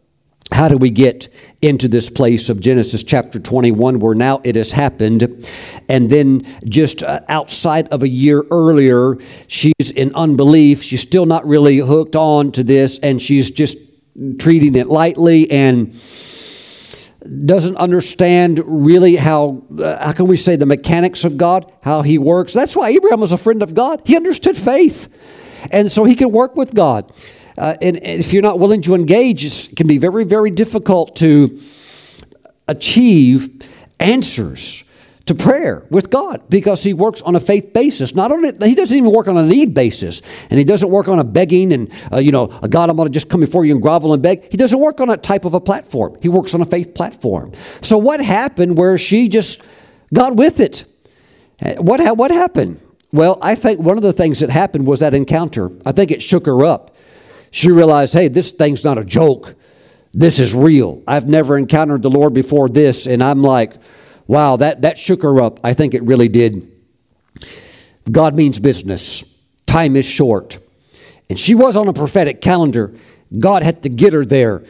how 0.50 0.68
do 0.68 0.78
we 0.78 0.90
get 0.90 1.28
into 1.60 1.88
this 1.88 2.08
place 2.08 2.48
of 2.48 2.58
Genesis 2.60 3.02
chapter 3.02 3.38
21 3.38 4.00
where 4.00 4.14
now 4.14 4.40
it 4.44 4.56
has 4.56 4.72
happened? 4.72 5.46
And 5.88 6.08
then 6.08 6.46
just 6.64 7.02
uh, 7.02 7.20
outside 7.28 7.88
of 7.88 8.02
a 8.02 8.08
year 8.08 8.44
earlier, 8.50 9.18
she's 9.46 9.90
in 9.94 10.14
unbelief. 10.14 10.82
She's 10.82 11.02
still 11.02 11.26
not 11.26 11.46
really 11.46 11.78
hooked 11.78 12.16
on 12.16 12.52
to 12.52 12.64
this 12.64 12.98
and 13.00 13.20
she's 13.20 13.50
just 13.50 13.76
treating 14.38 14.76
it 14.76 14.88
lightly 14.88 15.50
and 15.50 15.92
doesn't 17.46 17.76
understand 17.76 18.60
really 18.64 19.16
how 19.16 19.62
uh, 19.78 20.04
how 20.04 20.12
can 20.12 20.26
we 20.26 20.36
say 20.36 20.56
the 20.56 20.66
mechanics 20.66 21.24
of 21.24 21.36
God, 21.36 21.70
how 21.82 22.02
he 22.02 22.18
works. 22.18 22.52
That's 22.52 22.76
why 22.76 22.90
Abraham 22.90 23.20
was 23.20 23.32
a 23.32 23.38
friend 23.38 23.62
of 23.62 23.74
God. 23.74 24.02
He 24.04 24.16
understood 24.16 24.56
faith. 24.56 25.08
And 25.72 25.90
so 25.90 26.04
he 26.04 26.14
can 26.14 26.30
work 26.30 26.56
with 26.56 26.74
God. 26.74 27.12
Uh, 27.58 27.76
and, 27.82 27.96
and 27.96 28.20
if 28.20 28.32
you're 28.32 28.42
not 28.42 28.60
willing 28.60 28.82
to 28.82 28.94
engage, 28.94 29.44
it 29.44 29.76
can 29.76 29.88
be 29.88 29.98
very, 29.98 30.24
very 30.24 30.50
difficult 30.50 31.16
to 31.16 31.58
achieve 32.68 33.50
answers 33.98 34.87
to 35.28 35.34
prayer 35.34 35.86
with 35.90 36.10
God 36.10 36.42
because 36.48 36.82
he 36.82 36.92
works 36.92 37.22
on 37.22 37.36
a 37.36 37.40
faith 37.40 37.72
basis. 37.72 38.14
Not 38.14 38.32
on 38.32 38.42
he 38.62 38.74
doesn't 38.74 38.96
even 38.96 39.12
work 39.12 39.28
on 39.28 39.36
a 39.36 39.42
need 39.42 39.74
basis, 39.74 40.22
and 40.50 40.58
he 40.58 40.64
doesn't 40.64 40.90
work 40.90 41.06
on 41.08 41.18
a 41.18 41.24
begging 41.24 41.72
and 41.72 41.92
uh, 42.12 42.18
you 42.18 42.32
know, 42.32 42.46
God, 42.46 42.90
I'm 42.90 42.96
going 42.96 43.08
to 43.08 43.12
just 43.12 43.30
come 43.30 43.40
before 43.40 43.64
you 43.64 43.74
and 43.74 43.82
grovel 43.82 44.12
and 44.12 44.22
beg. 44.22 44.50
He 44.50 44.56
doesn't 44.56 44.78
work 44.78 45.00
on 45.00 45.08
that 45.08 45.22
type 45.22 45.44
of 45.44 45.54
a 45.54 45.60
platform. 45.60 46.16
He 46.20 46.28
works 46.28 46.54
on 46.54 46.60
a 46.60 46.66
faith 46.66 46.94
platform. 46.94 47.52
So 47.82 47.98
what 47.98 48.20
happened 48.20 48.76
where 48.76 48.98
she 48.98 49.28
just 49.28 49.62
got 50.12 50.36
with 50.36 50.60
it? 50.60 50.84
Uh, 51.60 51.74
what 51.74 52.00
what 52.16 52.30
happened? 52.30 52.80
Well, 53.12 53.38
I 53.40 53.54
think 53.54 53.80
one 53.80 53.96
of 53.96 54.02
the 54.02 54.12
things 54.12 54.40
that 54.40 54.50
happened 54.50 54.86
was 54.86 55.00
that 55.00 55.14
encounter. 55.14 55.70
I 55.86 55.92
think 55.92 56.10
it 56.10 56.22
shook 56.22 56.46
her 56.46 56.64
up. 56.64 56.94
She 57.50 57.70
realized, 57.70 58.12
hey, 58.12 58.28
this 58.28 58.50
thing's 58.50 58.84
not 58.84 58.98
a 58.98 59.04
joke. 59.04 59.54
This 60.12 60.38
is 60.38 60.54
real. 60.54 61.02
I've 61.06 61.28
never 61.28 61.56
encountered 61.56 62.02
the 62.02 62.10
Lord 62.10 62.34
before 62.34 62.68
this, 62.68 63.06
and 63.06 63.22
I'm 63.22 63.42
like 63.42 63.74
Wow, 64.28 64.56
that, 64.56 64.82
that 64.82 64.98
shook 64.98 65.22
her 65.22 65.40
up. 65.40 65.58
I 65.64 65.72
think 65.72 65.94
it 65.94 66.02
really 66.04 66.28
did. 66.28 66.70
God 68.10 68.36
means 68.36 68.60
business. 68.60 69.24
Time 69.66 69.96
is 69.96 70.04
short. 70.04 70.58
And 71.28 71.38
she 71.38 71.54
was 71.54 71.76
on 71.76 71.88
a 71.88 71.92
prophetic 71.92 72.40
calendar. 72.40 72.94
God 73.36 73.62
had 73.62 73.82
to 73.82 73.88
get 73.88 74.12
her 74.12 74.24
there, 74.24 74.64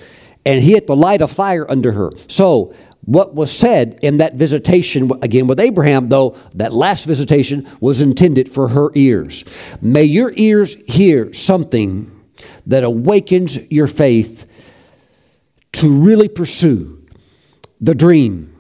and 0.47 0.63
He 0.63 0.73
had 0.73 0.87
to 0.87 0.95
light 0.95 1.21
a 1.21 1.29
fire 1.29 1.69
under 1.71 1.93
her. 1.93 2.11
So, 2.29 2.75
what 3.03 3.35
was 3.35 3.51
said 3.51 3.99
in 4.03 4.19
that 4.19 4.35
visitation, 4.35 5.11
again 5.23 5.47
with 5.47 5.61
Abraham, 5.61 6.09
though, 6.09 6.37
that 6.55 6.73
last 6.73 7.05
visitation 7.05 7.69
was 7.81 8.03
intended 8.03 8.51
for 8.51 8.69
her 8.69 8.91
ears. 8.95 9.45
May 9.81 10.05
your 10.05 10.33
ears 10.37 10.75
hear 10.87 11.33
something 11.33 12.11
that 12.67 12.85
awakens 12.85 13.71
your 13.71 13.87
faith 13.87 14.47
to 15.73 15.89
really 15.89 16.29
pursue 16.29 17.07
the 17.81 17.95
dream 17.95 18.58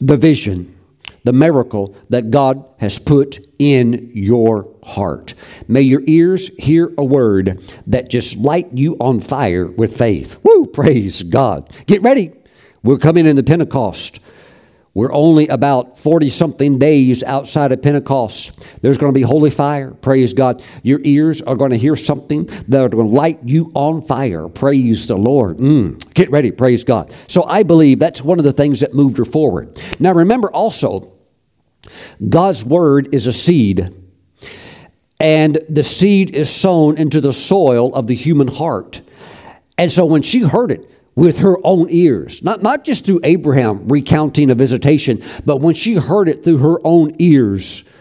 the 0.00 0.16
vision, 0.16 0.74
the 1.24 1.32
miracle 1.32 1.96
that 2.10 2.30
God 2.30 2.64
has 2.78 2.98
put 2.98 3.44
in 3.58 4.10
your 4.14 4.68
heart. 4.84 5.34
May 5.66 5.82
your 5.82 6.02
ears 6.06 6.48
hear 6.56 6.92
a 6.96 7.04
word 7.04 7.62
that 7.86 8.08
just 8.08 8.36
light 8.36 8.68
you 8.72 8.96
on 9.00 9.20
fire 9.20 9.66
with 9.66 9.96
faith. 9.96 10.38
Woo, 10.42 10.66
praise 10.66 11.22
God. 11.22 11.76
Get 11.86 12.02
ready. 12.02 12.32
We're 12.82 12.98
coming 12.98 13.26
in 13.26 13.36
the 13.36 13.42
Pentecost. 13.42 14.20
We're 14.94 15.12
only 15.12 15.46
about 15.48 15.98
40 15.98 16.30
something 16.30 16.78
days 16.78 17.22
outside 17.22 17.72
of 17.72 17.82
Pentecost. 17.82 18.68
There's 18.82 18.98
going 18.98 19.12
to 19.12 19.18
be 19.18 19.22
holy 19.22 19.50
fire. 19.50 19.92
Praise 19.92 20.32
God. 20.32 20.62
Your 20.82 21.00
ears 21.04 21.40
are 21.42 21.54
going 21.54 21.70
to 21.70 21.78
hear 21.78 21.94
something 21.94 22.46
that 22.68 22.80
are 22.80 22.88
going 22.88 23.10
to 23.10 23.16
light 23.16 23.38
you 23.44 23.70
on 23.74 24.02
fire. 24.02 24.48
Praise 24.48 25.06
the 25.06 25.16
Lord. 25.16 25.58
Mm. 25.58 26.14
Get 26.14 26.30
ready. 26.30 26.50
Praise 26.50 26.84
God. 26.84 27.14
So 27.28 27.44
I 27.44 27.62
believe 27.62 27.98
that's 27.98 28.22
one 28.22 28.38
of 28.38 28.44
the 28.44 28.52
things 28.52 28.80
that 28.80 28.94
moved 28.94 29.18
her 29.18 29.24
forward. 29.24 29.80
Now 30.00 30.12
remember 30.12 30.50
also, 30.50 31.12
God's 32.28 32.64
word 32.64 33.14
is 33.14 33.26
a 33.26 33.32
seed. 33.32 33.94
And 35.20 35.58
the 35.68 35.82
seed 35.82 36.30
is 36.30 36.48
sown 36.48 36.96
into 36.96 37.20
the 37.20 37.32
soil 37.32 37.94
of 37.94 38.06
the 38.06 38.14
human 38.14 38.48
heart. 38.48 39.00
And 39.76 39.90
so 39.90 40.06
when 40.06 40.22
she 40.22 40.40
heard 40.40 40.72
it, 40.72 40.90
with 41.18 41.40
her 41.40 41.56
own 41.64 41.88
ears. 41.90 42.44
Not, 42.44 42.62
not 42.62 42.84
just 42.84 43.04
through 43.04 43.18
Abraham 43.24 43.88
recounting 43.88 44.50
a 44.50 44.54
visitation, 44.54 45.20
but 45.44 45.56
when 45.56 45.74
she 45.74 45.94
heard 45.94 46.28
it 46.28 46.44
through 46.44 46.58
her 46.58 46.78
own 46.86 47.16
ears, 47.18 47.92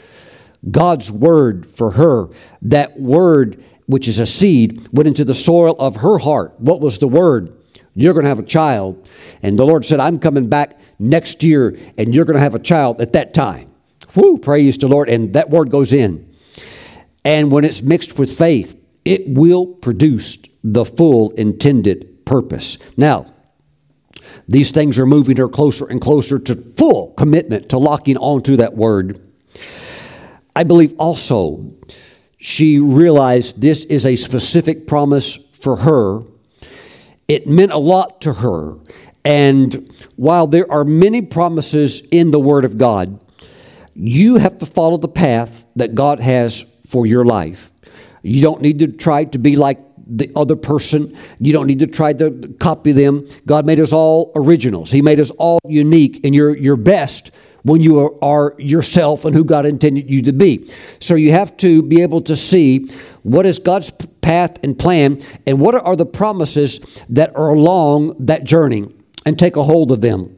God's 0.70 1.12
word 1.12 1.68
for 1.68 1.92
her, 1.92 2.30
that 2.62 3.00
word, 3.00 3.64
which 3.88 4.08
is 4.08 4.20
a 4.20 4.28
seed, 4.28 4.88
went 4.92 5.08
into 5.08 5.26
the 5.26 5.34
soil 5.34 5.76
of 5.80 5.96
her 5.96 6.20
heart. 6.20 6.60
What 6.60 6.80
was 6.80 7.00
the 7.00 7.08
word? 7.08 7.58
You're 7.96 8.14
going 8.14 8.26
to 8.26 8.30
have 8.30 8.38
a 8.38 8.44
child. 8.44 9.10
And 9.42 9.58
the 9.58 9.66
Lord 9.66 9.84
said, 9.84 10.00
I'm 10.00 10.20
coming 10.20 10.48
back 10.48 10.80
next 11.00 11.44
year, 11.44 11.76
and 11.98 12.14
you're 12.14 12.26
going 12.26 12.38
to 12.38 12.44
have 12.44 12.54
a 12.54 12.60
child 12.60 13.02
at 13.02 13.14
that 13.14 13.34
time. 13.34 13.72
Whoo, 14.14 14.38
praise 14.38 14.78
the 14.78 14.88
Lord. 14.88 15.10
And 15.10 15.34
that 15.34 15.50
word 15.50 15.72
goes 15.72 15.92
in. 15.92 16.36
And 17.26 17.52
when 17.52 17.66
it's 17.66 17.82
mixed 17.82 18.20
with 18.20 18.38
faith, 18.38 18.80
it 19.06 19.24
will 19.28 19.66
produce 19.66 20.38
the 20.64 20.86
full 20.86 21.32
intended 21.32 22.14
purpose. 22.28 22.78
Now, 22.96 23.34
these 24.48 24.72
things 24.72 25.00
are 25.00 25.06
moving 25.06 25.38
her 25.38 25.50
closer 25.50 25.88
and 25.88 26.00
closer 26.00 26.38
to 26.38 26.56
full 26.56 27.14
commitment 27.14 27.70
to 27.70 27.78
locking 27.78 28.18
onto 28.18 28.58
that 28.58 28.76
word. 28.76 29.20
I 30.56 30.64
believe 30.64 30.94
also 31.00 31.74
she 32.38 32.80
realized 32.80 33.62
this 33.62 33.86
is 33.86 34.06
a 34.06 34.16
specific 34.16 34.88
promise 34.88 35.36
for 35.36 35.78
her. 35.78 36.22
It 37.28 37.48
meant 37.48 37.72
a 37.72 37.78
lot 37.78 38.22
to 38.22 38.34
her. 38.34 38.78
And 39.26 39.92
while 40.16 40.48
there 40.48 40.72
are 40.72 40.86
many 40.86 41.22
promises 41.22 42.02
in 42.12 42.32
the 42.32 42.40
Word 42.40 42.64
of 42.64 42.78
God, 42.78 43.20
you 43.94 44.36
have 44.36 44.60
to 44.60 44.66
follow 44.66 44.98
the 44.98 45.08
path 45.08 45.66
that 45.76 45.96
God 45.96 46.20
has 46.20 46.64
for 46.88 47.06
your 47.06 47.26
life. 47.26 47.74
You 48.22 48.42
don't 48.42 48.62
need 48.62 48.80
to 48.80 48.88
try 48.88 49.26
to 49.26 49.38
be 49.38 49.56
like 49.56 49.80
the 50.10 50.32
other 50.36 50.56
person. 50.56 51.18
You 51.40 51.54
don't 51.54 51.68
need 51.68 51.80
to 51.80 51.88
try 51.88 52.14
to 52.14 52.32
copy 52.60 52.92
them. 52.92 53.28
God 53.46 53.66
made 53.66 53.80
us 53.80 53.94
all 53.94 54.32
originals. 54.36 54.92
He 54.92 55.02
made 55.02 55.20
us 55.20 55.32
all 55.32 55.60
unique, 55.66 56.22
and 56.24 56.34
you're 56.34 56.56
your 56.56 56.76
best 56.76 57.32
when 57.64 57.82
you 57.82 58.00
are, 58.00 58.24
are, 58.24 58.56
yourself 58.60 59.26
and 59.26 59.36
who 59.36 59.44
God 59.44 59.66
intended 59.66 60.10
you 60.10 60.22
to 60.24 60.32
be. 60.32 60.72
So 61.00 61.16
you 61.16 61.32
have 61.32 61.58
to 61.58 61.82
be 61.82 62.02
able 62.02 62.22
to 62.22 62.36
see 62.36 62.90
what 63.24 63.46
is 63.46 63.60
God's 63.60 63.92
path 64.22 64.58
and 64.64 64.78
plan, 64.78 65.20
and 65.46 65.60
what 65.60 65.76
are 65.76 65.96
the 65.96 66.06
promises 66.06 67.04
that 67.10 67.36
are 67.36 67.50
along 67.50 68.16
that 68.26 68.44
journey, 68.44 68.94
and 69.26 69.38
take 69.38 69.56
a 69.56 69.64
hold 69.64 69.92
of 69.92 70.02
them. 70.02 70.34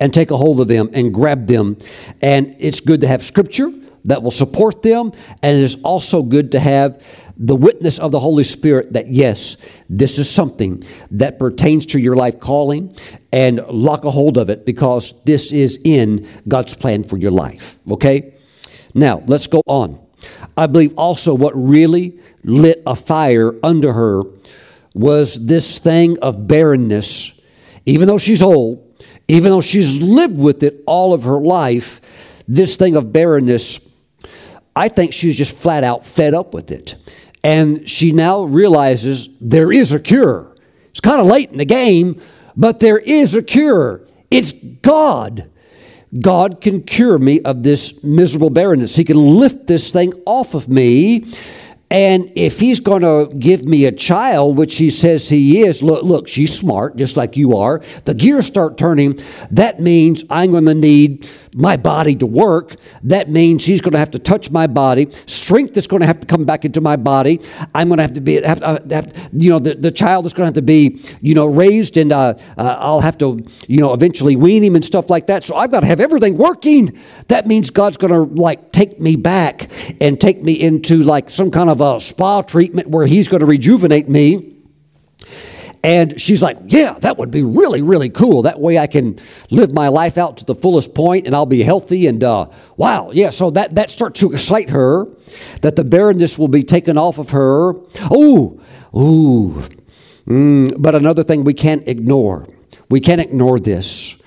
And 0.00 0.14
take 0.14 0.30
a 0.30 0.36
hold 0.36 0.60
of 0.60 0.68
them 0.68 0.88
and 0.94 1.12
grab 1.12 1.46
them. 1.46 1.76
And 2.22 2.54
it's 2.58 2.80
good 2.80 3.00
to 3.00 3.08
have 3.08 3.24
scripture 3.24 3.70
that 4.04 4.22
will 4.22 4.30
support 4.30 4.82
them. 4.82 5.12
And 5.42 5.56
it 5.56 5.62
is 5.62 5.80
also 5.82 6.22
good 6.22 6.52
to 6.52 6.60
have 6.60 7.04
the 7.36 7.56
witness 7.56 7.98
of 7.98 8.12
the 8.12 8.20
Holy 8.20 8.44
Spirit 8.44 8.92
that, 8.92 9.08
yes, 9.08 9.56
this 9.88 10.18
is 10.18 10.30
something 10.30 10.84
that 11.10 11.38
pertains 11.38 11.86
to 11.86 11.98
your 11.98 12.14
life 12.14 12.38
calling 12.38 12.94
and 13.32 13.66
lock 13.68 14.04
a 14.04 14.10
hold 14.10 14.38
of 14.38 14.50
it 14.50 14.64
because 14.64 15.22
this 15.24 15.52
is 15.52 15.80
in 15.84 16.28
God's 16.46 16.74
plan 16.74 17.02
for 17.02 17.16
your 17.16 17.32
life. 17.32 17.78
Okay? 17.90 18.34
Now, 18.94 19.22
let's 19.26 19.46
go 19.46 19.62
on. 19.66 19.98
I 20.56 20.66
believe 20.66 20.96
also 20.96 21.34
what 21.34 21.52
really 21.54 22.20
lit 22.44 22.82
a 22.86 22.94
fire 22.94 23.54
under 23.62 23.92
her 23.92 24.22
was 24.94 25.46
this 25.46 25.78
thing 25.78 26.18
of 26.20 26.46
barrenness. 26.46 27.40
Even 27.84 28.06
though 28.06 28.18
she's 28.18 28.40
old, 28.40 28.80
even 29.26 29.50
though 29.50 29.60
she's 29.60 30.00
lived 30.00 30.38
with 30.38 30.62
it 30.62 30.82
all 30.86 31.12
of 31.12 31.24
her 31.24 31.40
life, 31.40 32.00
this 32.46 32.76
thing 32.76 32.94
of 32.94 33.12
barrenness 33.12 33.78
I 34.76 34.88
think 34.88 35.12
she's 35.12 35.36
just 35.36 35.56
flat 35.56 35.84
out 35.84 36.04
fed 36.06 36.34
up 36.34 36.54
with 36.54 36.70
it. 36.70 36.96
And 37.42 37.88
she 37.88 38.12
now 38.12 38.42
realizes 38.42 39.28
there 39.38 39.70
is 39.70 39.92
a 39.92 40.00
cure. 40.00 40.56
It's 40.90 41.00
kind 41.00 41.20
of 41.20 41.26
late 41.26 41.50
in 41.50 41.58
the 41.58 41.64
game, 41.64 42.20
but 42.56 42.80
there 42.80 42.98
is 42.98 43.34
a 43.34 43.42
cure. 43.42 44.02
It's 44.30 44.52
God. 44.52 45.50
God 46.20 46.60
can 46.60 46.82
cure 46.82 47.18
me 47.18 47.40
of 47.40 47.62
this 47.62 48.02
miserable 48.04 48.50
barrenness. 48.50 48.96
He 48.96 49.04
can 49.04 49.16
lift 49.16 49.66
this 49.66 49.90
thing 49.90 50.12
off 50.24 50.54
of 50.54 50.68
me 50.68 51.24
and 51.90 52.32
if 52.34 52.60
he's 52.60 52.80
going 52.80 53.02
to 53.02 53.32
give 53.36 53.64
me 53.64 53.84
a 53.84 53.92
child, 53.92 54.56
which 54.56 54.76
he 54.76 54.90
says 54.90 55.28
he 55.28 55.60
is, 55.60 55.82
look, 55.82 56.02
look, 56.02 56.26
she's 56.26 56.56
smart, 56.58 56.96
just 56.96 57.16
like 57.16 57.36
you 57.36 57.56
are. 57.56 57.82
The 58.04 58.14
gears 58.14 58.46
start 58.46 58.78
turning. 58.78 59.20
That 59.50 59.80
means 59.80 60.24
I'm 60.30 60.50
going 60.50 60.66
to 60.66 60.74
need 60.74 61.28
my 61.54 61.76
body 61.76 62.16
to 62.16 62.26
work. 62.26 62.76
That 63.04 63.30
means 63.30 63.62
she's 63.62 63.80
going 63.80 63.92
to 63.92 63.98
have 63.98 64.10
to 64.12 64.18
touch 64.18 64.50
my 64.50 64.66
body. 64.66 65.08
Strength 65.26 65.76
is 65.76 65.86
going 65.86 66.00
to 66.00 66.06
have 66.06 66.18
to 66.20 66.26
come 66.26 66.44
back 66.44 66.64
into 66.64 66.80
my 66.80 66.96
body. 66.96 67.40
I'm 67.74 67.88
going 67.88 67.98
to 67.98 68.02
have 68.02 68.14
to 68.14 68.20
be, 68.20 68.40
have, 68.42 68.62
uh, 68.62 68.80
have, 68.90 69.30
you 69.32 69.50
know, 69.50 69.58
the, 69.58 69.74
the 69.74 69.90
child 69.92 70.26
is 70.26 70.32
going 70.32 70.44
to 70.44 70.46
have 70.46 70.54
to 70.54 70.62
be, 70.62 71.00
you 71.20 71.34
know, 71.34 71.46
raised, 71.46 71.96
and 71.96 72.12
uh, 72.12 72.34
uh, 72.58 72.76
I'll 72.80 73.00
have 73.00 73.18
to, 73.18 73.44
you 73.68 73.78
know, 73.78 73.92
eventually 73.92 74.36
wean 74.36 74.64
him 74.64 74.74
and 74.74 74.84
stuff 74.84 75.10
like 75.10 75.28
that. 75.28 75.44
So 75.44 75.54
I've 75.54 75.70
got 75.70 75.80
to 75.80 75.86
have 75.86 76.00
everything 76.00 76.36
working. 76.36 76.98
That 77.28 77.46
means 77.46 77.70
God's 77.70 77.98
going 77.98 78.12
to 78.12 78.22
like 78.34 78.72
take 78.72 79.00
me 79.00 79.14
back 79.16 79.70
and 80.00 80.20
take 80.20 80.42
me 80.42 80.54
into 80.54 81.02
like 81.02 81.30
some 81.30 81.50
kind 81.50 81.70
of 81.70 81.73
a 81.80 82.00
spa 82.00 82.42
treatment 82.42 82.88
where 82.88 83.06
he's 83.06 83.28
going 83.28 83.40
to 83.40 83.46
rejuvenate 83.46 84.08
me. 84.08 84.56
And 85.82 86.18
she's 86.18 86.40
like, 86.40 86.56
Yeah, 86.64 86.94
that 87.00 87.18
would 87.18 87.30
be 87.30 87.42
really, 87.42 87.82
really 87.82 88.08
cool. 88.08 88.42
That 88.42 88.58
way 88.58 88.78
I 88.78 88.86
can 88.86 89.18
live 89.50 89.72
my 89.72 89.88
life 89.88 90.16
out 90.16 90.38
to 90.38 90.44
the 90.44 90.54
fullest 90.54 90.94
point 90.94 91.26
and 91.26 91.36
I'll 91.36 91.44
be 91.44 91.62
healthy. 91.62 92.06
And 92.06 92.24
uh, 92.24 92.46
wow, 92.78 93.10
yeah, 93.12 93.28
so 93.28 93.50
that, 93.50 93.74
that 93.74 93.90
starts 93.90 94.20
to 94.20 94.32
excite 94.32 94.70
her 94.70 95.06
that 95.60 95.76
the 95.76 95.84
barrenness 95.84 96.38
will 96.38 96.48
be 96.48 96.62
taken 96.62 96.96
off 96.96 97.18
of 97.18 97.30
her. 97.30 97.74
Ooh, 98.10 98.60
ooh. 98.96 99.62
Mm, 100.26 100.80
but 100.80 100.94
another 100.94 101.22
thing 101.22 101.44
we 101.44 101.52
can't 101.52 101.86
ignore, 101.86 102.48
we 102.88 103.00
can't 103.00 103.20
ignore 103.20 103.60
this. 103.60 104.20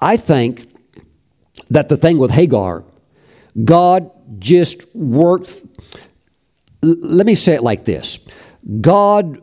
I 0.00 0.16
think 0.16 0.70
that 1.68 1.90
the 1.90 1.98
thing 1.98 2.16
with 2.16 2.30
Hagar, 2.30 2.84
God 3.62 4.10
just 4.38 4.94
worked 4.94 5.66
let 6.84 7.26
me 7.26 7.34
say 7.34 7.54
it 7.54 7.62
like 7.62 7.84
this 7.84 8.28
God 8.80 9.40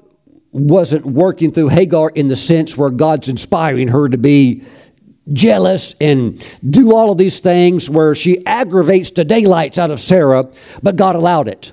wasn't 0.51 1.05
working 1.05 1.51
through 1.51 1.69
Hagar 1.69 2.09
in 2.09 2.27
the 2.27 2.35
sense 2.35 2.77
where 2.77 2.89
God's 2.89 3.29
inspiring 3.29 3.87
her 3.87 4.07
to 4.09 4.17
be 4.17 4.63
jealous 5.31 5.95
and 6.01 6.43
do 6.67 6.93
all 6.93 7.11
of 7.11 7.17
these 7.17 7.39
things 7.39 7.89
where 7.89 8.13
she 8.13 8.45
aggravates 8.45 9.11
the 9.11 9.23
daylights 9.23 9.77
out 9.77 9.91
of 9.91 9.99
Sarah, 9.99 10.51
but 10.83 10.95
God 10.97 11.15
allowed 11.15 11.47
it. 11.47 11.71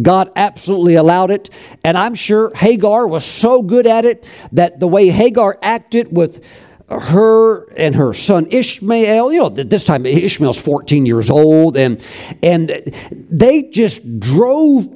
God 0.00 0.30
absolutely 0.36 0.94
allowed 0.94 1.30
it. 1.30 1.50
And 1.84 1.96
I'm 1.96 2.14
sure 2.14 2.52
Hagar 2.54 3.06
was 3.06 3.24
so 3.24 3.62
good 3.62 3.86
at 3.86 4.04
it 4.04 4.28
that 4.52 4.80
the 4.80 4.88
way 4.88 5.08
Hagar 5.08 5.58
acted 5.62 6.14
with 6.14 6.44
her 6.88 7.64
and 7.74 7.94
her 7.94 8.12
son 8.12 8.46
Ishmael, 8.50 9.32
you 9.32 9.38
know, 9.38 9.48
this 9.48 9.84
time 9.84 10.04
Ishmael's 10.06 10.60
14 10.60 11.06
years 11.06 11.30
old, 11.30 11.76
and 11.76 12.04
and 12.42 12.68
they 13.10 13.62
just 13.62 14.20
drove 14.20 14.88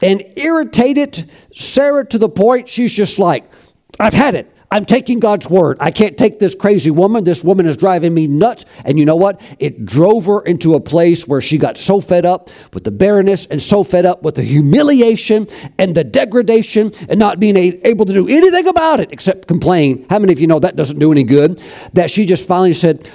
and 0.00 0.24
irritated 0.36 1.30
Sarah 1.52 2.06
to 2.06 2.18
the 2.18 2.28
point 2.28 2.68
she's 2.68 2.92
just 2.92 3.18
like, 3.18 3.50
I've 3.98 4.14
had 4.14 4.34
it. 4.34 4.53
I'm 4.74 4.84
taking 4.84 5.20
God's 5.20 5.48
word. 5.48 5.76
I 5.78 5.92
can't 5.92 6.18
take 6.18 6.40
this 6.40 6.52
crazy 6.52 6.90
woman. 6.90 7.22
This 7.22 7.44
woman 7.44 7.66
is 7.66 7.76
driving 7.76 8.12
me 8.12 8.26
nuts. 8.26 8.64
And 8.84 8.98
you 8.98 9.04
know 9.04 9.14
what? 9.14 9.40
It 9.60 9.86
drove 9.86 10.26
her 10.26 10.40
into 10.40 10.74
a 10.74 10.80
place 10.80 11.28
where 11.28 11.40
she 11.40 11.58
got 11.58 11.78
so 11.78 12.00
fed 12.00 12.26
up 12.26 12.50
with 12.72 12.82
the 12.82 12.90
barrenness 12.90 13.46
and 13.46 13.62
so 13.62 13.84
fed 13.84 14.04
up 14.04 14.24
with 14.24 14.34
the 14.34 14.42
humiliation 14.42 15.46
and 15.78 15.94
the 15.94 16.02
degradation 16.02 16.90
and 17.08 17.20
not 17.20 17.38
being 17.38 17.56
able 17.56 18.04
to 18.04 18.12
do 18.12 18.26
anything 18.26 18.66
about 18.66 18.98
it 18.98 19.12
except 19.12 19.46
complain. 19.46 20.06
How 20.10 20.18
many 20.18 20.32
of 20.32 20.40
you 20.40 20.48
know 20.48 20.58
that 20.58 20.74
doesn't 20.74 20.98
do 20.98 21.12
any 21.12 21.22
good? 21.22 21.62
That 21.92 22.10
she 22.10 22.26
just 22.26 22.48
finally 22.48 22.74
said, 22.74 23.08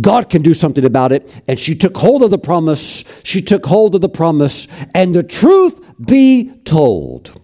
God 0.00 0.30
can 0.30 0.40
do 0.40 0.54
something 0.54 0.86
about 0.86 1.12
it. 1.12 1.36
And 1.46 1.58
she 1.58 1.74
took 1.74 1.94
hold 1.94 2.22
of 2.22 2.30
the 2.30 2.38
promise. 2.38 3.04
She 3.22 3.42
took 3.42 3.66
hold 3.66 3.94
of 3.94 4.00
the 4.00 4.08
promise. 4.08 4.66
And 4.94 5.14
the 5.14 5.22
truth 5.22 5.78
be 6.02 6.54
told, 6.64 7.38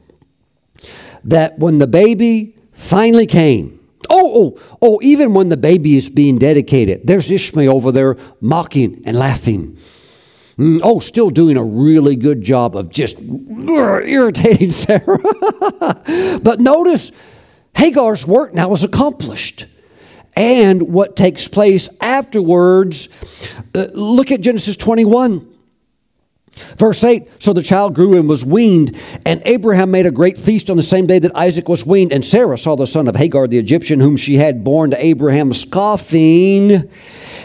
that 1.25 1.59
when 1.59 1.77
the 1.77 1.87
baby 1.87 2.58
finally 2.79 3.27
came. 3.27 3.79
Oh, 4.09 4.57
oh, 4.57 4.79
oh, 4.81 5.01
even 5.03 5.35
when 5.35 5.51
the 5.51 5.57
baby 5.57 5.97
is 5.97 6.09
being 6.09 6.39
dedicated, 6.39 7.03
there's 7.05 7.31
Ishmael 7.31 7.75
over 7.75 7.93
there 7.93 8.17
mocking 8.41 9.03
and 9.05 9.19
laughing. 9.19 9.77
Mm, 10.57 10.81
oh, 10.83 10.99
still 11.01 11.31
doing 11.31 11.57
a 11.57 11.63
really 11.63 12.17
good 12.17 12.43
job 12.43 12.77
of 12.77 12.89
just 12.89 13.19
irritating 13.69 14.71
Sarah. 14.71 15.19
but 16.43 16.61
notice 16.61 17.13
Hagar's 17.75 18.27
work 18.27 18.55
now 18.55 18.73
is 18.73 18.83
accomplished. 18.83 19.67
And 20.37 20.83
what 20.83 21.17
takes 21.17 21.49
place 21.49 21.89
afterwards, 22.01 23.09
uh, 23.75 23.89
look 23.93 24.31
at 24.31 24.41
Genesis 24.41 24.77
21. 24.77 25.58
Verse 26.77 27.03
8 27.03 27.29
So 27.43 27.53
the 27.53 27.63
child 27.63 27.95
grew 27.95 28.17
and 28.19 28.29
was 28.29 28.45
weaned, 28.45 28.99
and 29.25 29.43
Abraham 29.45 29.91
made 29.91 30.07
a 30.07 30.11
great 30.11 30.39
feast 30.39 30.71
on 30.71 30.77
the 30.77 30.83
same 30.83 31.07
day 31.07 31.19
that 31.19 31.35
Isaac 31.37 31.69
was 31.69 31.85
weaned. 31.87 32.13
And 32.13 32.25
Sarah 32.25 32.59
saw 32.59 32.77
the 32.77 32.87
son 32.87 33.09
of 33.09 33.17
Hagar 33.17 33.47
the 33.47 33.59
Egyptian, 33.59 34.01
whom 34.01 34.17
she 34.17 34.37
had 34.37 34.65
born 34.65 34.91
to 34.91 35.05
Abraham, 35.05 35.53
scoffing. 35.53 36.91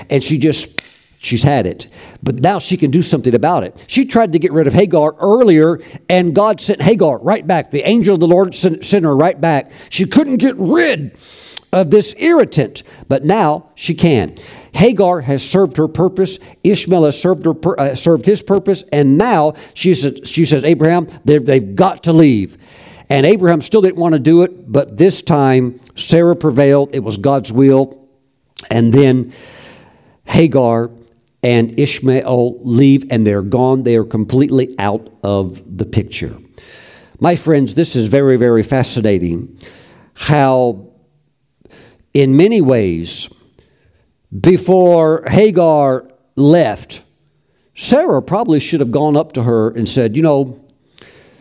And 0.10 0.24
she 0.24 0.38
just 0.38 0.82
She's 1.24 1.44
had 1.44 1.66
it. 1.66 1.88
But 2.22 2.42
now 2.42 2.60
she 2.60 2.76
can 2.76 2.92
do 2.92 3.02
something 3.02 3.34
about 3.34 3.64
it. 3.64 3.86
She 3.88 4.04
tried 4.04 4.34
to 4.34 4.40
get 4.40 4.52
rid 4.52 4.68
of 4.68 4.74
Hagar 4.74 5.16
earlier, 5.20 5.80
and 6.10 6.36
God 6.36 6.60
sent 6.60 6.82
Hagar 6.82 7.18
right 7.20 7.48
back. 7.48 7.72
The 7.72 7.88
angel 7.88 8.16
of 8.16 8.20
the 8.20 8.28
Lord 8.28 8.54
sent, 8.54 8.92
her 8.92 9.16
right 9.16 9.40
back. 9.40 9.72
She 9.90 10.06
couldn't 10.06 10.38
get 10.38 10.58
rid 10.58 11.18
of 11.74 11.92
this 11.92 12.16
irritant, 12.18 12.84
but 13.10 13.26
now 13.26 13.70
she 13.76 13.94
can. 13.96 14.36
Hagar 14.74 15.22
has 15.22 15.48
served 15.48 15.78
her 15.78 15.88
purpose. 15.88 16.40
Ishmael 16.64 17.06
has 17.06 17.20
served, 17.20 17.46
her, 17.46 17.80
uh, 17.80 17.96
served 17.96 18.26
his 18.26 18.42
purpose. 18.42 18.84
And 18.94 19.18
now 19.18 19.56
she 19.74 19.94
says, 19.96 20.22
she 20.26 20.46
says 20.46 20.64
Abraham, 20.64 21.08
they've, 21.26 21.46
they've 21.46 21.76
got 21.76 22.04
to 22.04 22.14
leave. 22.14 22.58
And 23.10 23.26
Abraham 23.26 23.60
still 23.60 23.82
didn't 23.82 23.98
want 23.98 24.14
to 24.14 24.20
do 24.20 24.44
it, 24.44 24.72
but 24.72 24.98
this 24.98 25.22
time 25.22 25.80
Sarah 25.96 26.36
prevailed. 26.36 26.94
It 26.94 27.00
was 27.00 27.18
God's 27.18 27.52
will. 27.52 28.08
And 28.70 28.94
then 28.94 29.34
Hagar 30.26 30.90
and 31.42 31.78
Ishmael 31.78 32.60
leave 32.64 33.06
and 33.12 33.28
they're 33.28 33.42
gone. 33.42 33.84
They 33.84 33.98
are 33.98 34.06
completely 34.06 34.74
out 34.80 35.10
of 35.24 35.78
the 35.78 35.86
picture. 35.86 36.38
My 37.20 37.36
friends, 37.36 37.76
this 37.76 37.96
is 37.96 38.08
very, 38.08 38.38
very 38.38 38.64
fascinating 38.64 39.60
how, 40.14 40.93
in 42.14 42.38
many 42.38 42.62
ways, 42.62 43.34
before 44.40 45.24
Hagar 45.28 46.08
left, 46.36 47.04
Sarah 47.76 48.22
probably 48.22 48.60
should 48.60 48.80
have 48.80 48.92
gone 48.92 49.18
up 49.18 49.34
to 49.34 49.44
her 49.44 49.70
and 49.70 49.88
said, 49.88 50.16
You 50.16 50.22
know, 50.22 50.66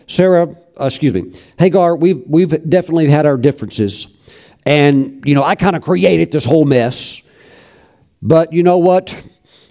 Sarah, 0.07 0.55
uh, 0.81 0.85
excuse 0.85 1.13
me, 1.13 1.33
Hagar, 1.59 1.97
we've, 1.97 2.23
we've 2.27 2.51
definitely 2.69 3.09
had 3.09 3.27
our 3.27 3.37
differences. 3.37 4.19
And, 4.65 5.23
you 5.27 5.35
know, 5.35 5.43
I 5.43 5.55
kind 5.55 5.77
of 5.77 5.83
created 5.83 6.31
this 6.31 6.45
whole 6.45 6.65
mess. 6.65 7.23
But 8.21 8.53
you 8.53 8.63
know 8.63 8.79
what? 8.79 9.23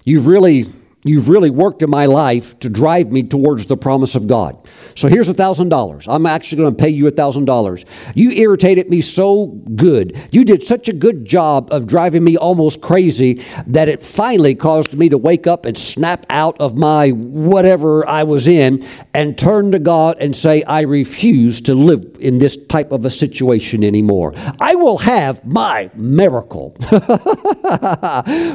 You've 0.04 0.28
really 0.28 0.66
you've 1.04 1.30
really 1.30 1.50
worked 1.50 1.82
in 1.82 1.90
my 1.90 2.06
life 2.06 2.58
to 2.60 2.70
drive 2.70 3.12
me 3.12 3.24
towards 3.24 3.66
the 3.66 3.78
promise 3.78 4.16
of 4.16 4.28
God. 4.28 4.58
So 4.96 5.08
here's 5.08 5.30
a 5.30 5.34
thousand 5.34 5.70
dollars. 5.70 6.08
I'm 6.08 6.26
actually 6.26 6.62
going 6.62 6.76
to 6.76 6.84
pay 6.84 6.90
you 6.90 7.08
a 7.08 7.12
thousand 7.12 7.46
dollars. 7.46 7.86
You 8.14 8.32
irritated 8.32 8.90
me 8.90 9.02
so 9.02 9.48
good. 9.76 10.18
You 10.32 10.46
did 10.46 10.64
such 10.64 10.90
a 10.90 10.94
good 10.94 11.26
job 11.26 11.72
of 11.72 11.88
driving 11.88 12.24
me 12.24 12.38
almost 12.38 12.82
crazy 12.82 13.44
that 13.68 13.90
it 13.90 14.04
finally 14.04 14.54
caused 14.54 14.94
me 14.98 15.10
to 15.10 15.18
wake 15.18 15.48
up 15.48 15.66
and 15.66 15.78
snap 15.78 16.26
out 16.30 16.60
of 16.60 16.76
my 16.76 17.10
whatever 17.10 18.08
I 18.08 18.24
was 18.24 18.48
in 18.48 18.84
and 19.14 19.38
turn 19.38 19.72
to 19.72 19.80
God 19.80 20.18
and 20.20 20.36
say, 20.36 20.64
I 20.64 20.82
refuse 20.82 21.62
to 21.62 21.74
live 21.74 22.18
in 22.20 22.38
this 22.38 22.58
type 22.68 22.92
of 22.92 23.06
a 23.06 23.10
situation 23.10 23.84
anymore. 23.84 24.34
I 24.60 24.76
will 24.76 25.00
have 25.00 25.44
my 25.46 25.90
miracle. 25.96 26.76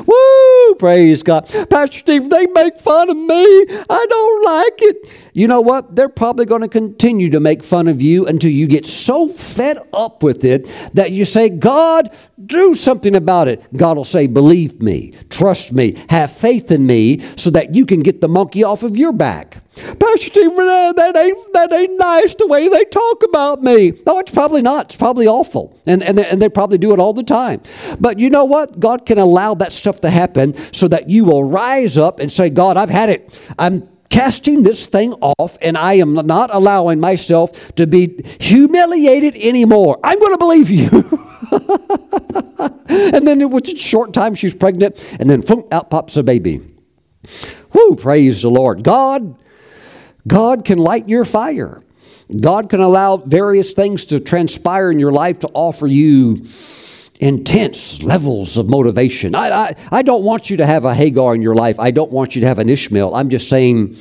Woo! 0.06 0.55
Praise 0.74 1.22
God. 1.22 1.46
Pastor 1.70 1.98
Steve, 1.98 2.30
they 2.30 2.46
make 2.48 2.78
fun 2.80 3.10
of 3.10 3.16
me. 3.16 3.66
I 3.88 4.06
don't 4.08 4.44
like 4.44 4.82
it. 4.82 5.10
You 5.36 5.46
know 5.48 5.60
what? 5.60 5.94
They're 5.94 6.08
probably 6.08 6.46
going 6.46 6.62
to 6.62 6.68
continue 6.68 7.28
to 7.28 7.40
make 7.40 7.62
fun 7.62 7.88
of 7.88 8.00
you 8.00 8.26
until 8.26 8.50
you 8.50 8.66
get 8.66 8.86
so 8.86 9.28
fed 9.28 9.76
up 9.92 10.22
with 10.22 10.46
it 10.46 10.64
that 10.94 11.12
you 11.12 11.26
say, 11.26 11.50
God, 11.50 12.10
do 12.46 12.74
something 12.74 13.14
about 13.14 13.46
it. 13.46 13.62
God 13.76 13.98
will 13.98 14.04
say, 14.04 14.28
Believe 14.28 14.80
me, 14.80 15.12
trust 15.28 15.74
me, 15.74 16.02
have 16.08 16.32
faith 16.32 16.72
in 16.72 16.86
me 16.86 17.20
so 17.36 17.50
that 17.50 17.74
you 17.74 17.84
can 17.84 18.00
get 18.02 18.22
the 18.22 18.28
monkey 18.28 18.64
off 18.64 18.82
of 18.82 18.96
your 18.96 19.12
back. 19.12 19.62
Pastor 19.74 20.30
Stephen, 20.30 20.58
uh, 20.58 20.94
that 20.94 21.14
ain't, 21.14 21.52
that 21.52 21.70
ain't 21.70 21.98
nice 21.98 22.34
the 22.34 22.46
way 22.46 22.66
they 22.70 22.86
talk 22.86 23.22
about 23.22 23.62
me. 23.62 23.92
No, 24.06 24.18
it's 24.18 24.32
probably 24.32 24.62
not. 24.62 24.86
It's 24.86 24.96
probably 24.96 25.26
awful. 25.26 25.78
And, 25.84 26.02
and, 26.02 26.16
they, 26.16 26.24
and 26.24 26.40
they 26.40 26.48
probably 26.48 26.78
do 26.78 26.94
it 26.94 26.98
all 26.98 27.12
the 27.12 27.22
time. 27.22 27.60
But 28.00 28.18
you 28.18 28.30
know 28.30 28.46
what? 28.46 28.80
God 28.80 29.04
can 29.04 29.18
allow 29.18 29.54
that 29.56 29.74
stuff 29.74 30.00
to 30.00 30.08
happen 30.08 30.54
so 30.72 30.88
that 30.88 31.10
you 31.10 31.26
will 31.26 31.44
rise 31.44 31.98
up 31.98 32.20
and 32.20 32.32
say, 32.32 32.48
God, 32.48 32.78
I've 32.78 32.88
had 32.88 33.10
it. 33.10 33.38
I'm 33.58 33.86
casting 34.10 34.62
this 34.62 34.86
thing 34.86 35.12
off 35.14 35.56
and 35.60 35.76
I 35.76 35.94
am 35.94 36.14
not 36.14 36.54
allowing 36.54 37.00
myself 37.00 37.74
to 37.76 37.86
be 37.86 38.18
humiliated 38.40 39.36
anymore. 39.36 39.98
I'm 40.02 40.18
going 40.18 40.32
to 40.32 40.38
believe 40.38 40.70
you. 40.70 40.88
and 42.88 43.26
then 43.26 43.50
with 43.50 43.68
a 43.68 43.76
short 43.76 44.12
time 44.12 44.34
she's 44.34 44.54
pregnant 44.54 45.04
and 45.18 45.28
then 45.28 45.40
boom, 45.40 45.64
out 45.70 45.90
pops 45.90 46.16
a 46.16 46.22
baby. 46.22 46.60
Whoo, 47.72 47.96
praise 47.96 48.42
the 48.42 48.50
Lord. 48.50 48.82
God, 48.82 49.36
God 50.26 50.64
can 50.64 50.78
light 50.78 51.08
your 51.08 51.24
fire. 51.24 51.82
God 52.40 52.70
can 52.70 52.80
allow 52.80 53.18
various 53.18 53.74
things 53.74 54.06
to 54.06 54.18
transpire 54.18 54.90
in 54.90 54.98
your 54.98 55.12
life 55.12 55.40
to 55.40 55.50
offer 55.54 55.86
you 55.86 56.44
intense 57.20 58.02
levels 58.02 58.56
of 58.56 58.68
motivation. 58.68 59.34
I, 59.34 59.50
I, 59.50 59.76
I, 59.90 60.02
don't 60.02 60.22
want 60.22 60.50
you 60.50 60.56
to 60.58 60.66
have 60.66 60.84
a 60.84 60.94
Hagar 60.94 61.34
in 61.34 61.42
your 61.42 61.54
life. 61.54 61.80
I 61.80 61.90
don't 61.90 62.10
want 62.10 62.34
you 62.34 62.40
to 62.42 62.46
have 62.46 62.58
an 62.58 62.68
Ishmael. 62.68 63.14
I'm 63.14 63.30
just 63.30 63.48
saying 63.48 63.96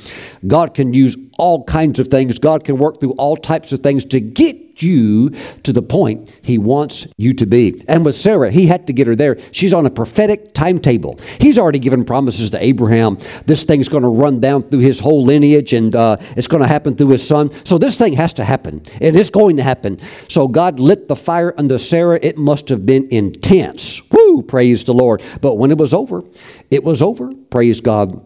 God 0.46 0.74
can 0.74 0.92
use 0.92 1.16
all 1.38 1.64
kinds 1.64 1.98
of 1.98 2.08
things. 2.08 2.38
God 2.38 2.64
can 2.64 2.78
work 2.78 3.00
through 3.00 3.12
all 3.12 3.36
types 3.36 3.72
of 3.72 3.80
things 3.80 4.04
to 4.06 4.20
get 4.20 4.65
you 4.82 5.30
to 5.62 5.72
the 5.72 5.82
point 5.82 6.32
He 6.42 6.58
wants 6.58 7.06
you 7.16 7.32
to 7.34 7.46
be. 7.46 7.82
And 7.88 8.04
with 8.04 8.14
Sarah, 8.14 8.50
He 8.50 8.66
had 8.66 8.86
to 8.86 8.92
get 8.92 9.06
her 9.06 9.16
there. 9.16 9.38
She's 9.52 9.74
on 9.74 9.86
a 9.86 9.90
prophetic 9.90 10.52
timetable. 10.52 11.18
He's 11.40 11.58
already 11.58 11.78
given 11.78 12.04
promises 12.04 12.50
to 12.50 12.62
Abraham. 12.62 13.18
This 13.46 13.64
thing's 13.64 13.88
going 13.88 14.02
to 14.02 14.08
run 14.08 14.40
down 14.40 14.62
through 14.62 14.80
his 14.80 15.00
whole 15.00 15.24
lineage 15.24 15.72
and 15.72 15.94
uh, 15.94 16.16
it's 16.36 16.46
going 16.46 16.62
to 16.62 16.68
happen 16.68 16.96
through 16.96 17.10
his 17.10 17.26
son. 17.26 17.50
So 17.64 17.78
this 17.78 17.96
thing 17.96 18.14
has 18.14 18.32
to 18.34 18.44
happen. 18.44 18.82
And 19.00 19.16
it's 19.16 19.30
going 19.30 19.56
to 19.56 19.62
happen. 19.62 19.98
So 20.28 20.48
God 20.48 20.80
lit 20.80 21.08
the 21.08 21.16
fire 21.16 21.54
under 21.56 21.78
Sarah. 21.78 22.18
It 22.22 22.36
must 22.38 22.68
have 22.68 22.86
been 22.86 23.08
intense. 23.10 24.02
Woo! 24.10 24.42
Praise 24.42 24.84
the 24.84 24.94
Lord. 24.94 25.22
But 25.40 25.56
when 25.56 25.70
it 25.70 25.78
was 25.78 25.94
over, 25.94 26.22
it 26.70 26.84
was 26.84 27.02
over. 27.02 27.32
Praise 27.50 27.80
God 27.80 28.22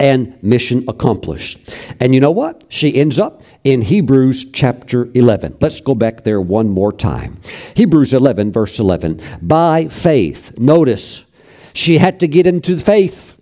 and 0.00 0.42
mission 0.42 0.84
accomplished. 0.88 1.74
And 2.00 2.14
you 2.14 2.20
know 2.20 2.30
what? 2.30 2.64
She 2.68 2.94
ends 2.96 3.18
up 3.18 3.42
in 3.62 3.82
Hebrews 3.82 4.50
chapter 4.52 5.08
11. 5.14 5.56
Let's 5.60 5.80
go 5.80 5.94
back 5.94 6.24
there 6.24 6.40
one 6.40 6.68
more 6.68 6.92
time. 6.92 7.40
Hebrews 7.74 8.12
11, 8.12 8.52
verse 8.52 8.78
11. 8.78 9.20
By 9.40 9.88
faith, 9.88 10.58
notice, 10.58 11.24
she 11.72 11.98
had 11.98 12.20
to 12.20 12.28
get 12.28 12.46
into 12.46 12.76
faith. 12.76 13.36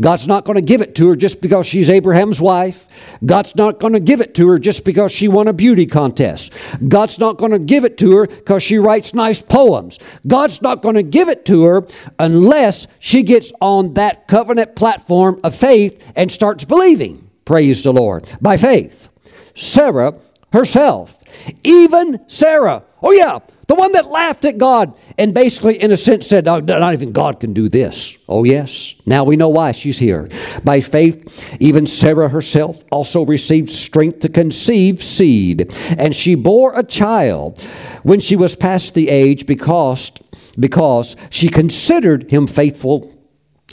God's 0.00 0.26
not 0.26 0.44
going 0.44 0.56
to 0.56 0.62
give 0.62 0.80
it 0.80 0.94
to 0.96 1.08
her 1.08 1.16
just 1.16 1.40
because 1.40 1.66
she's 1.66 1.90
Abraham's 1.90 2.40
wife. 2.40 2.86
God's 3.24 3.54
not 3.56 3.80
going 3.80 3.92
to 3.92 4.00
give 4.00 4.20
it 4.20 4.34
to 4.36 4.48
her 4.48 4.58
just 4.58 4.84
because 4.84 5.12
she 5.12 5.28
won 5.28 5.48
a 5.48 5.52
beauty 5.52 5.86
contest. 5.86 6.52
God's 6.86 7.18
not 7.18 7.38
going 7.38 7.52
to 7.52 7.58
give 7.58 7.84
it 7.84 7.98
to 7.98 8.16
her 8.16 8.26
because 8.26 8.62
she 8.62 8.78
writes 8.78 9.14
nice 9.14 9.42
poems. 9.42 9.98
God's 10.26 10.62
not 10.62 10.82
going 10.82 10.94
to 10.94 11.02
give 11.02 11.28
it 11.28 11.44
to 11.46 11.64
her 11.64 11.86
unless 12.18 12.86
she 12.98 13.22
gets 13.22 13.52
on 13.60 13.94
that 13.94 14.28
covenant 14.28 14.76
platform 14.76 15.40
of 15.44 15.54
faith 15.54 16.04
and 16.16 16.30
starts 16.30 16.64
believing. 16.64 17.30
Praise 17.44 17.82
the 17.82 17.92
Lord. 17.92 18.30
By 18.40 18.56
faith. 18.56 19.08
Sarah 19.54 20.14
herself, 20.52 21.20
even 21.62 22.24
Sarah, 22.28 22.84
oh 23.02 23.12
yeah, 23.12 23.38
the 23.66 23.74
one 23.74 23.92
that 23.92 24.08
laughed 24.08 24.44
at 24.44 24.58
God 24.58 24.94
and 25.18 25.34
basically, 25.34 25.80
in 25.82 25.90
a 25.90 25.96
sense, 25.96 26.26
said, 26.26 26.44
Not 26.44 26.92
even 26.92 27.12
God 27.12 27.40
can 27.40 27.52
do 27.52 27.68
this. 27.68 28.16
Oh, 28.28 28.44
yes. 28.44 28.94
Now 29.04 29.24
we 29.24 29.36
know 29.36 29.48
why 29.48 29.72
she's 29.72 29.98
here. 29.98 30.28
By 30.62 30.80
faith, 30.80 31.56
even 31.60 31.86
Sarah 31.86 32.28
herself 32.28 32.84
also 32.92 33.24
received 33.24 33.68
strength 33.68 34.20
to 34.20 34.28
conceive 34.28 35.02
seed, 35.02 35.74
and 35.98 36.14
she 36.14 36.36
bore 36.36 36.78
a 36.78 36.84
child 36.84 37.60
when 38.04 38.20
she 38.20 38.36
was 38.36 38.54
past 38.54 38.94
the 38.94 39.08
age 39.08 39.44
because, 39.46 40.12
because 40.58 41.16
she 41.28 41.48
considered 41.48 42.30
him 42.30 42.46
faithful 42.46 43.12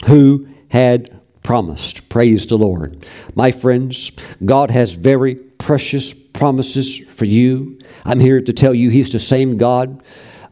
who 0.06 0.48
had 0.68 1.22
promised. 1.44 2.08
Praise 2.08 2.46
the 2.46 2.58
Lord. 2.58 3.06
My 3.36 3.52
friends, 3.52 4.10
God 4.44 4.72
has 4.72 4.94
very 4.94 5.36
precious 5.36 6.12
promises 6.36 6.98
for 6.98 7.24
you. 7.24 7.78
I'm 8.04 8.20
here 8.20 8.40
to 8.40 8.52
tell 8.52 8.74
you 8.74 8.90
He's 8.90 9.10
the 9.10 9.18
same 9.18 9.56
God 9.56 10.02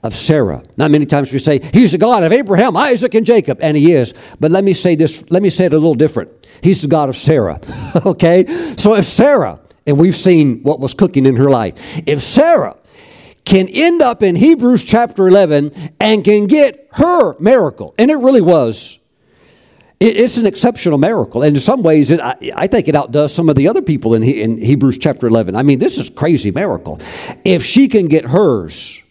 of 0.02 0.14
Sarah. 0.14 0.62
Now, 0.76 0.88
many 0.88 1.06
times 1.06 1.32
we 1.32 1.38
say, 1.38 1.60
He's 1.72 1.92
the 1.92 1.98
God 1.98 2.22
of 2.22 2.32
Abraham, 2.32 2.76
Isaac, 2.76 3.14
and 3.14 3.24
Jacob, 3.24 3.58
and 3.60 3.76
He 3.76 3.92
is. 3.92 4.14
But 4.40 4.50
let 4.50 4.64
me 4.64 4.74
say 4.74 4.96
this, 4.96 5.30
let 5.30 5.42
me 5.42 5.50
say 5.50 5.66
it 5.66 5.72
a 5.72 5.78
little 5.78 5.94
different. 5.94 6.30
He's 6.62 6.82
the 6.82 6.88
God 6.88 7.08
of 7.08 7.16
Sarah. 7.16 7.60
okay? 8.06 8.46
So 8.76 8.94
if 8.94 9.04
Sarah, 9.04 9.60
and 9.86 9.98
we've 9.98 10.16
seen 10.16 10.62
what 10.62 10.80
was 10.80 10.94
cooking 10.94 11.26
in 11.26 11.36
her 11.36 11.50
life, 11.50 11.74
if 12.06 12.20
Sarah 12.20 12.76
can 13.44 13.68
end 13.68 14.02
up 14.02 14.22
in 14.22 14.36
Hebrews 14.36 14.84
chapter 14.84 15.28
11 15.28 15.92
and 16.00 16.24
can 16.24 16.46
get 16.46 16.88
her 16.92 17.38
miracle, 17.38 17.94
and 17.98 18.10
it 18.10 18.16
really 18.16 18.40
was 18.40 18.98
it's 20.00 20.36
an 20.36 20.46
exceptional 20.46 20.98
miracle. 20.98 21.42
And 21.42 21.56
in 21.56 21.60
some 21.60 21.82
ways, 21.82 22.10
it, 22.10 22.20
I, 22.20 22.36
I, 22.56 22.66
think 22.66 22.88
it 22.88 22.94
outdoes 22.94 23.34
some 23.34 23.48
of 23.48 23.56
the 23.56 23.68
other 23.68 23.82
people 23.82 24.14
in, 24.14 24.22
he, 24.22 24.42
in 24.42 24.58
Hebrews 24.58 24.98
chapter 24.98 25.26
11. 25.26 25.56
I 25.56 25.62
mean, 25.62 25.78
this 25.78 25.98
is 25.98 26.10
crazy 26.10 26.50
miracle. 26.50 27.00
If 27.44 27.64
she 27.64 27.88
can 27.88 28.08
get 28.08 28.24
hers, 28.24 29.02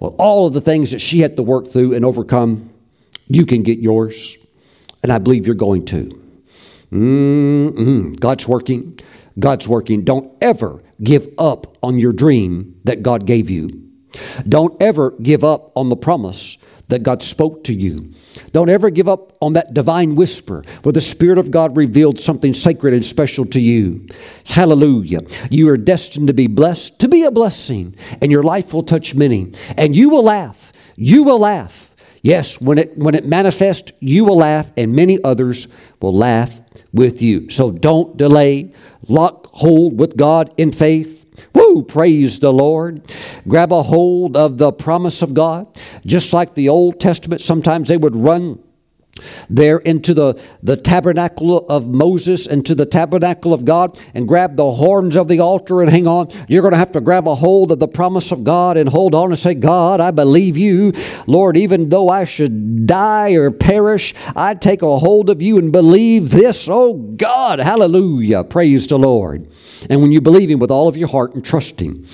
well, 0.00 0.14
all 0.18 0.46
of 0.46 0.52
the 0.52 0.60
things 0.60 0.90
that 0.90 1.00
she 1.00 1.20
had 1.20 1.36
to 1.36 1.42
work 1.42 1.68
through 1.68 1.94
and 1.94 2.04
overcome, 2.04 2.70
you 3.28 3.46
can 3.46 3.62
get 3.62 3.78
yours. 3.78 4.36
And 5.02 5.12
I 5.12 5.18
believe 5.18 5.46
you're 5.46 5.54
going 5.54 5.84
to. 5.86 6.22
Mm-hmm. 6.92 8.12
God's 8.14 8.48
working. 8.48 8.98
God's 9.38 9.68
working. 9.68 10.04
Don't 10.04 10.32
ever 10.42 10.82
give 11.02 11.28
up 11.38 11.76
on 11.82 11.98
your 11.98 12.12
dream 12.12 12.80
that 12.84 13.02
God 13.02 13.26
gave 13.26 13.50
you. 13.50 13.84
Don't 14.48 14.80
ever 14.82 15.12
give 15.22 15.44
up 15.44 15.70
on 15.76 15.90
the 15.90 15.96
promise 15.96 16.58
that 16.88 17.02
God 17.02 17.22
spoke 17.22 17.64
to 17.64 17.74
you. 17.74 18.12
Don't 18.52 18.70
ever 18.70 18.90
give 18.90 19.08
up 19.08 19.36
on 19.40 19.52
that 19.52 19.74
divine 19.74 20.14
whisper 20.14 20.64
where 20.82 20.92
the 20.92 21.00
Spirit 21.00 21.38
of 21.38 21.50
God 21.50 21.76
revealed 21.76 22.18
something 22.18 22.54
sacred 22.54 22.94
and 22.94 23.04
special 23.04 23.44
to 23.46 23.60
you. 23.60 24.06
Hallelujah. 24.44 25.20
You 25.50 25.68
are 25.68 25.76
destined 25.76 26.28
to 26.28 26.34
be 26.34 26.46
blessed, 26.46 26.98
to 27.00 27.08
be 27.08 27.24
a 27.24 27.30
blessing, 27.30 27.94
and 28.20 28.32
your 28.32 28.42
life 28.42 28.72
will 28.72 28.82
touch 28.82 29.14
many. 29.14 29.52
And 29.76 29.94
you 29.94 30.08
will 30.08 30.24
laugh. 30.24 30.72
You 30.96 31.24
will 31.24 31.38
laugh. 31.38 31.94
Yes, 32.22 32.60
when 32.60 32.78
it, 32.78 32.98
when 32.98 33.14
it 33.14 33.26
manifests, 33.26 33.92
you 34.00 34.24
will 34.24 34.38
laugh, 34.38 34.70
and 34.76 34.94
many 34.94 35.22
others 35.22 35.68
will 36.00 36.14
laugh 36.14 36.60
with 36.92 37.22
you. 37.22 37.48
So 37.50 37.70
don't 37.70 38.16
delay. 38.16 38.72
Lock 39.06 39.46
hold 39.52 40.00
with 40.00 40.16
God 40.16 40.52
in 40.56 40.72
faith 40.72 41.17
Woo, 41.54 41.82
praise 41.82 42.40
the 42.40 42.52
Lord. 42.52 43.12
Grab 43.46 43.72
a 43.72 43.82
hold 43.82 44.36
of 44.36 44.58
the 44.58 44.72
promise 44.72 45.22
of 45.22 45.34
God. 45.34 45.66
Just 46.04 46.32
like 46.32 46.54
the 46.54 46.68
Old 46.68 47.00
Testament, 47.00 47.40
sometimes 47.40 47.88
they 47.88 47.96
would 47.96 48.16
run 48.16 48.62
there 49.48 49.78
into 49.78 50.14
the, 50.14 50.40
the 50.62 50.76
tabernacle 50.76 51.66
of 51.68 51.88
Moses, 51.88 52.46
into 52.46 52.74
the 52.74 52.86
tabernacle 52.86 53.52
of 53.52 53.64
God, 53.64 53.98
and 54.14 54.26
grab 54.26 54.56
the 54.56 54.72
horns 54.72 55.16
of 55.16 55.28
the 55.28 55.40
altar 55.40 55.82
and 55.82 55.90
hang 55.90 56.06
on. 56.06 56.28
You're 56.48 56.62
going 56.62 56.72
to 56.72 56.78
have 56.78 56.92
to 56.92 57.00
grab 57.00 57.28
a 57.28 57.34
hold 57.34 57.72
of 57.72 57.78
the 57.78 57.88
promise 57.88 58.32
of 58.32 58.44
God 58.44 58.76
and 58.76 58.88
hold 58.88 59.14
on 59.14 59.30
and 59.30 59.38
say, 59.38 59.54
God, 59.54 60.00
I 60.00 60.10
believe 60.10 60.56
you. 60.56 60.92
Lord, 61.26 61.56
even 61.56 61.88
though 61.88 62.08
I 62.08 62.24
should 62.24 62.86
die 62.86 63.32
or 63.32 63.50
perish, 63.50 64.14
I 64.36 64.54
take 64.54 64.82
a 64.82 64.98
hold 64.98 65.30
of 65.30 65.42
you 65.42 65.58
and 65.58 65.72
believe 65.72 66.30
this. 66.30 66.68
Oh, 66.68 66.94
God, 66.94 67.58
hallelujah. 67.58 68.44
Praise 68.44 68.86
the 68.86 68.98
Lord. 68.98 69.48
And 69.88 70.00
when 70.00 70.12
you 70.12 70.20
believe 70.20 70.50
Him 70.50 70.58
with 70.58 70.70
all 70.70 70.88
of 70.88 70.96
your 70.96 71.08
heart 71.08 71.34
and 71.34 71.44
trust 71.44 71.80
Him, 71.80 72.06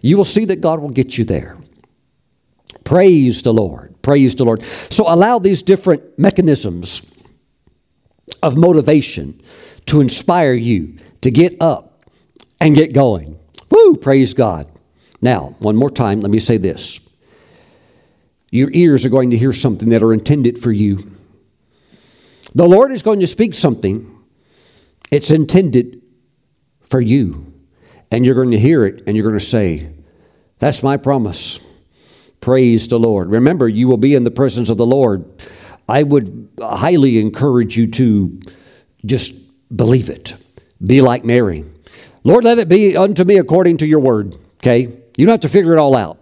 you 0.00 0.16
will 0.16 0.24
see 0.24 0.44
that 0.46 0.60
God 0.60 0.80
will 0.80 0.90
get 0.90 1.18
you 1.18 1.24
there. 1.24 1.56
Praise 2.84 3.42
the 3.42 3.52
Lord. 3.52 3.95
Praise 4.06 4.36
the 4.36 4.44
Lord. 4.44 4.62
So 4.88 5.12
allow 5.12 5.40
these 5.40 5.64
different 5.64 6.16
mechanisms 6.16 7.12
of 8.40 8.56
motivation 8.56 9.42
to 9.86 10.00
inspire 10.00 10.52
you 10.52 10.98
to 11.22 11.30
get 11.32 11.60
up 11.60 12.04
and 12.60 12.76
get 12.76 12.92
going. 12.92 13.36
Woo, 13.68 13.96
praise 13.96 14.32
God. 14.32 14.70
Now, 15.20 15.56
one 15.58 15.74
more 15.74 15.90
time, 15.90 16.20
let 16.20 16.30
me 16.30 16.38
say 16.38 16.56
this. 16.56 17.00
Your 18.52 18.70
ears 18.72 19.04
are 19.04 19.08
going 19.08 19.30
to 19.30 19.36
hear 19.36 19.52
something 19.52 19.88
that 19.88 20.04
are 20.04 20.12
intended 20.12 20.56
for 20.56 20.70
you. 20.70 21.10
The 22.54 22.68
Lord 22.68 22.92
is 22.92 23.02
going 23.02 23.18
to 23.18 23.26
speak 23.26 23.56
something, 23.56 24.22
it's 25.10 25.32
intended 25.32 26.00
for 26.80 27.00
you. 27.00 27.52
And 28.12 28.24
you're 28.24 28.36
going 28.36 28.52
to 28.52 28.58
hear 28.60 28.86
it 28.86 29.02
and 29.08 29.16
you're 29.16 29.26
going 29.26 29.36
to 29.36 29.44
say, 29.44 29.88
That's 30.60 30.84
my 30.84 30.96
promise. 30.96 31.58
Praise 32.40 32.88
the 32.88 32.98
Lord. 32.98 33.30
Remember, 33.30 33.68
you 33.68 33.88
will 33.88 33.96
be 33.96 34.14
in 34.14 34.24
the 34.24 34.30
presence 34.30 34.68
of 34.70 34.76
the 34.76 34.86
Lord. 34.86 35.24
I 35.88 36.02
would 36.02 36.48
highly 36.60 37.18
encourage 37.18 37.76
you 37.76 37.86
to 37.88 38.40
just 39.04 39.34
believe 39.74 40.10
it. 40.10 40.34
Be 40.84 41.00
like 41.00 41.24
Mary. 41.24 41.64
Lord, 42.24 42.44
let 42.44 42.58
it 42.58 42.68
be 42.68 42.96
unto 42.96 43.24
me 43.24 43.38
according 43.38 43.78
to 43.78 43.86
your 43.86 44.00
word. 44.00 44.36
Okay? 44.56 44.82
You 45.16 45.26
don't 45.26 45.32
have 45.32 45.40
to 45.40 45.48
figure 45.48 45.72
it 45.74 45.78
all 45.78 45.96
out. 45.96 46.18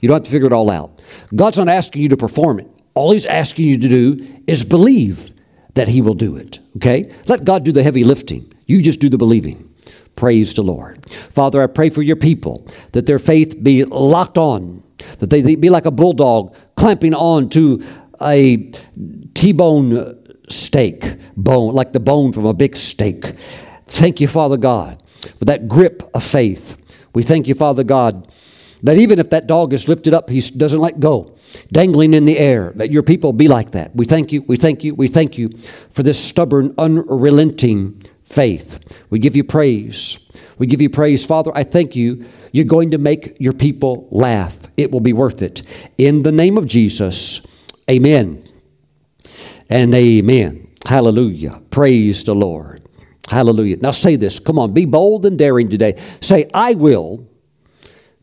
You 0.00 0.08
don't 0.08 0.16
have 0.16 0.24
to 0.24 0.30
figure 0.30 0.46
it 0.46 0.52
all 0.52 0.70
out. 0.70 1.00
God's 1.34 1.58
not 1.58 1.68
asking 1.68 2.02
you 2.02 2.08
to 2.10 2.16
perform 2.16 2.60
it. 2.60 2.68
All 2.94 3.12
He's 3.12 3.26
asking 3.26 3.66
you 3.66 3.78
to 3.78 3.88
do 3.88 4.42
is 4.46 4.64
believe 4.64 5.32
that 5.74 5.88
He 5.88 6.02
will 6.02 6.14
do 6.14 6.36
it. 6.36 6.60
Okay? 6.76 7.12
Let 7.26 7.44
God 7.44 7.64
do 7.64 7.72
the 7.72 7.82
heavy 7.82 8.04
lifting. 8.04 8.52
You 8.66 8.82
just 8.82 9.00
do 9.00 9.08
the 9.08 9.18
believing. 9.18 9.74
Praise 10.16 10.52
the 10.52 10.62
Lord. 10.62 11.08
Father, 11.10 11.62
I 11.62 11.66
pray 11.66 11.90
for 11.90 12.02
your 12.02 12.16
people 12.16 12.66
that 12.92 13.06
their 13.06 13.18
faith 13.18 13.62
be 13.62 13.84
locked 13.84 14.36
on 14.36 14.82
that 15.18 15.30
they 15.30 15.56
be 15.56 15.70
like 15.70 15.86
a 15.86 15.90
bulldog 15.90 16.54
clamping 16.76 17.14
on 17.14 17.48
to 17.50 17.82
a 18.20 18.72
T-bone 19.34 20.18
steak, 20.48 21.18
bone, 21.36 21.74
like 21.74 21.92
the 21.92 22.00
bone 22.00 22.32
from 22.32 22.46
a 22.46 22.54
big 22.54 22.76
steak. 22.76 23.34
Thank 23.86 24.20
you, 24.20 24.28
Father 24.28 24.56
God, 24.56 25.02
for 25.38 25.44
that 25.44 25.68
grip 25.68 26.08
of 26.14 26.24
faith. 26.24 26.76
We 27.14 27.22
thank 27.22 27.48
you, 27.48 27.54
Father 27.54 27.84
God, 27.84 28.32
that 28.82 28.96
even 28.96 29.18
if 29.18 29.30
that 29.30 29.46
dog 29.46 29.72
is 29.72 29.88
lifted 29.88 30.14
up, 30.14 30.30
he 30.30 30.40
doesn't 30.40 30.80
let 30.80 31.00
go, 31.00 31.34
dangling 31.72 32.14
in 32.14 32.24
the 32.24 32.38
air, 32.38 32.72
that 32.76 32.90
your 32.90 33.02
people 33.02 33.32
be 33.32 33.48
like 33.48 33.72
that. 33.72 33.94
We 33.94 34.04
thank 34.04 34.32
you, 34.32 34.42
we 34.42 34.56
thank 34.56 34.84
you, 34.84 34.94
we 34.94 35.08
thank 35.08 35.36
you 35.36 35.50
for 35.90 36.02
this 36.02 36.22
stubborn, 36.22 36.74
unrelenting 36.78 38.02
faith. 38.24 38.78
We 39.10 39.18
give 39.18 39.34
you 39.34 39.44
praise. 39.44 40.30
We 40.58 40.66
give 40.66 40.82
you 40.82 40.90
praise. 40.90 41.24
Father, 41.24 41.52
I 41.54 41.62
thank 41.62 41.94
you. 41.96 42.26
You're 42.52 42.64
going 42.64 42.90
to 42.90 42.98
make 42.98 43.36
your 43.38 43.52
people 43.52 44.08
laugh. 44.10 44.58
It 44.76 44.90
will 44.90 45.00
be 45.00 45.12
worth 45.12 45.42
it. 45.42 45.62
In 45.96 46.22
the 46.22 46.32
name 46.32 46.58
of 46.58 46.66
Jesus, 46.66 47.46
amen 47.90 48.44
and 49.68 49.94
amen. 49.94 50.68
Hallelujah. 50.86 51.60
Praise 51.70 52.24
the 52.24 52.34
Lord. 52.34 52.82
Hallelujah. 53.28 53.76
Now 53.76 53.90
say 53.90 54.16
this. 54.16 54.38
Come 54.38 54.58
on, 54.58 54.72
be 54.72 54.84
bold 54.84 55.26
and 55.26 55.38
daring 55.38 55.68
today. 55.68 56.00
Say, 56.20 56.50
I 56.54 56.74
will, 56.74 57.26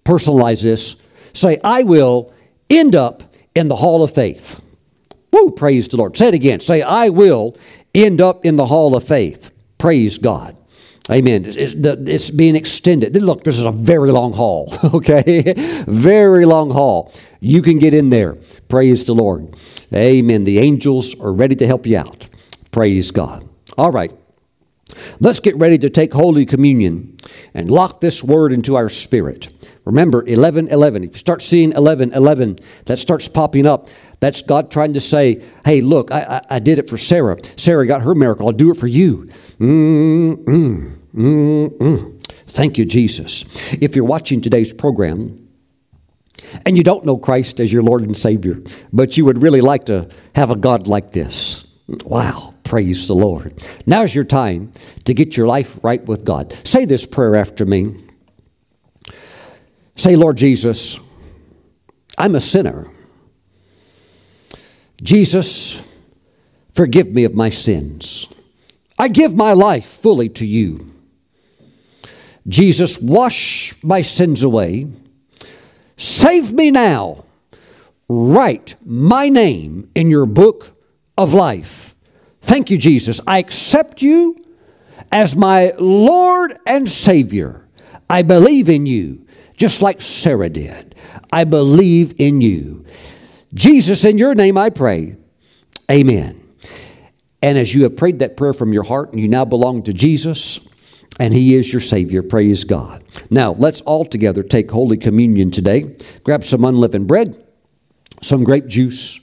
personalize 0.04 0.64
this. 0.64 1.02
Say, 1.34 1.60
I 1.64 1.84
will 1.84 2.34
end 2.70 2.96
up 2.96 3.24
in 3.54 3.68
the 3.68 3.76
hall 3.76 4.04
of 4.04 4.14
faith. 4.14 4.62
Woo, 5.32 5.52
praise 5.52 5.88
the 5.88 5.98
Lord. 5.98 6.18
Say 6.18 6.30
it 6.30 6.34
again. 6.34 6.60
Say, 6.60 6.82
I 6.82 7.10
will 7.10 7.56
end 7.94 8.22
up 8.22 8.46
in 8.46 8.56
the 8.56 8.66
hall 8.66 8.96
of 8.96 9.04
faith. 9.04 9.52
Praise 9.78 10.18
God. 10.18 10.58
Amen. 11.10 11.44
It's, 11.46 12.32
being 12.32 12.56
extended. 12.56 13.16
Look, 13.16 13.44
this 13.44 13.58
is 13.58 13.64
a 13.64 13.72
very 13.72 14.12
long 14.12 14.34
haul, 14.34 14.74
okay? 14.96 15.54
very 15.88 16.46
long 16.46 16.72
haul. 16.72 17.14
You 17.40 17.62
can 17.62 17.78
get 17.78 17.94
in 17.94 18.10
there. 18.10 18.38
Praise 18.70 19.04
the 19.04 19.14
Lord. 19.14 19.56
Amen. 19.94 20.46
The 20.46 20.58
angels 20.60 21.20
are 21.20 21.32
ready 21.32 21.56
to 21.58 21.68
help 21.68 21.86
you 21.86 21.98
out. 21.98 22.28
Praise 22.72 23.12
God. 23.12 23.48
All 23.78 23.92
right. 23.92 24.12
Let's 25.20 25.40
get 25.40 25.56
ready 25.58 25.78
to 25.80 25.90
take 25.90 26.14
Holy 26.14 26.46
Communion 26.46 27.18
and 27.54 27.70
lock 27.70 28.02
this 28.02 28.24
word 28.24 28.52
into 28.52 28.76
our 28.76 28.90
spirit. 28.90 29.54
Remember, 29.84 30.26
11 30.26 30.70
11. 30.70 31.04
If 31.04 31.12
you 31.12 31.18
start 31.20 31.42
seeing 31.42 31.72
11 31.74 32.14
11, 32.14 32.58
that 32.86 32.98
starts 32.98 33.28
popping 33.28 33.68
up. 33.68 33.90
That's 34.20 34.42
God 34.42 34.72
trying 34.72 34.94
to 34.94 35.02
say, 35.02 35.44
hey, 35.66 35.82
look, 35.82 36.12
I, 36.12 36.22
I, 36.50 36.56
I 36.56 36.60
did 36.60 36.80
it 36.80 36.90
for 36.90 36.98
Sarah. 36.98 37.38
Sarah 37.58 37.86
got 37.86 38.02
her 38.02 38.16
miracle. 38.16 38.48
I'll 38.48 38.54
do 38.54 38.72
it 38.72 38.78
for 38.78 38.88
you. 38.88 39.30
Mm-mm, 39.60 40.98
mm-mm. 41.14 42.24
Thank 42.48 42.78
you, 42.78 42.86
Jesus. 42.86 43.44
If 43.74 43.96
you're 43.96 44.06
watching 44.06 44.42
today's 44.42 44.74
program, 44.74 45.42
and 46.66 46.78
you 46.78 46.84
don't 46.84 47.06
know 47.06 47.18
Christ 47.18 47.60
as 47.60 47.72
your 47.72 47.84
Lord 47.84 48.02
and 48.02 48.16
Savior, 48.16 48.62
but 48.94 49.18
you 49.18 49.26
would 49.26 49.42
really 49.42 49.62
like 49.62 49.86
to 49.86 50.10
have 50.36 50.50
a 50.50 50.56
God 50.56 50.88
like 50.88 51.12
this. 51.12 51.68
Wow, 51.88 52.54
praise 52.64 53.08
the 53.08 53.16
Lord. 53.16 53.62
Now's 53.86 54.16
your 54.16 54.24
time 54.24 54.72
to 55.06 55.14
get 55.14 55.38
your 55.38 55.48
life 55.48 55.84
right 55.84 56.04
with 56.06 56.24
God. 56.24 56.54
Say 56.66 56.86
this 56.86 57.06
prayer 57.06 57.36
after 57.36 57.66
me. 57.66 58.04
Say, 59.96 60.16
Lord 60.16 60.38
Jesus, 60.38 61.00
I'm 62.18 62.36
a 62.36 62.42
sinner. 62.42 62.92
Jesus, 65.02 65.82
forgive 66.70 67.08
me 67.08 67.24
of 67.24 67.34
my 67.34 67.50
sins. 67.50 68.34
I 68.98 69.08
give 69.08 69.36
my 69.36 69.54
life 69.54 69.86
fully 70.02 70.30
to 70.30 70.46
you. 70.46 70.92
Jesus, 72.48 73.00
wash 73.00 73.76
my 73.84 74.02
sins 74.02 74.44
away. 74.44 74.88
Save 75.98 76.54
me 76.54 76.72
now. 76.72 77.26
Write 78.08 78.76
my 78.86 79.30
name 79.30 79.90
in 79.96 80.12
your 80.12 80.26
book 80.26 80.72
of 81.18 81.34
life. 81.34 81.96
Thank 82.42 82.70
you, 82.70 82.78
Jesus. 82.78 83.20
I 83.26 83.40
accept 83.40 84.02
you 84.02 84.46
as 85.12 85.36
my 85.36 85.74
Lord 85.80 86.54
and 86.68 86.88
Savior. 86.88 87.68
I 88.10 88.22
believe 88.22 88.70
in 88.70 88.86
you, 88.86 89.26
just 89.58 89.82
like 89.82 90.02
Sarah 90.02 90.50
did. 90.50 90.96
I 91.34 91.44
believe 91.44 92.14
in 92.20 92.42
you. 92.42 92.86
Jesus, 93.56 94.04
in 94.06 94.18
your 94.18 94.36
name 94.36 94.58
I 94.58 94.70
pray. 94.70 95.16
Amen. 95.90 96.42
And 97.42 97.58
as 97.58 97.74
you 97.74 97.84
have 97.84 97.96
prayed 97.96 98.20
that 98.20 98.38
prayer 98.38 98.54
from 98.54 98.74
your 98.74 98.84
heart, 98.84 99.12
and 99.12 99.20
you 99.20 99.28
now 99.28 99.46
belong 99.46 99.84
to 99.84 99.94
Jesus, 99.94 100.68
and 101.20 101.34
He 101.34 101.56
is 101.56 101.72
your 101.72 101.80
Savior, 101.80 102.22
praise 102.22 102.64
God. 102.64 103.04
Now, 103.30 103.54
let's 103.54 103.82
all 103.82 104.04
together 104.04 104.44
take 104.44 104.70
Holy 104.70 104.98
Communion 104.98 105.52
today. 105.52 105.96
Grab 106.24 106.44
some 106.44 106.66
unleavened 106.66 107.08
bread, 107.08 107.42
some 108.22 108.44
grape 108.44 108.68
juice, 108.68 109.22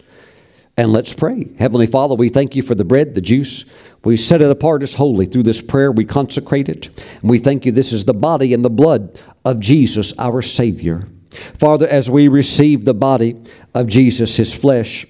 and 0.76 0.92
let's 0.92 1.12
pray. 1.12 1.48
Heavenly 1.58 1.86
Father, 1.86 2.14
we 2.14 2.30
thank 2.30 2.56
you 2.56 2.62
for 2.62 2.74
the 2.74 2.84
bread, 2.84 3.14
the 3.14 3.20
juice. 3.20 3.66
We 4.04 4.16
set 4.16 4.40
it 4.40 4.50
apart 4.50 4.82
as 4.82 4.94
holy. 4.94 5.26
Through 5.26 5.42
this 5.42 5.60
prayer, 5.60 5.92
we 5.92 6.06
consecrate 6.06 6.70
it. 6.70 6.88
And 7.20 7.28
we 7.28 7.38
thank 7.38 7.66
you 7.66 7.72
this 7.72 7.92
is 7.92 8.06
the 8.06 8.14
body 8.14 8.54
and 8.54 8.64
the 8.64 8.70
blood 8.70 9.18
of 9.44 9.60
Jesus, 9.60 10.16
our 10.18 10.40
Savior. 10.40 11.08
Father, 11.32 11.86
as 11.86 12.10
we 12.10 12.28
receive 12.28 12.84
the 12.84 12.94
body 12.94 13.36
of 13.74 13.86
Jesus, 13.86 14.36
his 14.36 14.54
flesh, 14.54 15.06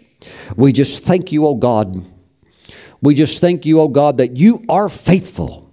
we 0.56 0.72
just 0.72 1.04
thank 1.04 1.32
you, 1.32 1.46
O 1.46 1.54
God. 1.54 2.04
We 3.00 3.14
just 3.14 3.40
thank 3.40 3.66
you, 3.66 3.80
O 3.80 3.88
God, 3.88 4.18
that 4.18 4.36
you 4.36 4.64
are 4.68 4.88
faithful. 4.88 5.70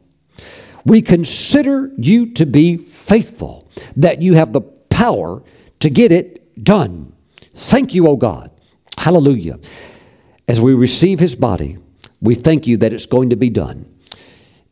We 0.85 1.01
consider 1.01 1.91
you 1.97 2.33
to 2.33 2.45
be 2.45 2.77
faithful, 2.77 3.69
that 3.95 4.21
you 4.21 4.33
have 4.33 4.53
the 4.53 4.61
power 4.61 5.43
to 5.79 5.89
get 5.89 6.11
it 6.11 6.63
done. 6.63 7.13
Thank 7.53 7.93
you, 7.93 8.07
O 8.07 8.15
God. 8.15 8.51
Hallelujah. 8.97 9.59
As 10.47 10.59
we 10.59 10.73
receive 10.73 11.19
his 11.19 11.35
body, 11.35 11.77
we 12.21 12.33
thank 12.35 12.65
you 12.65 12.77
that 12.77 12.91
it's 12.91 13.05
going 13.05 13.29
to 13.29 13.35
be 13.35 13.49
done. 13.49 13.85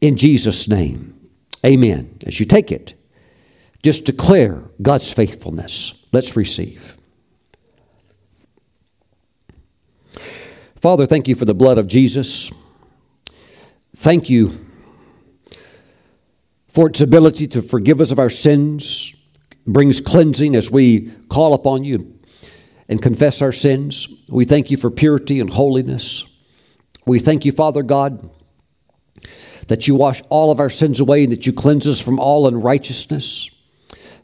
In 0.02 0.18
Jesus' 0.18 0.68
name, 0.68 1.30
amen. 1.66 2.18
As 2.26 2.40
you 2.40 2.46
take 2.46 2.72
it, 2.72 2.94
just 3.84 4.06
declare 4.06 4.64
God's 4.82 5.12
faithfulness. 5.14 6.06
Let's 6.12 6.36
receive. 6.36 6.98
Father, 10.76 11.06
thank 11.06 11.28
you 11.28 11.36
for 11.36 11.46
the 11.46 11.56
blood 11.56 11.78
of 11.78 11.88
Jesus. 11.88 12.52
Thank 13.96 14.30
you 14.30 14.66
for 16.70 16.88
its 16.88 17.02
ability 17.02 17.48
to 17.48 17.64
forgive 17.64 18.00
us 18.00 18.12
of 18.12 18.20
our 18.20 18.30
sins, 18.30 19.16
brings 19.66 20.00
cleansing 20.00 20.56
as 20.56 20.70
we 20.70 21.12
call 21.30 21.56
upon 21.56 21.84
you 21.84 22.20
and 22.88 23.02
confess 23.02 23.42
our 23.42 23.52
sins. 23.52 24.24
We 24.30 24.46
thank 24.46 24.70
you 24.70 24.78
for 24.78 24.92
purity 24.92 25.40
and 25.40 25.50
holiness. 25.50 26.24
We 27.06 27.20
thank 27.20 27.46
you, 27.46 27.52
Father 27.52 27.82
God, 27.82 28.30
that 29.68 29.88
you 29.88 29.96
wash 29.96 30.22
all 30.30 30.52
of 30.52 30.60
our 30.60 30.70
sins 30.70 31.00
away 31.00 31.24
and 31.24 31.32
that 31.32 31.48
you 31.48 31.54
cleanse 31.54 31.88
us 31.88 32.00
from 32.00 32.20
all 32.20 32.48
unrighteousness. 32.48 33.57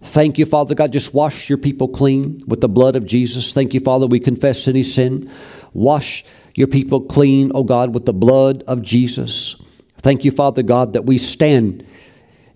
Thank 0.04 0.38
you, 0.38 0.46
Father 0.46 0.76
God. 0.76 0.92
Just 0.92 1.14
wash 1.14 1.50
your 1.50 1.58
people 1.58 1.88
clean 1.88 2.44
with 2.46 2.60
the 2.60 2.68
blood 2.68 2.98
of 2.98 3.06
Jesus. 3.06 3.54
Thank 3.54 3.74
you, 3.74 3.80
Father. 3.80 4.06
We 4.06 4.20
confess 4.20 4.68
any 4.68 4.84
sin. 4.84 5.32
Wash 5.74 6.26
your 6.56 6.68
people 6.68 7.02
clean, 7.02 7.52
O 7.52 7.60
oh 7.60 7.64
God, 7.64 7.94
with 7.94 8.06
the 8.06 8.14
blood 8.14 8.64
of 8.68 8.82
Jesus. 8.82 9.62
Thank 10.00 10.26
you, 10.26 10.32
Father 10.32 10.62
God, 10.62 10.92
that 10.94 11.06
we 11.06 11.18
stand 11.18 11.86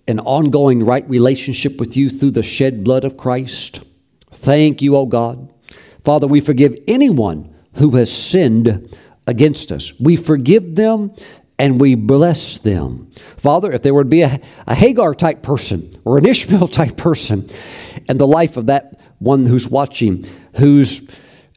in 0.06 0.20
ongoing 0.20 0.84
right 0.84 1.08
relationship 1.08 1.80
with 1.80 1.96
you 1.96 2.10
through 2.10 2.32
the 2.32 2.42
shed 2.42 2.84
blood 2.84 3.04
of 3.04 3.16
Christ. 3.16 3.80
Thank 4.30 4.82
you, 4.82 4.94
O 4.94 5.00
oh 5.00 5.06
God. 5.06 5.52
Father, 6.04 6.26
we 6.26 6.40
forgive 6.40 6.76
anyone 6.86 7.54
who 7.74 7.96
has 7.96 8.12
sinned 8.12 8.94
against 9.26 9.72
us. 9.72 9.98
We 9.98 10.16
forgive 10.16 10.76
them 10.76 11.12
and 11.58 11.80
we 11.80 11.94
bless 11.94 12.58
them. 12.58 13.10
Father, 13.36 13.72
if 13.72 13.82
there 13.82 13.94
would 13.94 14.08
be 14.08 14.22
a, 14.22 14.40
a 14.66 14.74
Hagar 14.74 15.14
type 15.14 15.42
person 15.42 15.90
or 16.04 16.18
an 16.18 16.26
Ishmael 16.26 16.68
type 16.68 16.96
person 16.96 17.46
in 18.08 18.18
the 18.18 18.26
life 18.26 18.56
of 18.56 18.66
that 18.66 19.00
one 19.18 19.46
who's 19.46 19.68
watching, 19.68 20.24
who's 20.56 21.10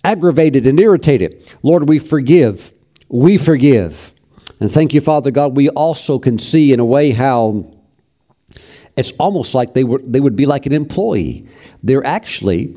aggravated 0.04 0.66
and 0.66 0.80
irritated, 0.80 1.48
Lord, 1.62 1.88
we 1.88 2.00
forgive. 2.00 2.74
We 3.10 3.38
forgive. 3.38 4.14
And 4.60 4.72
thank 4.72 4.94
you, 4.94 5.02
Father 5.02 5.32
God, 5.32 5.56
we 5.56 5.70
also 5.70 6.18
can 6.18 6.40
see 6.40 6.74
in 6.74 6.80
a 6.80 6.86
way 6.86 7.12
how 7.12 7.72
it's 8.98 9.12
almost 9.14 9.54
like 9.54 9.74
they, 9.74 9.84
were, 9.84 10.02
they 10.04 10.20
would 10.20 10.36
be 10.36 10.46
like 10.46 10.66
an 10.66 10.74
employee. 10.74 11.48
They're 11.84 12.06
actually, 12.06 12.76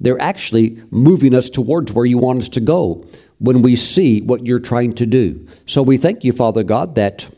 they're 0.00 0.20
actually 0.20 0.82
moving 0.90 1.34
us 1.34 1.50
towards 1.50 1.92
where 1.92 2.06
you 2.06 2.18
want 2.18 2.40
us 2.40 2.48
to 2.50 2.60
go 2.60 3.06
when 3.44 3.60
we 3.60 3.76
see 3.76 4.22
what 4.22 4.46
you're 4.46 4.58
trying 4.58 4.94
to 4.94 5.04
do. 5.04 5.46
So 5.66 5.82
we 5.82 5.98
thank 5.98 6.24
you, 6.24 6.32
Father 6.32 6.62
God, 6.62 6.94
that 6.94 7.28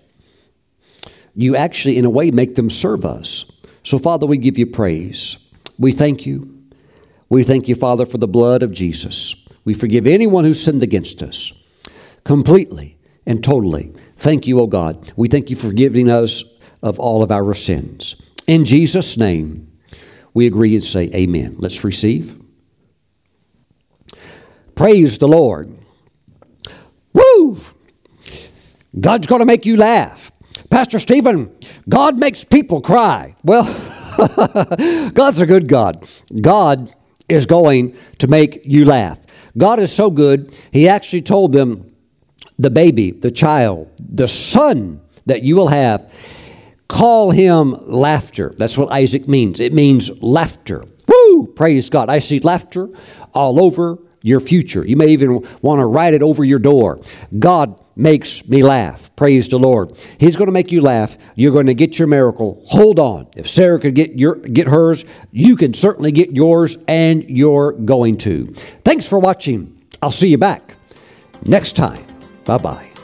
you 1.35 1.57
actually, 1.57 1.99
in 1.99 2.05
a 2.05 2.11
way, 2.11 2.31
make 2.31 2.55
them 2.55 2.71
serve 2.71 3.05
us. 3.05 3.61
So, 3.83 3.99
Father, 3.99 4.25
we 4.25 4.39
give 4.39 4.57
you 4.57 4.67
praise. 4.67 5.37
We 5.79 5.91
thank 5.91 6.25
you. 6.25 6.63
We 7.29 7.43
thank 7.43 7.67
you, 7.67 7.75
Father, 7.75 8.07
for 8.07 8.19
the 8.19 8.29
blood 8.29 8.63
of 8.63 8.71
Jesus. 8.71 9.47
We 9.65 9.75
forgive 9.75 10.07
anyone 10.07 10.45
who 10.45 10.55
sinned 10.55 10.85
against 10.85 11.25
us 11.25 11.53
completely 12.23 12.97
and 13.27 13.43
totally. 13.43 13.93
Thank 14.17 14.47
you, 14.47 14.61
O 14.61 14.69
God. 14.69 15.13
We 15.17 15.27
thank 15.27 15.51
you 15.51 15.57
for 15.57 15.67
forgiving 15.67 16.09
us 16.09 16.45
of 16.83 17.01
all 17.01 17.25
of 17.25 17.33
our 17.33 17.53
sins. 17.53 18.23
In 18.47 18.65
Jesus' 18.65 19.17
name, 19.17 19.73
we 20.35 20.47
agree 20.47 20.77
and 20.77 20.85
say 20.85 21.11
amen. 21.13 21.57
Let's 21.59 21.83
receive. 21.83 22.41
Praise 24.77 25.19
the 25.19 25.27
Lord. 25.27 25.77
Woo! 27.17 27.59
God's 28.99 29.27
going 29.27 29.41
to 29.41 29.47
make 29.47 29.67
you 29.67 29.77
laugh. 29.77 30.33
Pastor 30.71 30.99
Stephen, 30.99 31.55
God 31.89 32.19
makes 32.19 32.45
people 32.45 32.81
cry. 32.81 33.37
Well, 33.43 33.65
God's 35.13 35.41
a 35.41 35.47
good 35.47 35.69
God. 35.69 36.09
God 36.41 36.95
is 37.29 37.47
going 37.47 37.97
to 38.19 38.27
make 38.27 38.61
you 38.65 38.85
laugh. 38.85 39.19
God 39.57 39.81
is 39.81 39.93
so 39.93 40.11
good, 40.11 40.57
He 40.71 40.89
actually 40.89 41.23
told 41.23 41.53
them, 41.53 41.93
the 42.59 42.71
baby, 42.71 43.11
the 43.11 43.31
child, 43.31 43.91
the 44.01 44.29
son 44.29 45.01
that 45.27 45.43
you 45.43 45.57
will 45.57 45.69
have, 45.69 46.11
call 46.89 47.31
him 47.31 47.77
laughter. 47.87 48.55
That's 48.57 48.79
what 48.79 48.91
Isaac 48.91 49.29
means. 49.29 49.61
It 49.61 49.75
means 49.75 50.23
laughter. 50.23 50.85
Woo! 51.07 51.47
Praise 51.49 51.91
God. 51.91 52.09
I 52.09 52.21
see 52.21 52.41
laughter 52.41 52.89
all 53.35 53.63
over 53.63 53.99
your 54.27 54.41
future. 54.41 54.85
You 54.85 54.97
may 54.97 55.09
even 55.09 55.47
want 55.63 55.79
to 55.79 55.87
write 55.87 56.13
it 56.13 56.23
over 56.23 56.45
your 56.45 56.59
door. 56.59 57.01
God 57.39 57.81
makes 57.95 58.47
me 58.49 58.63
laugh. 58.63 59.15
Praise 59.15 59.49
the 59.49 59.59
Lord. 59.59 60.03
He's 60.19 60.37
going 60.37 60.47
to 60.47 60.53
make 60.53 60.73
you 60.73 60.83
laugh. 60.83 61.17
You're 61.37 61.53
going 61.53 61.67
to 61.67 61.75
get 61.75 61.99
your 61.99 62.09
miracle. 62.09 62.63
Hold 62.67 62.99
on. 62.99 63.29
If 63.37 63.49
Sarah 63.49 63.79
could 63.79 63.95
get 63.95 64.19
your 64.19 64.35
get 64.35 64.67
hers, 64.67 65.05
you 65.31 65.55
can 65.55 65.73
certainly 65.75 66.11
get 66.11 66.33
yours 66.33 66.77
and 66.89 67.23
you're 67.31 67.73
going 67.73 68.19
to. 68.19 68.53
Thanks 68.85 69.09
for 69.09 69.19
watching. 69.19 69.81
I'll 70.03 70.11
see 70.11 70.29
you 70.29 70.39
back 70.39 70.75
next 71.45 71.77
time. 71.77 72.05
Bye-bye. 72.45 72.96